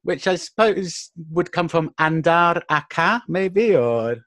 which 0.03 0.27
I 0.27 0.35
suppose 0.35 1.11
would 1.29 1.51
come 1.51 1.67
from 1.67 1.89
Andar 1.99 2.61
Aka, 2.69 3.21
maybe, 3.27 3.75
or 3.75 4.17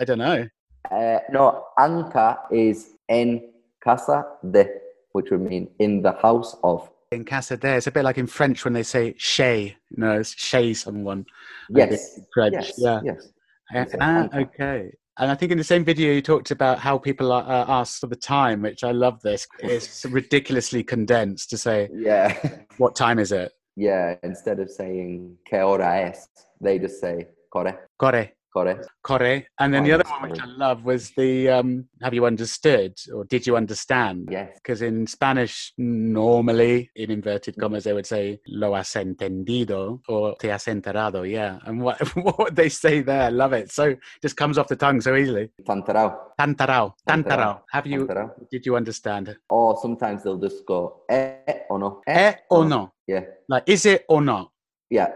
I 0.00 0.04
don't 0.04 0.18
know. 0.18 0.48
Uh, 0.90 1.18
no, 1.30 1.66
Anka 1.78 2.38
is 2.50 2.92
en 3.08 3.52
casa 3.84 4.24
de, 4.50 4.66
which 5.12 5.30
would 5.30 5.42
mean 5.42 5.68
in 5.78 6.00
the 6.00 6.12
house 6.12 6.56
of. 6.64 6.90
In 7.12 7.24
casa 7.24 7.58
de, 7.58 7.76
it's 7.76 7.86
a 7.86 7.90
bit 7.90 8.04
like 8.04 8.16
in 8.16 8.26
French 8.26 8.64
when 8.64 8.72
they 8.72 8.82
say 8.82 9.12
chez, 9.18 9.76
you 9.90 9.96
know, 9.98 10.20
it's 10.20 10.34
chez 10.34 10.80
someone. 10.80 11.26
Yes. 11.68 12.18
Yes. 12.34 12.72
Yeah. 12.78 13.00
Yes. 13.04 13.94
Ah, 14.00 14.28
okay. 14.34 14.90
And 15.18 15.30
I 15.30 15.34
think 15.34 15.52
in 15.52 15.58
the 15.58 15.64
same 15.64 15.84
video 15.84 16.14
you 16.14 16.22
talked 16.22 16.50
about 16.50 16.78
how 16.78 16.96
people 16.96 17.30
are 17.30 17.42
uh, 17.42 17.66
asked 17.68 18.00
for 18.00 18.06
the 18.06 18.16
time, 18.16 18.62
which 18.62 18.82
I 18.82 18.92
love. 18.92 19.20
This 19.20 19.46
it's 19.58 20.06
ridiculously 20.06 20.82
condensed 20.82 21.50
to 21.50 21.58
say, 21.58 21.90
yeah, 21.92 22.34
what 22.78 22.96
time 22.96 23.18
is 23.18 23.32
it? 23.32 23.52
Yeah, 23.76 24.14
instead 24.22 24.60
of 24.60 24.70
saying 24.70 25.36
que 25.46 25.58
hora 25.58 26.08
es, 26.08 26.26
they 26.60 26.78
just 26.78 27.00
say 27.00 27.28
corre. 27.52 27.78
Corre. 27.98 28.30
Corre. 28.52 28.84
Corre. 29.02 29.46
And 29.58 29.72
then 29.72 29.82
oh, 29.82 29.86
the 29.86 29.92
other 29.92 30.04
one 30.08 30.30
which 30.30 30.40
I 30.40 30.46
love 30.46 30.84
was 30.84 31.10
the 31.16 31.48
um, 31.48 31.86
have 32.02 32.14
you 32.14 32.26
understood 32.26 32.94
or 33.14 33.24
did 33.24 33.46
you 33.46 33.56
understand? 33.56 34.28
Yes. 34.30 34.50
Because 34.54 34.82
in 34.82 35.06
Spanish, 35.06 35.72
normally, 35.78 36.90
in 36.96 37.10
inverted 37.10 37.56
commas, 37.58 37.84
they 37.84 37.92
would 37.92 38.06
say 38.06 38.40
lo 38.48 38.74
has 38.74 38.88
entendido 38.94 40.00
or 40.08 40.34
te 40.36 40.48
has 40.48 40.66
enterado. 40.66 41.22
Yeah. 41.22 41.58
And 41.64 41.80
what, 41.80 41.98
what 42.16 42.54
they 42.54 42.68
say 42.68 43.02
there, 43.02 43.30
love 43.30 43.52
it. 43.52 43.70
So 43.70 43.94
just 44.20 44.36
comes 44.36 44.58
off 44.58 44.68
the 44.68 44.76
tongue 44.76 45.00
so 45.00 45.14
easily. 45.14 45.50
Tantarao. 45.62 46.16
Tantarao. 46.38 46.92
Tantarao. 47.08 47.60
Have 47.70 47.86
you, 47.86 48.06
Tantarao. 48.06 48.30
did 48.50 48.66
you 48.66 48.76
understand? 48.76 49.36
Or 49.48 49.78
sometimes 49.80 50.24
they'll 50.24 50.38
just 50.38 50.66
go 50.66 51.02
eh 51.08 51.36
or 51.68 51.78
no. 51.78 52.00
Eh, 52.06 52.34
or 52.50 52.64
no. 52.64 52.92
Yeah. 53.06 53.24
Like, 53.48 53.64
is 53.66 53.86
it 53.86 54.04
or 54.08 54.22
not? 54.22 54.50
Yeah. 54.90 55.12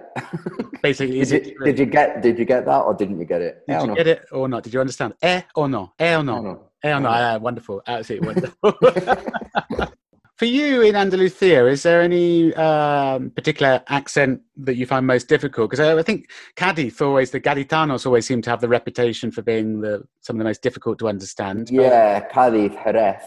Basically, 0.83 1.19
did, 1.25 1.33
it? 1.33 1.47
You, 1.47 1.65
did 1.65 1.79
you 1.81 1.87
get? 1.87 2.23
Did 2.23 2.39
you 2.39 2.45
get 2.45 2.65
that, 2.65 2.81
or 2.81 2.95
didn't 2.95 3.19
you 3.19 3.25
get 3.25 3.43
it? 3.43 3.65
Did 3.67 3.75
eh 3.75 3.85
you 3.85 3.95
get 3.95 4.07
it 4.07 4.25
or 4.31 4.49
not? 4.49 4.63
Did 4.63 4.73
you 4.73 4.81
understand? 4.81 5.15
Eh 5.21 5.43
or 5.57 5.69
no? 5.69 5.93
Eh 5.99 6.15
or 6.15 6.23
no? 6.23 6.35
Eh 6.35 6.39
or 6.39 6.43
no? 6.43 6.71
Eh 6.85 6.93
or 6.93 7.01
no? 7.01 7.09
Ah, 7.09 7.39
wonderful, 7.39 7.83
absolutely 7.87 8.29
wonderful. 8.63 9.89
For 10.37 10.47
you 10.47 10.83
in 10.83 10.97
Andalusia, 10.97 11.67
is 11.69 11.85
there 11.85 12.03
any 12.03 12.53
um, 12.55 13.31
particular 13.31 13.85
accent 13.87 14.41
that 14.57 14.75
you 14.75 14.85
find 14.85 15.07
most 15.07 15.29
difficult? 15.29 15.71
Because 15.71 15.87
I, 15.87 15.97
I, 15.97 16.03
think 16.03 16.29
Cadiz 16.57 17.01
always, 17.01 17.31
the 17.31 17.41
Gaditanos 17.41 18.05
always 18.05 18.27
seem 18.27 18.43
to 18.43 18.51
have 18.51 18.61
the 18.61 18.69
reputation 18.69 19.31
for 19.31 19.43
being 19.43 19.81
the 19.81 20.03
some 20.23 20.35
of 20.35 20.39
the 20.39 20.45
most 20.45 20.61
difficult 20.61 20.99
to 20.99 21.09
understand. 21.09 21.71
Yeah, 21.71 22.21
Cadiz, 22.29 22.73
Jerez. 22.83 23.23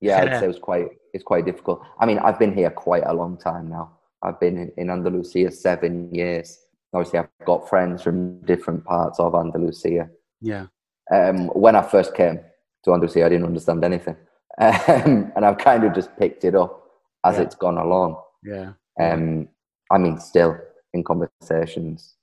Yeah, 0.00 0.20
Jerez. 0.20 0.34
I'd 0.34 0.38
say 0.38 0.44
it 0.44 0.48
was 0.48 0.58
quite 0.60 0.86
it's 1.12 1.24
quite 1.24 1.44
difficult. 1.44 1.82
I 1.98 2.06
mean, 2.06 2.20
I've 2.20 2.38
been 2.38 2.54
here 2.54 2.70
quite 2.70 3.02
a 3.04 3.12
long 3.12 3.36
time 3.36 3.68
now. 3.68 3.98
I've 4.24 4.40
been 4.40 4.56
in, 4.56 4.72
in 4.76 4.90
Andalusia 4.90 5.50
seven 5.50 6.12
years. 6.14 6.58
Obviously, 6.92 7.18
I've 7.18 7.28
got 7.44 7.68
friends 7.68 8.02
from 8.02 8.40
different 8.42 8.84
parts 8.84 9.18
of 9.20 9.34
Andalusia. 9.34 10.08
Yeah. 10.40 10.66
Um, 11.12 11.48
when 11.48 11.76
I 11.76 11.82
first 11.82 12.14
came 12.14 12.40
to 12.84 12.92
Andalusia, 12.92 13.26
I 13.26 13.28
didn't 13.28 13.46
understand 13.46 13.84
anything, 13.84 14.16
um, 14.58 15.32
and 15.36 15.44
I've 15.44 15.58
kind 15.58 15.84
of 15.84 15.94
just 15.94 16.16
picked 16.16 16.44
it 16.44 16.54
up 16.54 16.84
as 17.24 17.36
yeah. 17.36 17.42
it's 17.42 17.54
gone 17.54 17.78
along. 17.78 18.16
Yeah. 18.42 18.72
Um, 19.00 19.48
I 19.90 19.98
mean, 19.98 20.18
still 20.18 20.56
in 20.92 21.04
conversations 21.04 22.14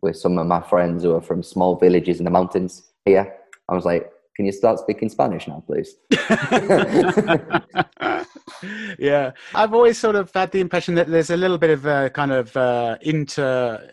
with 0.00 0.16
some 0.16 0.38
of 0.38 0.46
my 0.46 0.60
friends 0.60 1.02
who 1.02 1.14
are 1.14 1.20
from 1.20 1.42
small 1.42 1.76
villages 1.76 2.18
in 2.18 2.24
the 2.24 2.30
mountains 2.30 2.92
here. 3.04 3.34
I 3.68 3.74
was 3.74 3.84
like, 3.84 4.10
can 4.34 4.46
you 4.46 4.52
start 4.52 4.78
speaking 4.78 5.08
Spanish 5.08 5.46
now, 5.46 5.62
please? 5.66 5.94
yeah, 8.98 9.32
I've 9.54 9.74
always 9.74 9.98
sort 9.98 10.16
of 10.16 10.30
had 10.32 10.52
the 10.52 10.60
impression 10.60 10.94
that 10.94 11.08
there's 11.08 11.30
a 11.30 11.36
little 11.36 11.58
bit 11.58 11.70
of 11.70 11.84
a 11.84 12.10
kind 12.10 12.32
of 12.32 12.56
uh, 12.56 12.96
inter 13.02 13.90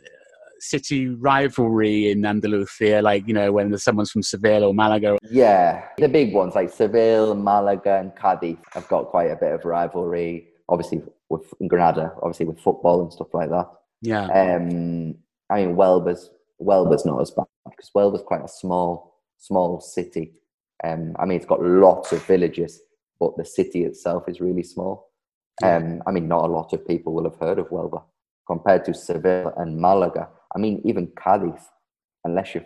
city 0.60 1.10
rivalry 1.10 2.12
in 2.12 2.26
Andalusia, 2.26 3.02
like, 3.02 3.28
you 3.28 3.34
know, 3.34 3.52
when 3.52 3.78
someone's 3.78 4.12
from 4.12 4.24
Seville 4.24 4.64
or 4.64 4.74
Malaga. 4.74 5.18
Yeah, 5.30 5.86
the 5.98 6.08
big 6.08 6.34
ones 6.34 6.56
like 6.56 6.72
Seville, 6.72 7.36
Malaga, 7.36 8.00
and 8.00 8.16
Cadiz 8.16 8.58
have 8.74 8.88
got 8.88 9.08
quite 9.08 9.32
a 9.32 9.36
bit 9.36 9.54
of 9.54 9.66
rivalry, 9.66 10.48
obviously, 10.68 11.02
with 11.30 11.54
Granada, 11.68 12.14
obviously, 12.22 12.46
with 12.46 12.60
football 12.60 13.02
and 13.02 13.12
stuff 13.12 13.34
like 13.34 13.50
that. 13.50 13.70
Yeah. 14.02 14.26
Um, 14.26 15.16
I 15.50 15.66
mean, 15.66 15.76
Huelva's, 15.76 16.30
Huelva's 16.62 17.06
not 17.06 17.22
as 17.22 17.32
bad 17.32 17.46
because 17.66 17.90
Huelva's 17.96 18.24
quite 18.26 18.44
a 18.44 18.48
small 18.48 19.09
small 19.40 19.82
city. 19.82 20.34
Um, 20.84 21.16
I 21.20 21.26
mean, 21.26 21.38
it's 21.38 21.46
got 21.46 21.62
lots 21.62 22.12
of 22.12 22.24
villages, 22.26 22.82
but 23.20 23.36
the 23.38 23.46
city 23.46 23.84
itself 23.84 24.30
is 24.30 24.40
really 24.40 24.64
small. 24.64 25.10
Um, 25.62 26.02
I 26.08 26.12
mean, 26.12 26.28
not 26.28 26.46
a 26.46 26.54
lot 26.54 26.72
of 26.72 26.88
people 26.88 27.14
will 27.14 27.26
have 27.26 27.36
heard 27.36 27.60
of 27.60 27.68
Huelva 27.68 28.04
compared 28.48 28.86
to 28.86 28.94
Seville 28.94 29.54
and 29.58 29.78
Malaga. 29.78 30.30
I 30.56 30.60
mean, 30.60 30.82
even 30.86 31.12
Cadiz, 31.18 31.62
unless 32.24 32.56
you're 32.56 32.66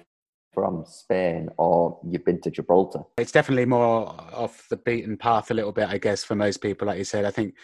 from 0.53 0.86
Spain 0.86 1.49
or 1.57 1.99
you've 2.07 2.24
been 2.24 2.39
to 2.41 2.51
Gibraltar. 2.51 2.99
It's 3.17 3.32
definitely 3.32 3.65
more 3.65 4.07
off 4.34 4.67
the 4.69 4.78
beaten 4.78 5.17
path 5.17 5.49
a 5.51 5.53
little 5.53 5.71
bit, 5.71 5.89
I 5.89 5.97
guess, 5.97 6.24
for 6.24 6.36
most 6.36 6.57
people. 6.57 6.88
Like 6.88 6.99
you 6.99 7.03
said, 7.03 7.26
I 7.26 7.32
think 7.32 7.55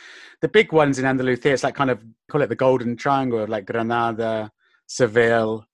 the 0.42 0.48
big 0.48 0.74
ones 0.74 0.98
in 0.98 1.06
Andalusia, 1.06 1.52
it's 1.54 1.64
like 1.64 1.76
kind 1.76 1.92
of 1.92 2.04
call 2.30 2.42
it 2.42 2.50
the 2.50 2.56
golden 2.56 2.96
triangle 2.98 3.40
of 3.40 3.50
like 3.50 3.66
Granada, 3.66 4.52
Seville, 4.88 5.66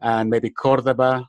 and 0.00 0.30
maybe 0.30 0.50
Cordoba. 0.50 1.28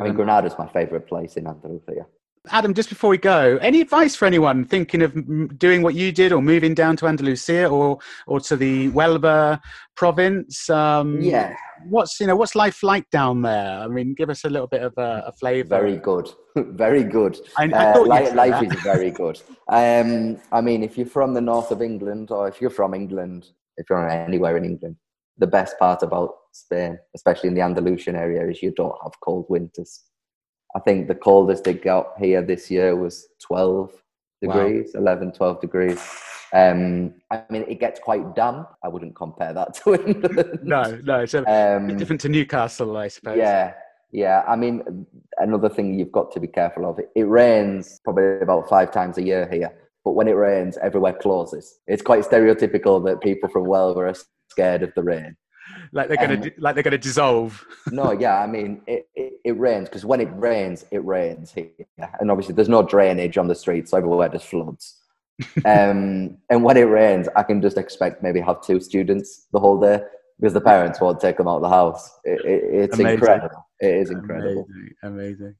I 0.00 0.04
mean, 0.04 0.14
Granada 0.14 0.46
is 0.46 0.58
my 0.58 0.68
favorite 0.68 1.06
place 1.06 1.36
in 1.36 1.46
Andalusia. 1.46 2.06
Adam, 2.50 2.74
just 2.74 2.90
before 2.90 3.08
we 3.08 3.16
go, 3.16 3.56
any 3.62 3.80
advice 3.80 4.14
for 4.14 4.26
anyone 4.26 4.64
thinking 4.64 5.00
of 5.00 5.58
doing 5.58 5.82
what 5.82 5.94
you 5.94 6.12
did 6.12 6.30
or 6.30 6.42
moving 6.42 6.74
down 6.74 6.94
to 6.96 7.06
Andalusia 7.06 7.66
or, 7.66 7.98
or 8.26 8.38
to 8.40 8.54
the 8.54 8.90
Huelva 8.90 9.60
province? 9.96 10.68
Um, 10.68 11.22
yeah. 11.22 11.56
What's, 11.88 12.20
you 12.20 12.26
know, 12.26 12.36
what's 12.36 12.54
life 12.54 12.82
like 12.82 13.08
down 13.08 13.40
there? 13.40 13.78
I 13.78 13.88
mean, 13.88 14.14
give 14.14 14.28
us 14.28 14.44
a 14.44 14.50
little 14.50 14.66
bit 14.66 14.82
of 14.82 14.92
a, 14.98 15.24
a 15.28 15.32
flavour. 15.32 15.68
Very 15.68 15.96
good. 15.96 16.28
very 16.56 17.02
good. 17.02 17.38
I, 17.56 17.70
I 17.72 17.92
uh, 17.92 18.04
life, 18.04 18.34
life 18.34 18.62
is 18.62 18.78
very 18.80 19.10
good. 19.10 19.40
Um, 19.68 20.38
I 20.52 20.60
mean, 20.60 20.82
if 20.82 20.98
you're 20.98 21.06
from 21.06 21.32
the 21.32 21.40
north 21.40 21.70
of 21.70 21.80
England 21.80 22.30
or 22.30 22.46
if 22.46 22.60
you're 22.60 22.68
from 22.68 22.92
England, 22.92 23.48
if 23.78 23.88
you're 23.88 24.06
anywhere 24.06 24.58
in 24.58 24.64
England, 24.66 24.96
the 25.38 25.46
best 25.46 25.78
part 25.78 26.02
about 26.02 26.34
Spain, 26.52 26.98
especially 27.14 27.48
in 27.48 27.54
the 27.54 27.60
Andalusian 27.60 28.16
area, 28.16 28.48
is 28.48 28.62
you 28.62 28.72
don't 28.72 28.96
have 29.02 29.12
cold 29.20 29.46
winters 29.48 30.04
I 30.74 30.80
think 30.80 31.06
the 31.06 31.14
coldest 31.14 31.66
it 31.68 31.82
got 31.84 32.14
here 32.18 32.42
this 32.42 32.70
year 32.70 32.96
was 32.96 33.28
12 33.42 33.92
degrees, 34.42 34.90
wow. 34.94 35.00
11, 35.02 35.32
12 35.32 35.60
degrees. 35.60 36.00
Um, 36.52 37.14
I 37.30 37.42
mean, 37.50 37.64
it 37.68 37.78
gets 37.78 38.00
quite 38.00 38.34
damp. 38.34 38.68
I 38.82 38.88
wouldn't 38.88 39.14
compare 39.14 39.52
that 39.52 39.74
to 39.74 39.94
England. 40.06 40.60
no, 40.62 40.98
no, 41.04 41.20
it's 41.20 41.34
a, 41.34 41.76
um, 41.76 41.96
different 41.96 42.20
to 42.22 42.28
Newcastle, 42.28 42.96
I 42.96 43.08
suppose. 43.08 43.36
Yeah, 43.36 43.74
yeah. 44.12 44.42
I 44.48 44.56
mean, 44.56 45.06
another 45.38 45.68
thing 45.68 45.98
you've 45.98 46.12
got 46.12 46.32
to 46.32 46.40
be 46.40 46.48
careful 46.48 46.88
of. 46.88 46.98
It, 47.14 47.22
rains 47.22 48.00
probably 48.04 48.40
about 48.40 48.68
five 48.68 48.90
times 48.90 49.16
a 49.18 49.22
year 49.22 49.48
here, 49.50 49.72
but 50.04 50.12
when 50.12 50.26
it 50.26 50.32
rains, 50.32 50.76
everywhere 50.78 51.14
closes. 51.14 51.78
It's 51.86 52.02
quite 52.02 52.24
stereotypical 52.24 53.04
that 53.06 53.20
people 53.20 53.48
from 53.48 53.64
Huelva 53.64 54.10
are 54.10 54.14
scared 54.50 54.82
of 54.82 54.92
the 54.94 55.02
rain 55.02 55.36
like 55.92 56.08
they're 56.08 56.16
gonna 56.16 56.34
um, 56.34 56.50
like 56.58 56.74
they're 56.74 56.82
gonna 56.82 56.98
dissolve. 56.98 57.64
no, 57.90 58.12
yeah, 58.12 58.40
I 58.40 58.46
mean 58.46 58.82
it, 58.86 59.08
it, 59.14 59.34
it 59.44 59.58
rains 59.58 59.88
because 59.88 60.04
when 60.04 60.20
it 60.20 60.28
rains, 60.34 60.84
it 60.90 61.04
rains 61.04 61.52
here, 61.52 61.70
and 62.20 62.30
obviously 62.30 62.54
there's 62.54 62.68
no 62.68 62.82
drainage 62.82 63.38
on 63.38 63.48
the 63.48 63.54
streets, 63.54 63.90
so 63.90 63.98
everywhere 63.98 64.28
just 64.28 64.46
floods. 64.46 65.00
um, 65.64 66.36
and 66.50 66.62
when 66.62 66.76
it 66.76 66.82
rains, 66.82 67.28
I 67.34 67.42
can 67.42 67.60
just 67.60 67.78
expect 67.78 68.22
maybe 68.22 68.40
have 68.40 68.62
two 68.62 68.80
students 68.80 69.46
the 69.52 69.58
whole 69.58 69.80
day 69.80 70.00
because 70.38 70.52
the 70.52 70.60
parents 70.60 71.00
won't 71.00 71.20
take 71.20 71.38
them 71.38 71.48
out 71.48 71.56
of 71.56 71.62
the 71.62 71.68
house. 71.68 72.10
It, 72.24 72.40
it's 72.44 72.98
Amazing. 72.98 73.14
incredible. 73.14 73.68
It 73.80 73.94
is 73.94 74.10
incredible. 74.10 74.66
Amazing. 74.68 74.94
Amazing. 75.02 75.54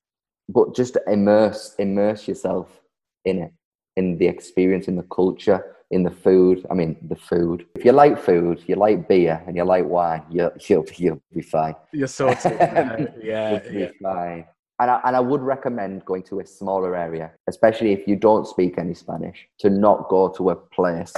But 0.49 0.77
just 0.77 0.99
immerse 1.07 1.75
immerse 1.79 2.29
yourself 2.29 2.81
in 3.25 3.39
it, 3.39 3.53
in 3.97 4.19
the 4.19 4.27
experience, 4.27 4.87
in 4.87 4.97
the 4.97 5.05
culture 5.05 5.65
in 5.95 6.03
the 6.03 6.11
food. 6.11 6.67
I 6.71 6.75
mean, 6.75 6.97
the 7.09 7.17
food. 7.17 7.67
If 7.77 7.85
you 7.85 7.93
like 7.93 8.19
food, 8.19 8.63
you 8.67 8.75
like 8.75 9.09
beer, 9.09 9.43
and 9.47 9.57
you 9.57 9.65
like 9.65 9.87
wine, 9.87 10.23
you'll 10.31 10.53
you'll 10.69 10.87
you'll 10.97 11.23
be 11.33 11.43
fine. 11.43 11.77
You're 11.93 12.09
sorted. 12.09 12.53
yeah, 12.61 13.07
yeah. 13.23 13.63
You'll 13.71 13.89
be 13.89 13.99
fine. 14.03 14.45
And 14.81 14.91
I, 14.91 15.01
and 15.05 15.15
I 15.15 15.21
would 15.21 15.41
recommend 15.41 16.05
going 16.05 16.25
to 16.25 16.41
a 16.41 16.47
smaller 16.47 16.97
area, 16.97 17.31
especially 17.49 17.93
if 17.93 18.09
you 18.09 18.17
don't 18.17 18.45
speak 18.45 18.77
any 18.77 18.95
Spanish, 18.95 19.47
to 19.61 19.71
not 19.71 20.09
go 20.09 20.29
to 20.31 20.51
a 20.51 20.57
place 20.57 21.13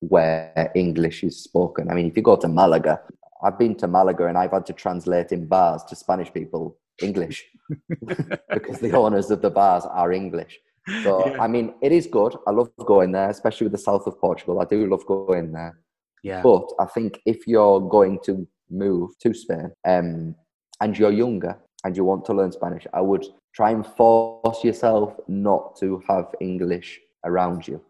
where 0.00 0.72
English 0.74 1.22
is 1.22 1.36
spoken. 1.44 1.90
I 1.90 1.94
mean, 1.94 2.06
if 2.06 2.16
you 2.16 2.22
go 2.22 2.36
to 2.36 2.48
Malaga, 2.48 3.02
I've 3.42 3.58
been 3.58 3.74
to 3.76 3.86
Malaga 3.86 4.26
and 4.26 4.38
I've 4.38 4.52
had 4.52 4.64
to 4.66 4.72
translate 4.72 5.32
in 5.32 5.46
bars 5.46 5.84
to 5.84 5.96
Spanish 5.96 6.32
people 6.32 6.78
English 7.02 7.44
because 8.54 8.78
the 8.80 8.92
owners 8.92 9.30
of 9.30 9.42
the 9.42 9.50
bars 9.50 9.84
are 9.84 10.10
English. 10.10 10.58
So 11.02 11.26
yeah. 11.26 11.42
I 11.42 11.48
mean, 11.48 11.74
it 11.82 11.92
is 11.92 12.06
good. 12.06 12.36
I 12.46 12.50
love 12.50 12.70
going 12.84 13.12
there, 13.12 13.30
especially 13.30 13.66
with 13.66 13.72
the 13.72 13.78
south 13.78 14.06
of 14.06 14.18
Portugal. 14.18 14.60
I 14.60 14.64
do 14.64 14.86
love 14.86 15.04
going 15.06 15.52
there. 15.52 15.78
Yeah. 16.22 16.42
But 16.42 16.70
I 16.80 16.86
think 16.86 17.20
if 17.26 17.46
you're 17.46 17.80
going 17.80 18.18
to 18.24 18.46
move 18.70 19.10
to 19.20 19.32
Spain, 19.34 19.70
um, 19.86 20.34
and 20.80 20.98
you're 20.98 21.12
younger 21.12 21.58
and 21.84 21.96
you 21.96 22.04
want 22.04 22.24
to 22.26 22.32
learn 22.32 22.52
Spanish, 22.52 22.86
I 22.92 23.00
would 23.00 23.24
try 23.54 23.70
and 23.70 23.86
force 23.86 24.62
yourself 24.64 25.14
not 25.28 25.76
to 25.80 26.02
have 26.08 26.34
English 26.40 27.00
around 27.24 27.66
you. 27.66 27.80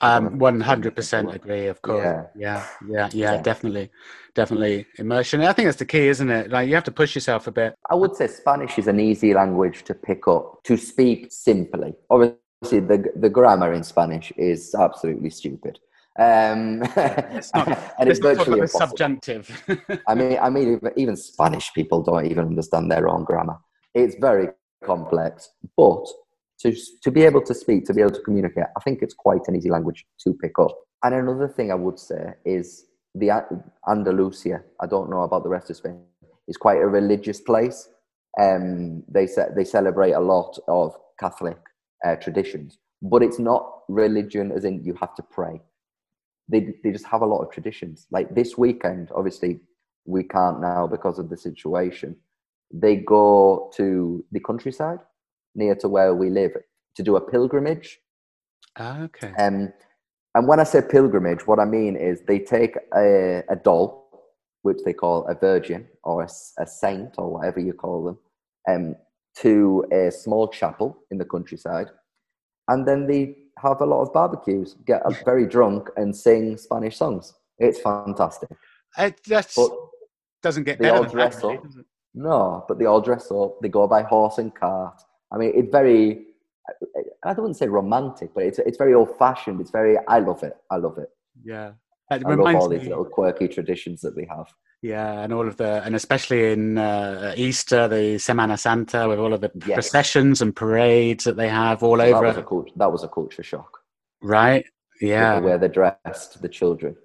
Um, 0.00 0.38
one 0.38 0.60
hundred 0.60 0.94
percent 0.94 1.34
agree. 1.34 1.66
Of 1.66 1.82
course, 1.82 2.04
yeah. 2.04 2.24
yeah, 2.36 2.66
yeah, 2.88 3.08
yeah, 3.12 3.32
yeah, 3.34 3.42
definitely, 3.42 3.90
definitely 4.34 4.86
immersion. 4.98 5.40
I 5.40 5.52
think 5.52 5.66
that's 5.66 5.78
the 5.78 5.86
key, 5.86 6.06
isn't 6.06 6.30
it? 6.30 6.50
Like 6.50 6.68
you 6.68 6.74
have 6.74 6.84
to 6.84 6.92
push 6.92 7.14
yourself 7.16 7.48
a 7.48 7.52
bit. 7.52 7.74
I 7.90 7.96
would 7.96 8.14
say 8.14 8.28
Spanish 8.28 8.78
is 8.78 8.86
an 8.86 9.00
easy 9.00 9.34
language 9.34 9.82
to 9.84 9.94
pick 9.94 10.28
up, 10.28 10.60
to 10.64 10.76
speak 10.76 11.28
simply. 11.30 11.94
Obviously, 12.10 12.38
see 12.64 12.80
the 12.80 13.04
the 13.16 13.30
grammar 13.30 13.72
in 13.72 13.82
Spanish 13.82 14.32
is 14.36 14.74
absolutely 14.74 15.30
stupid. 15.30 15.78
Um, 16.18 16.82
it's 16.96 17.54
not, 17.54 17.68
and 18.00 18.08
it's 18.08 18.18
virtually 18.18 18.66
subjunctive. 18.66 19.48
I 20.08 20.14
mean, 20.14 20.38
I 20.40 20.50
mean, 20.50 20.80
even 20.96 21.16
Spanish 21.16 21.72
people 21.72 22.02
don't 22.02 22.26
even 22.26 22.46
understand 22.46 22.90
their 22.90 23.08
own 23.08 23.24
grammar. 23.24 23.58
It's 23.94 24.16
very 24.20 24.48
complex, 24.84 25.50
but 25.76 26.04
to 26.60 26.74
to 27.02 27.10
be 27.10 27.22
able 27.22 27.42
to 27.42 27.54
speak, 27.54 27.84
to 27.86 27.94
be 27.94 28.00
able 28.00 28.12
to 28.12 28.22
communicate, 28.22 28.64
I 28.76 28.80
think 28.80 29.02
it's 29.02 29.14
quite 29.14 29.42
an 29.46 29.54
easy 29.54 29.70
language 29.70 30.04
to 30.24 30.34
pick 30.34 30.58
up. 30.58 30.76
And 31.04 31.14
another 31.14 31.46
thing 31.46 31.70
I 31.70 31.76
would 31.76 31.98
say 31.98 32.34
is 32.44 32.86
the 33.14 33.30
Andalusia. 33.88 34.62
I 34.80 34.86
don't 34.86 35.08
know 35.08 35.22
about 35.22 35.44
the 35.44 35.48
rest 35.48 35.70
of 35.70 35.76
Spain. 35.76 36.02
Is 36.48 36.56
quite 36.56 36.78
a 36.78 36.86
religious 36.86 37.40
place. 37.40 37.88
Um, 38.40 39.04
they 39.08 39.28
they 39.54 39.64
celebrate 39.64 40.12
a 40.12 40.20
lot 40.20 40.58
of 40.66 40.96
Catholic 41.20 41.58
uh, 42.04 42.16
traditions, 42.16 42.78
but 43.02 43.22
it's 43.22 43.38
not 43.38 43.80
religion 43.88 44.52
as 44.52 44.64
in 44.64 44.84
you 44.84 44.94
have 45.00 45.14
to 45.16 45.22
pray. 45.22 45.60
They, 46.48 46.74
they 46.82 46.92
just 46.92 47.06
have 47.06 47.22
a 47.22 47.26
lot 47.26 47.42
of 47.42 47.52
traditions. 47.52 48.06
Like 48.10 48.34
this 48.34 48.56
weekend, 48.56 49.10
obviously, 49.14 49.60
we 50.06 50.22
can't 50.22 50.60
now 50.60 50.86
because 50.86 51.18
of 51.18 51.28
the 51.28 51.36
situation. 51.36 52.16
They 52.72 52.96
go 52.96 53.70
to 53.76 54.24
the 54.32 54.40
countryside 54.40 54.98
near 55.54 55.74
to 55.76 55.88
where 55.88 56.14
we 56.14 56.30
live 56.30 56.52
to 56.96 57.02
do 57.02 57.16
a 57.16 57.20
pilgrimage. 57.20 57.98
Ah, 58.76 59.02
okay. 59.02 59.32
Um, 59.38 59.72
and 60.34 60.46
when 60.46 60.60
I 60.60 60.64
say 60.64 60.80
pilgrimage, 60.82 61.46
what 61.46 61.58
I 61.58 61.64
mean 61.64 61.96
is 61.96 62.20
they 62.26 62.38
take 62.38 62.76
a, 62.94 63.42
a 63.48 63.56
doll, 63.56 64.08
which 64.62 64.78
they 64.84 64.92
call 64.92 65.26
a 65.26 65.34
virgin 65.34 65.86
or 66.04 66.22
a, 66.22 66.28
a 66.58 66.66
saint 66.66 67.14
or 67.18 67.32
whatever 67.32 67.60
you 67.60 67.72
call 67.72 68.04
them, 68.04 68.18
um, 68.68 68.96
to 69.40 69.84
a 69.92 70.10
small 70.10 70.48
chapel 70.48 71.04
in 71.10 71.18
the 71.18 71.24
countryside, 71.24 71.88
and 72.68 72.86
then 72.86 73.06
they 73.06 73.36
have 73.58 73.80
a 73.80 73.86
lot 73.86 74.02
of 74.02 74.12
barbecues, 74.12 74.76
get 74.86 75.02
very 75.24 75.46
drunk, 75.46 75.88
and 75.96 76.14
sing 76.14 76.56
Spanish 76.56 76.96
songs. 76.96 77.34
It's 77.58 77.80
fantastic. 77.80 78.50
It 78.96 79.20
doesn't 80.42 80.64
get 80.64 80.78
they 80.78 80.90
all 80.90 81.04
dress 81.04 81.42
up. 81.42 81.64
No, 82.14 82.64
but 82.66 82.78
they 82.78 82.86
all 82.86 83.00
dress 83.00 83.30
up. 83.30 83.60
They 83.60 83.68
go 83.68 83.86
by 83.86 84.02
horse 84.02 84.38
and 84.38 84.54
cart. 84.54 85.00
I 85.32 85.36
mean, 85.38 85.52
it's 85.54 85.70
very. 85.70 86.24
I 87.24 87.32
don't 87.32 87.44
want 87.44 87.54
to 87.54 87.58
say 87.58 87.68
romantic, 87.68 88.30
but 88.34 88.44
it's 88.44 88.58
it's 88.60 88.78
very 88.78 88.94
old 88.94 89.16
fashioned. 89.18 89.60
It's 89.60 89.70
very. 89.70 89.96
I 90.06 90.18
love 90.20 90.42
it. 90.42 90.56
I 90.70 90.76
love 90.76 90.98
it. 90.98 91.10
Yeah, 91.42 91.72
it 92.10 92.22
I 92.24 92.34
love 92.34 92.54
all 92.54 92.68
these 92.68 92.88
little 92.88 93.04
quirky 93.04 93.48
traditions 93.48 94.00
that 94.02 94.16
we 94.16 94.26
have. 94.30 94.52
Yeah, 94.80 95.20
and 95.20 95.32
all 95.32 95.48
of 95.48 95.56
the, 95.56 95.82
and 95.84 95.96
especially 95.96 96.52
in 96.52 96.78
uh, 96.78 97.34
Easter, 97.36 97.88
the 97.88 98.16
Semana 98.16 98.58
Santa, 98.58 99.08
with 99.08 99.18
all 99.18 99.32
of 99.32 99.40
the 99.40 99.50
yes. 99.66 99.74
processions 99.74 100.40
and 100.40 100.54
parades 100.54 101.24
that 101.24 101.36
they 101.36 101.48
have 101.48 101.82
all 101.82 102.00
over. 102.00 102.20
That 102.20 102.22
was, 102.22 102.36
a 102.36 102.42
culture, 102.42 102.72
that 102.76 102.92
was 102.92 103.02
a 103.02 103.08
culture 103.08 103.42
shock. 103.42 103.80
Right. 104.22 104.64
Yeah. 105.00 105.40
Where 105.40 105.58
they're 105.58 105.68
dressed, 105.68 106.40
the 106.40 106.48
children. 106.48 106.96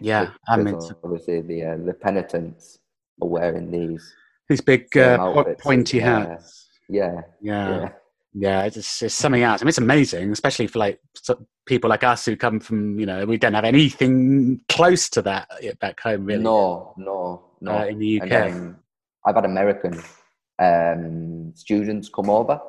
Yeah, 0.00 0.32
I 0.46 0.58
mean, 0.58 0.78
obviously 1.02 1.40
the 1.40 1.64
uh, 1.64 1.76
the 1.78 1.94
penitents 1.94 2.78
are 3.22 3.28
wearing 3.28 3.70
these 3.70 4.14
these 4.48 4.60
big 4.60 4.94
uh, 4.96 5.44
pointy 5.58 6.00
hats. 6.00 6.68
Yeah. 6.88 7.22
Yeah. 7.40 7.68
yeah. 7.68 7.80
Yeah, 7.80 7.88
it's, 8.64 9.02
it's 9.02 9.14
something 9.14 9.42
else. 9.42 9.62
I 9.62 9.64
mean, 9.64 9.68
it's 9.70 9.78
amazing, 9.78 10.30
especially 10.30 10.66
for 10.66 10.78
like 10.78 11.00
people 11.64 11.88
like 11.88 12.04
us 12.04 12.26
who 12.26 12.36
come 12.36 12.60
from, 12.60 13.00
you 13.00 13.06
know, 13.06 13.24
we 13.24 13.38
don't 13.38 13.54
have 13.54 13.64
anything 13.64 14.60
close 14.68 15.08
to 15.10 15.22
that 15.22 15.48
back 15.80 16.00
home, 16.00 16.26
really. 16.26 16.42
No, 16.42 16.94
no, 16.96 17.44
no. 17.60 17.78
Uh, 17.78 17.84
in 17.86 17.98
the 17.98 18.20
UK. 18.20 18.76
I've 19.24 19.34
had 19.34 19.44
American 19.44 20.00
um, 20.58 21.52
students 21.54 22.08
come 22.08 22.30
over 22.30 22.60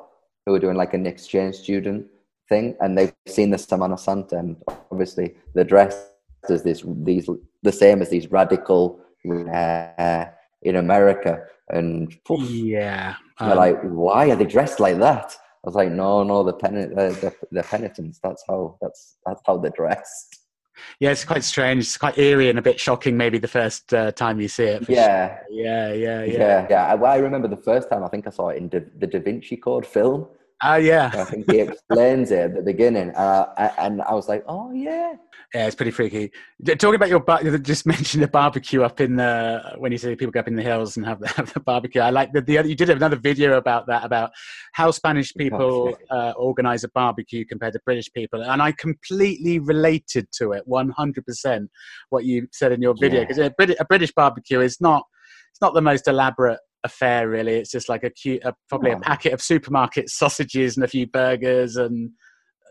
who 0.46 0.54
are 0.54 0.58
doing 0.58 0.76
like 0.76 0.94
an 0.94 1.06
exchange 1.06 1.56
student 1.56 2.06
thing, 2.48 2.74
and 2.80 2.96
they've 2.96 3.12
seen 3.26 3.50
the 3.50 3.58
Semana 3.58 3.98
Santa, 3.98 4.38
and 4.38 4.56
obviously 4.90 5.34
the 5.54 5.64
dress 5.64 6.10
is 6.48 6.62
this, 6.62 6.82
these, 7.02 7.28
the 7.62 7.72
same 7.72 8.00
as 8.00 8.08
these 8.08 8.30
radical 8.30 9.00
uh, 9.52 10.24
in 10.62 10.76
America, 10.76 11.42
and 11.68 12.16
poof, 12.24 12.48
yeah, 12.50 13.16
um, 13.38 13.48
they're 13.48 13.56
like, 13.56 13.82
why 13.82 14.30
are 14.30 14.36
they 14.36 14.46
dressed 14.46 14.80
like 14.80 14.98
that? 14.98 15.36
I 15.64 15.68
was 15.68 15.74
like, 15.74 15.90
no, 15.90 16.22
no, 16.22 16.44
the 16.44 16.52
pen, 16.52 16.74
the, 16.74 17.34
the 17.50 17.62
penitents. 17.62 18.20
That's 18.22 18.44
how 18.48 18.78
that's 18.80 19.16
that's 19.26 19.42
how 19.44 19.58
they're 19.58 19.72
dressed. 19.72 20.38
Yeah, 21.00 21.10
it's 21.10 21.24
quite 21.24 21.42
strange. 21.42 21.84
It's 21.84 21.96
quite 21.96 22.16
eerie 22.18 22.50
and 22.50 22.58
a 22.58 22.62
bit 22.62 22.78
shocking. 22.78 23.16
Maybe 23.16 23.38
the 23.38 23.48
first 23.48 23.92
uh, 23.92 24.12
time 24.12 24.40
you 24.40 24.46
see 24.46 24.64
it. 24.64 24.88
Yeah. 24.88 25.38
Sure. 25.38 25.46
yeah, 25.50 25.92
yeah, 25.92 26.22
yeah, 26.22 26.24
yeah, 26.24 26.66
yeah. 26.70 26.86
I, 26.86 26.94
well, 26.94 27.12
I 27.12 27.16
remember 27.16 27.48
the 27.48 27.56
first 27.56 27.90
time. 27.90 28.04
I 28.04 28.08
think 28.08 28.28
I 28.28 28.30
saw 28.30 28.50
it 28.50 28.58
in 28.58 28.68
da, 28.68 28.80
the 28.98 29.06
Da 29.08 29.18
Vinci 29.18 29.56
Code 29.56 29.84
film. 29.84 30.28
Ah, 30.60 30.72
uh, 30.72 30.76
yeah. 30.76 31.10
I 31.14 31.24
think 31.24 31.50
he 31.50 31.60
explains 31.60 32.32
it 32.32 32.38
at 32.38 32.54
the 32.54 32.62
beginning, 32.62 33.10
uh, 33.14 33.72
and 33.78 34.02
I 34.02 34.14
was 34.14 34.28
like, 34.28 34.44
"Oh 34.48 34.72
yeah." 34.72 35.14
Yeah, 35.54 35.66
it's 35.66 35.76
pretty 35.76 35.92
freaky. 35.92 36.30
Talking 36.66 36.96
about 36.96 37.08
your, 37.08 37.20
bar- 37.20 37.42
just 37.42 37.86
mentioned 37.94 38.22
the 38.22 38.28
barbecue 38.28 38.82
up 38.82 39.00
in 39.00 39.16
the 39.16 39.76
when 39.78 39.92
you 39.92 39.98
say 39.98 40.14
people 40.14 40.32
go 40.32 40.40
up 40.40 40.48
in 40.48 40.56
the 40.56 40.62
hills 40.62 40.96
and 40.96 41.06
have 41.06 41.20
the, 41.20 41.28
have 41.36 41.52
the 41.54 41.60
barbecue. 41.60 42.00
I 42.00 42.10
like 42.10 42.32
the, 42.32 42.42
the 42.42 42.58
other, 42.58 42.68
you 42.68 42.74
did 42.74 42.90
another 42.90 43.16
video 43.16 43.56
about 43.56 43.86
that 43.86 44.04
about 44.04 44.30
how 44.72 44.90
Spanish 44.90 45.32
people 45.32 45.96
uh, 46.10 46.32
organize 46.36 46.82
a 46.82 46.88
barbecue 46.88 47.44
compared 47.44 47.72
to 47.74 47.80
British 47.84 48.12
people, 48.12 48.42
and 48.42 48.60
I 48.60 48.72
completely 48.72 49.60
related 49.60 50.26
to 50.38 50.52
it 50.52 50.64
one 50.66 50.90
hundred 50.90 51.24
percent. 51.24 51.70
What 52.10 52.24
you 52.24 52.48
said 52.52 52.72
in 52.72 52.82
your 52.82 52.94
video 52.98 53.20
because 53.20 53.38
yeah. 53.38 53.50
a, 53.58 53.76
a 53.80 53.84
British 53.84 54.12
barbecue 54.12 54.60
is 54.60 54.80
not 54.80 55.04
it's 55.50 55.60
not 55.60 55.74
the 55.74 55.80
most 55.80 56.08
elaborate 56.08 56.60
affair 56.84 57.28
really. 57.28 57.54
It's 57.54 57.70
just 57.70 57.88
like 57.88 58.04
a 58.04 58.10
cute 58.10 58.42
a, 58.44 58.54
probably 58.68 58.92
oh. 58.92 58.96
a 58.96 59.00
packet 59.00 59.32
of 59.32 59.42
supermarket 59.42 60.08
sausages 60.10 60.76
and 60.76 60.84
a 60.84 60.88
few 60.88 61.06
burgers 61.06 61.76
and 61.76 62.10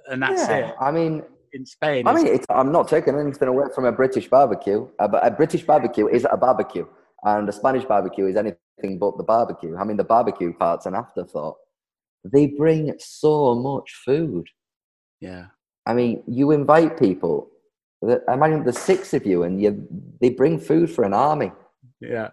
and 0.09 0.21
that's 0.21 0.47
yeah, 0.47 0.69
it. 0.69 0.75
I 0.79 0.91
mean 0.91 1.23
in 1.53 1.65
spain 1.65 2.05
i 2.05 2.13
mean 2.13 2.37
i'm 2.49 2.73
not 2.73 2.89
taking 2.89 3.17
anything 3.17 3.47
away 3.47 3.65
from 3.73 3.85
a 3.85 3.91
british 3.91 4.27
barbecue 4.27 4.85
uh, 4.99 5.07
but 5.07 5.25
a 5.25 5.31
british 5.31 5.63
barbecue 5.63 6.05
is 6.05 6.27
a 6.29 6.35
barbecue 6.35 6.85
and 7.23 7.47
a 7.47 7.53
spanish 7.53 7.85
barbecue 7.85 8.27
is 8.27 8.35
anything 8.35 8.57
but 8.99 9.17
the 9.17 9.23
barbecue. 9.23 9.75
I 9.75 9.83
mean 9.83 9.97
the 9.97 10.03
barbecue 10.03 10.53
part's 10.53 10.85
an 10.85 10.95
afterthought. 10.95 11.57
They 12.23 12.47
bring 12.47 12.93
so 12.99 13.55
much 13.55 13.93
food. 14.05 14.47
Yeah. 15.19 15.47
I 15.85 15.93
mean 15.93 16.23
you 16.27 16.51
invite 16.51 16.99
people 16.99 17.49
imagine 18.27 18.63
the 18.63 18.73
six 18.73 19.13
of 19.15 19.25
you 19.25 19.43
and 19.43 19.59
you 19.59 19.87
they 20.21 20.29
bring 20.29 20.59
food 20.59 20.91
for 20.91 21.03
an 21.03 21.13
army. 21.13 21.51
Yeah 21.99 22.29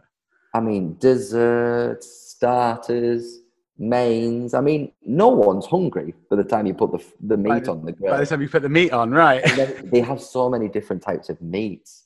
I 0.55 0.61
mean, 0.61 0.96
desserts, 0.98 2.09
starters, 2.30 3.40
mains. 3.76 4.55
I 4.55 4.61
mean, 4.61 4.92
no 5.05 5.28
one's 5.28 5.66
hungry 5.66 6.14
by 6.30 6.36
the 6.36 6.44
time 6.44 6.66
you 6.66 6.74
put 6.74 6.92
the, 6.92 7.05
the 7.20 7.36
meat 7.36 7.68
on 7.68 7.84
the 7.84 7.92
grill. 7.92 8.12
By 8.12 8.20
the 8.20 8.26
time 8.26 8.40
you 8.40 8.48
put 8.48 8.62
the 8.62 8.68
meat 8.68 8.92
on, 8.92 9.11
right. 9.11 9.44
they 9.90 10.00
have 10.00 10.20
so 10.20 10.48
many 10.48 10.68
different 10.68 11.02
types 11.02 11.28
of 11.28 11.42
meats. 11.42 12.05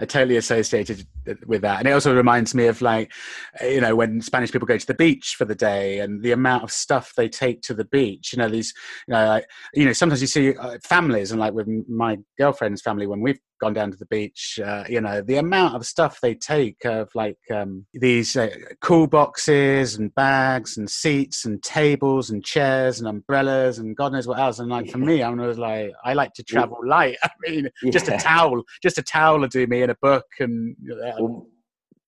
I 0.00 0.04
totally 0.04 0.36
associated 0.36 1.04
with 1.46 1.62
that. 1.62 1.80
And 1.80 1.88
it 1.88 1.90
also 1.90 2.14
reminds 2.14 2.54
me 2.54 2.66
of 2.66 2.80
like, 2.80 3.12
you 3.60 3.80
know, 3.80 3.96
when 3.96 4.20
Spanish 4.20 4.52
people 4.52 4.66
go 4.66 4.78
to 4.78 4.86
the 4.86 4.94
beach 4.94 5.34
for 5.36 5.44
the 5.44 5.56
day 5.56 5.98
and 5.98 6.22
the 6.22 6.30
amount 6.30 6.62
of 6.62 6.70
stuff 6.70 7.12
they 7.16 7.28
take 7.28 7.62
to 7.62 7.74
the 7.74 7.84
beach. 7.84 8.32
You 8.32 8.38
know, 8.38 8.48
these, 8.48 8.72
you 9.08 9.14
know, 9.14 9.26
like, 9.26 9.46
you 9.74 9.84
know, 9.84 9.92
sometimes 9.92 10.20
you 10.20 10.28
see 10.28 10.56
uh, 10.56 10.78
families 10.84 11.32
and 11.32 11.40
like 11.40 11.52
with 11.52 11.66
my 11.88 12.16
girlfriend's 12.38 12.80
family 12.80 13.08
when 13.08 13.20
we've 13.20 13.40
gone 13.58 13.72
down 13.72 13.90
to 13.90 13.96
the 13.96 14.06
beach, 14.06 14.58
uh, 14.64 14.84
you 14.88 15.00
know, 15.00 15.20
the 15.20 15.36
amount 15.36 15.74
of 15.74 15.86
stuff 15.86 16.20
they 16.20 16.34
take 16.34 16.84
of 16.84 17.08
like 17.14 17.38
um, 17.50 17.86
these 17.94 18.36
uh, 18.36 18.50
cool 18.80 19.06
boxes 19.06 19.96
and 19.96 20.14
bags 20.14 20.76
and 20.76 20.88
seats 20.88 21.44
and 21.44 21.62
tables 21.62 22.30
and 22.30 22.44
chairs 22.44 23.00
and 23.00 23.08
umbrellas 23.08 23.78
and 23.78 23.96
God 23.96 24.12
knows 24.12 24.26
what 24.26 24.38
else. 24.38 24.58
And 24.58 24.70
like 24.70 24.90
for 24.90 24.98
me, 24.98 25.22
I 25.22 25.30
was 25.30 25.58
like, 25.58 25.92
I 26.04 26.14
like 26.14 26.34
to 26.34 26.42
travel 26.42 26.78
light. 26.84 27.16
I 27.22 27.30
mean, 27.46 27.68
yeah. 27.82 27.90
just 27.90 28.08
a 28.08 28.16
towel, 28.16 28.62
just 28.82 28.98
a 28.98 29.02
towel 29.02 29.40
will 29.40 29.48
do 29.48 29.66
me 29.66 29.82
in 29.82 29.90
a 29.90 29.96
book. 29.96 30.26
And 30.38 30.76
uh, 30.90 31.12
well, 31.18 31.46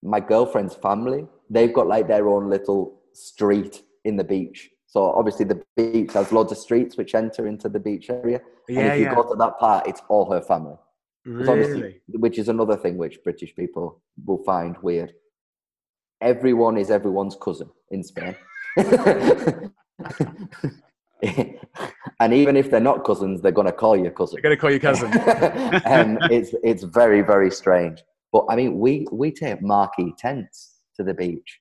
my 0.02 0.20
girlfriend's 0.20 0.74
family, 0.74 1.26
they've 1.48 1.72
got 1.72 1.86
like 1.86 2.08
their 2.08 2.28
own 2.28 2.48
little 2.48 3.00
street 3.12 3.82
in 4.04 4.16
the 4.16 4.24
beach. 4.24 4.70
So 4.86 5.04
obviously 5.04 5.44
the 5.44 5.62
beach 5.76 6.12
has 6.14 6.32
loads 6.32 6.50
of 6.50 6.58
streets 6.58 6.96
which 6.96 7.14
enter 7.14 7.46
into 7.46 7.68
the 7.68 7.78
beach 7.78 8.10
area. 8.10 8.40
Yeah, 8.68 8.80
and 8.80 8.92
if 8.92 8.98
you 9.08 9.14
go 9.14 9.22
to 9.22 9.36
that 9.36 9.58
part, 9.58 9.86
it's 9.86 10.02
all 10.08 10.30
her 10.32 10.40
family. 10.40 10.76
Really? 11.24 12.00
Which 12.08 12.38
is 12.38 12.48
another 12.48 12.76
thing 12.76 12.96
which 12.96 13.22
British 13.22 13.54
people 13.54 14.02
will 14.24 14.42
find 14.44 14.76
weird. 14.78 15.12
Everyone 16.20 16.76
is 16.76 16.90
everyone's 16.90 17.36
cousin 17.40 17.70
in 17.90 18.02
Spain. 18.02 18.36
and 22.20 22.32
even 22.32 22.56
if 22.56 22.70
they're 22.70 22.80
not 22.80 23.04
cousins, 23.04 23.40
they're 23.40 23.52
going 23.52 23.66
to 23.66 23.72
call 23.72 23.96
you 23.96 24.10
cousin. 24.10 24.36
They're 24.36 24.42
going 24.42 24.56
to 24.56 24.60
call 24.60 24.70
you 24.70 24.80
cousin. 24.80 25.12
and 25.86 26.18
it's 26.30 26.54
it's 26.62 26.82
very 26.84 27.22
very 27.22 27.50
strange. 27.50 28.02
But 28.32 28.46
I 28.48 28.56
mean, 28.56 28.78
we 28.78 29.06
we 29.10 29.30
take 29.30 29.62
marquee 29.62 30.14
tents 30.18 30.76
to 30.96 31.02
the 31.02 31.14
beach, 31.14 31.60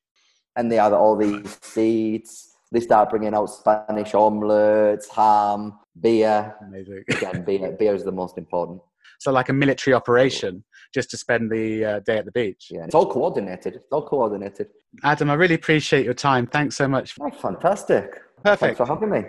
and 0.55 0.71
they 0.71 0.75
have 0.75 0.93
all 0.93 1.15
these 1.15 1.57
seats. 1.61 2.47
They 2.71 2.79
start 2.79 3.09
bringing 3.09 3.33
out 3.33 3.47
Spanish 3.47 4.13
omelets, 4.13 5.09
ham, 5.09 5.79
beer. 5.99 6.55
Amazing. 6.61 7.03
Again, 7.09 7.43
beer 7.43 7.71
beer 7.71 7.95
is 7.95 8.03
the 8.03 8.11
most 8.11 8.37
important. 8.37 8.81
So 9.19 9.31
like 9.31 9.49
a 9.49 9.53
military 9.53 9.93
operation 9.93 10.63
just 10.93 11.11
to 11.11 11.17
spend 11.17 11.51
the 11.51 11.85
uh, 11.85 11.99
day 11.99 12.17
at 12.17 12.25
the 12.25 12.31
beach. 12.31 12.69
Yeah, 12.71 12.85
it's 12.85 12.95
all 12.95 13.05
coordinated. 13.05 13.75
It's 13.75 13.91
all 13.91 14.07
coordinated. 14.07 14.67
Adam, 15.03 15.29
I 15.29 15.35
really 15.35 15.55
appreciate 15.55 16.05
your 16.05 16.13
time. 16.13 16.47
Thanks 16.47 16.75
so 16.75 16.87
much. 16.87 17.15
Oh, 17.21 17.29
fantastic. 17.29 18.21
Perfect. 18.43 18.59
Thanks 18.59 18.77
for 18.77 18.87
having 18.87 19.11
me. 19.11 19.23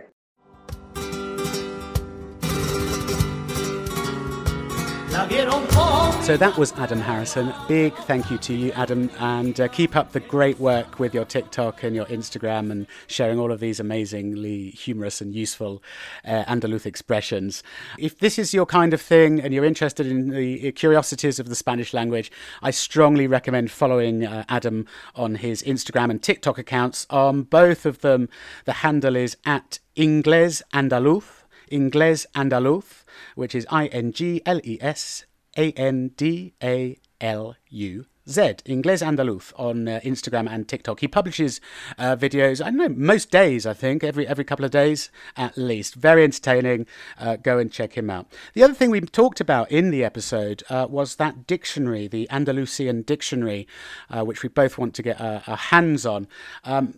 So 6.31 6.37
that 6.37 6.57
was 6.57 6.71
Adam 6.75 7.01
Harrison. 7.01 7.53
Big 7.67 7.93
thank 7.93 8.31
you 8.31 8.39
to 8.39 8.55
you, 8.55 8.71
Adam, 8.73 9.11
and 9.19 9.61
uh, 9.61 9.67
keep 9.67 9.97
up 9.97 10.13
the 10.13 10.21
great 10.21 10.61
work 10.61 11.01
with 11.01 11.13
your 11.13 11.25
TikTok 11.25 11.83
and 11.83 11.97
your 11.97 12.05
Instagram 12.05 12.71
and 12.71 12.87
sharing 13.09 13.41
all 13.41 13.51
of 13.51 13.59
these 13.59 13.81
amazingly 13.81 14.71
humorous 14.71 15.21
and 15.21 15.35
useful 15.35 15.83
uh, 16.25 16.45
expressions. 16.85 17.65
If 17.99 18.21
this 18.21 18.39
is 18.39 18.55
your 18.55 18.65
kind 18.65 18.95
of 18.95 19.03
thing 19.03 19.41
and 19.41 19.53
you're 19.53 19.65
interested 19.65 20.07
in 20.07 20.31
the 20.31 20.71
curiosities 20.71 21.41
of 21.41 21.49
the 21.49 21.57
Spanish 21.57 21.93
language, 21.93 22.31
I 22.63 22.71
strongly 22.71 23.27
recommend 23.27 23.73
following 23.73 24.25
uh, 24.25 24.45
Adam 24.49 24.87
on 25.17 25.35
his 25.35 25.65
Instagram 25.65 26.11
and 26.11 26.23
TikTok 26.23 26.59
accounts. 26.59 27.09
On 27.11 27.43
both 27.43 27.85
of 27.85 28.03
them, 28.03 28.29
the 28.67 28.75
handle 28.75 29.17
is 29.17 29.37
at 29.45 29.81
Ingles 29.97 30.63
Andaluz. 30.73 31.25
Ingles 31.73 32.27
Andaluz, 32.37 33.03
which 33.35 33.57
is 33.57 33.67
I 33.69 33.87
N 33.87 34.13
G 34.13 34.43
L 34.47 34.61
E 34.63 34.79
S 34.81 35.25
A 35.61 35.73
N 35.73 36.09
D 36.17 36.55
A 36.63 36.97
L 37.21 37.55
U 37.69 38.07
Z, 38.27 38.55
Ingles 38.65 39.03
Andaluz, 39.03 39.53
on 39.57 39.87
uh, 39.89 40.01
Instagram 40.03 40.49
and 40.51 40.67
TikTok. 40.67 41.01
He 41.01 41.09
publishes 41.09 41.61
uh, 41.99 42.17
videos, 42.17 42.63
I 42.65 42.71
don't 42.71 42.77
know, 42.79 42.89
most 42.89 43.31
days, 43.31 43.67
I 43.67 43.75
think, 43.75 44.03
every 44.03 44.27
every 44.27 44.45
couple 44.45 44.65
of 44.65 44.71
days 44.71 45.11
at 45.37 45.59
least. 45.59 45.97
Very 45.97 46.25
entertaining. 46.25 46.87
Uh, 47.19 47.37
go 47.37 47.59
and 47.59 47.71
check 47.71 47.93
him 47.93 48.09
out. 48.09 48.33
The 48.55 48.63
other 48.63 48.73
thing 48.73 48.89
we 48.89 49.03
talked 49.03 49.39
about 49.39 49.71
in 49.71 49.91
the 49.91 50.03
episode 50.03 50.63
uh, 50.71 50.87
was 50.89 51.17
that 51.17 51.47
dictionary, 51.47 52.09
the 52.09 52.27
Andalusian 52.31 53.03
dictionary, 53.03 53.69
uh, 54.09 54.25
which 54.25 54.43
we 54.43 54.49
both 54.49 54.79
want 54.79 54.95
to 54.95 55.03
get 55.03 55.21
our 55.21 55.41
hands 55.57 56.07
on. 56.07 56.27
Um, 56.65 56.95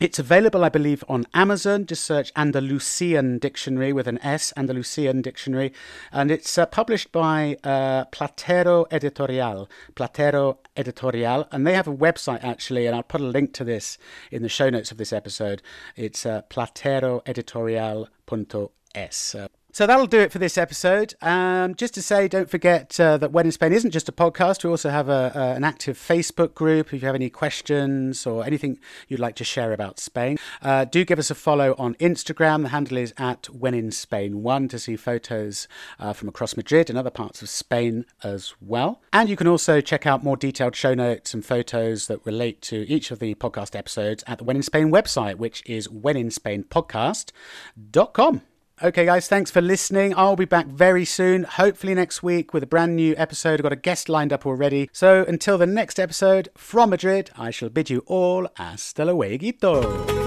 it's 0.00 0.18
available, 0.18 0.64
I 0.64 0.70
believe, 0.70 1.04
on 1.08 1.24
Amazon. 1.34 1.86
Just 1.86 2.02
search 2.02 2.32
Andalusian 2.34 3.38
Dictionary 3.38 3.92
with 3.92 4.08
an 4.08 4.18
S, 4.22 4.52
Andalusian 4.56 5.22
Dictionary. 5.22 5.72
And 6.10 6.32
it's 6.32 6.58
uh, 6.58 6.66
published 6.66 7.12
by 7.12 7.58
uh, 7.62 8.06
Platero 8.06 8.86
Editorial. 8.90 9.70
Platero 9.94 10.58
Editorial. 10.76 11.46
And 11.52 11.64
they 11.64 11.74
have 11.74 11.86
a 11.86 11.94
website, 11.94 12.42
actually, 12.42 12.86
and 12.86 12.96
I'll 12.96 13.04
put 13.04 13.20
a 13.20 13.24
link 13.24 13.52
to 13.54 13.62
this 13.62 13.96
in 14.32 14.42
the 14.42 14.48
show 14.48 14.68
notes 14.68 14.90
of 14.90 14.98
this 14.98 15.12
episode. 15.12 15.62
It's 15.94 16.26
uh, 16.26 16.42
plateroeditorial.es. 16.50 19.36
So 19.74 19.88
that'll 19.88 20.06
do 20.06 20.20
it 20.20 20.30
for 20.30 20.38
this 20.38 20.56
episode. 20.56 21.14
Um, 21.20 21.74
just 21.74 21.94
to 21.94 22.02
say, 22.02 22.28
don't 22.28 22.48
forget 22.48 23.00
uh, 23.00 23.16
that 23.16 23.32
When 23.32 23.46
in 23.46 23.50
Spain 23.50 23.72
isn't 23.72 23.90
just 23.90 24.08
a 24.08 24.12
podcast. 24.12 24.62
We 24.62 24.70
also 24.70 24.88
have 24.88 25.08
a, 25.08 25.32
an 25.34 25.64
active 25.64 25.98
Facebook 25.98 26.54
group. 26.54 26.94
If 26.94 27.02
you 27.02 27.06
have 27.06 27.16
any 27.16 27.28
questions 27.28 28.24
or 28.24 28.44
anything 28.44 28.78
you'd 29.08 29.18
like 29.18 29.34
to 29.34 29.42
share 29.42 29.72
about 29.72 29.98
Spain, 29.98 30.38
uh, 30.62 30.84
do 30.84 31.04
give 31.04 31.18
us 31.18 31.28
a 31.28 31.34
follow 31.34 31.74
on 31.76 31.96
Instagram. 31.96 32.62
The 32.62 32.68
handle 32.68 32.98
is 32.98 33.12
at 33.18 33.46
When 33.46 33.74
in 33.74 33.90
Spain 33.90 34.44
One 34.44 34.68
to 34.68 34.78
see 34.78 34.94
photos 34.94 35.66
uh, 35.98 36.12
from 36.12 36.28
across 36.28 36.56
Madrid 36.56 36.88
and 36.88 36.96
other 36.96 37.10
parts 37.10 37.42
of 37.42 37.48
Spain 37.48 38.06
as 38.22 38.54
well. 38.60 39.02
And 39.12 39.28
you 39.28 39.34
can 39.34 39.48
also 39.48 39.80
check 39.80 40.06
out 40.06 40.22
more 40.22 40.36
detailed 40.36 40.76
show 40.76 40.94
notes 40.94 41.34
and 41.34 41.44
photos 41.44 42.06
that 42.06 42.24
relate 42.24 42.62
to 42.62 42.88
each 42.88 43.10
of 43.10 43.18
the 43.18 43.34
podcast 43.34 43.74
episodes 43.74 44.22
at 44.28 44.38
the 44.38 44.44
When 44.44 44.54
in 44.54 44.62
Spain 44.62 44.92
website, 44.92 45.38
which 45.38 45.64
is 45.66 45.88
wheninspainpodcast.com. 45.88 48.42
Okay, 48.82 49.04
guys, 49.04 49.28
thanks 49.28 49.52
for 49.52 49.60
listening. 49.60 50.14
I'll 50.16 50.34
be 50.34 50.46
back 50.46 50.66
very 50.66 51.04
soon, 51.04 51.44
hopefully 51.44 51.94
next 51.94 52.24
week, 52.24 52.52
with 52.52 52.64
a 52.64 52.66
brand 52.66 52.96
new 52.96 53.14
episode. 53.16 53.60
I've 53.60 53.62
got 53.62 53.72
a 53.72 53.76
guest 53.76 54.08
lined 54.08 54.32
up 54.32 54.44
already. 54.44 54.90
So 54.92 55.24
until 55.28 55.58
the 55.58 55.66
next 55.66 56.00
episode 56.00 56.48
from 56.56 56.90
Madrid, 56.90 57.30
I 57.38 57.50
shall 57.50 57.68
bid 57.68 57.88
you 57.88 58.02
all 58.06 58.48
hasta 58.56 59.04
luego. 59.04 60.23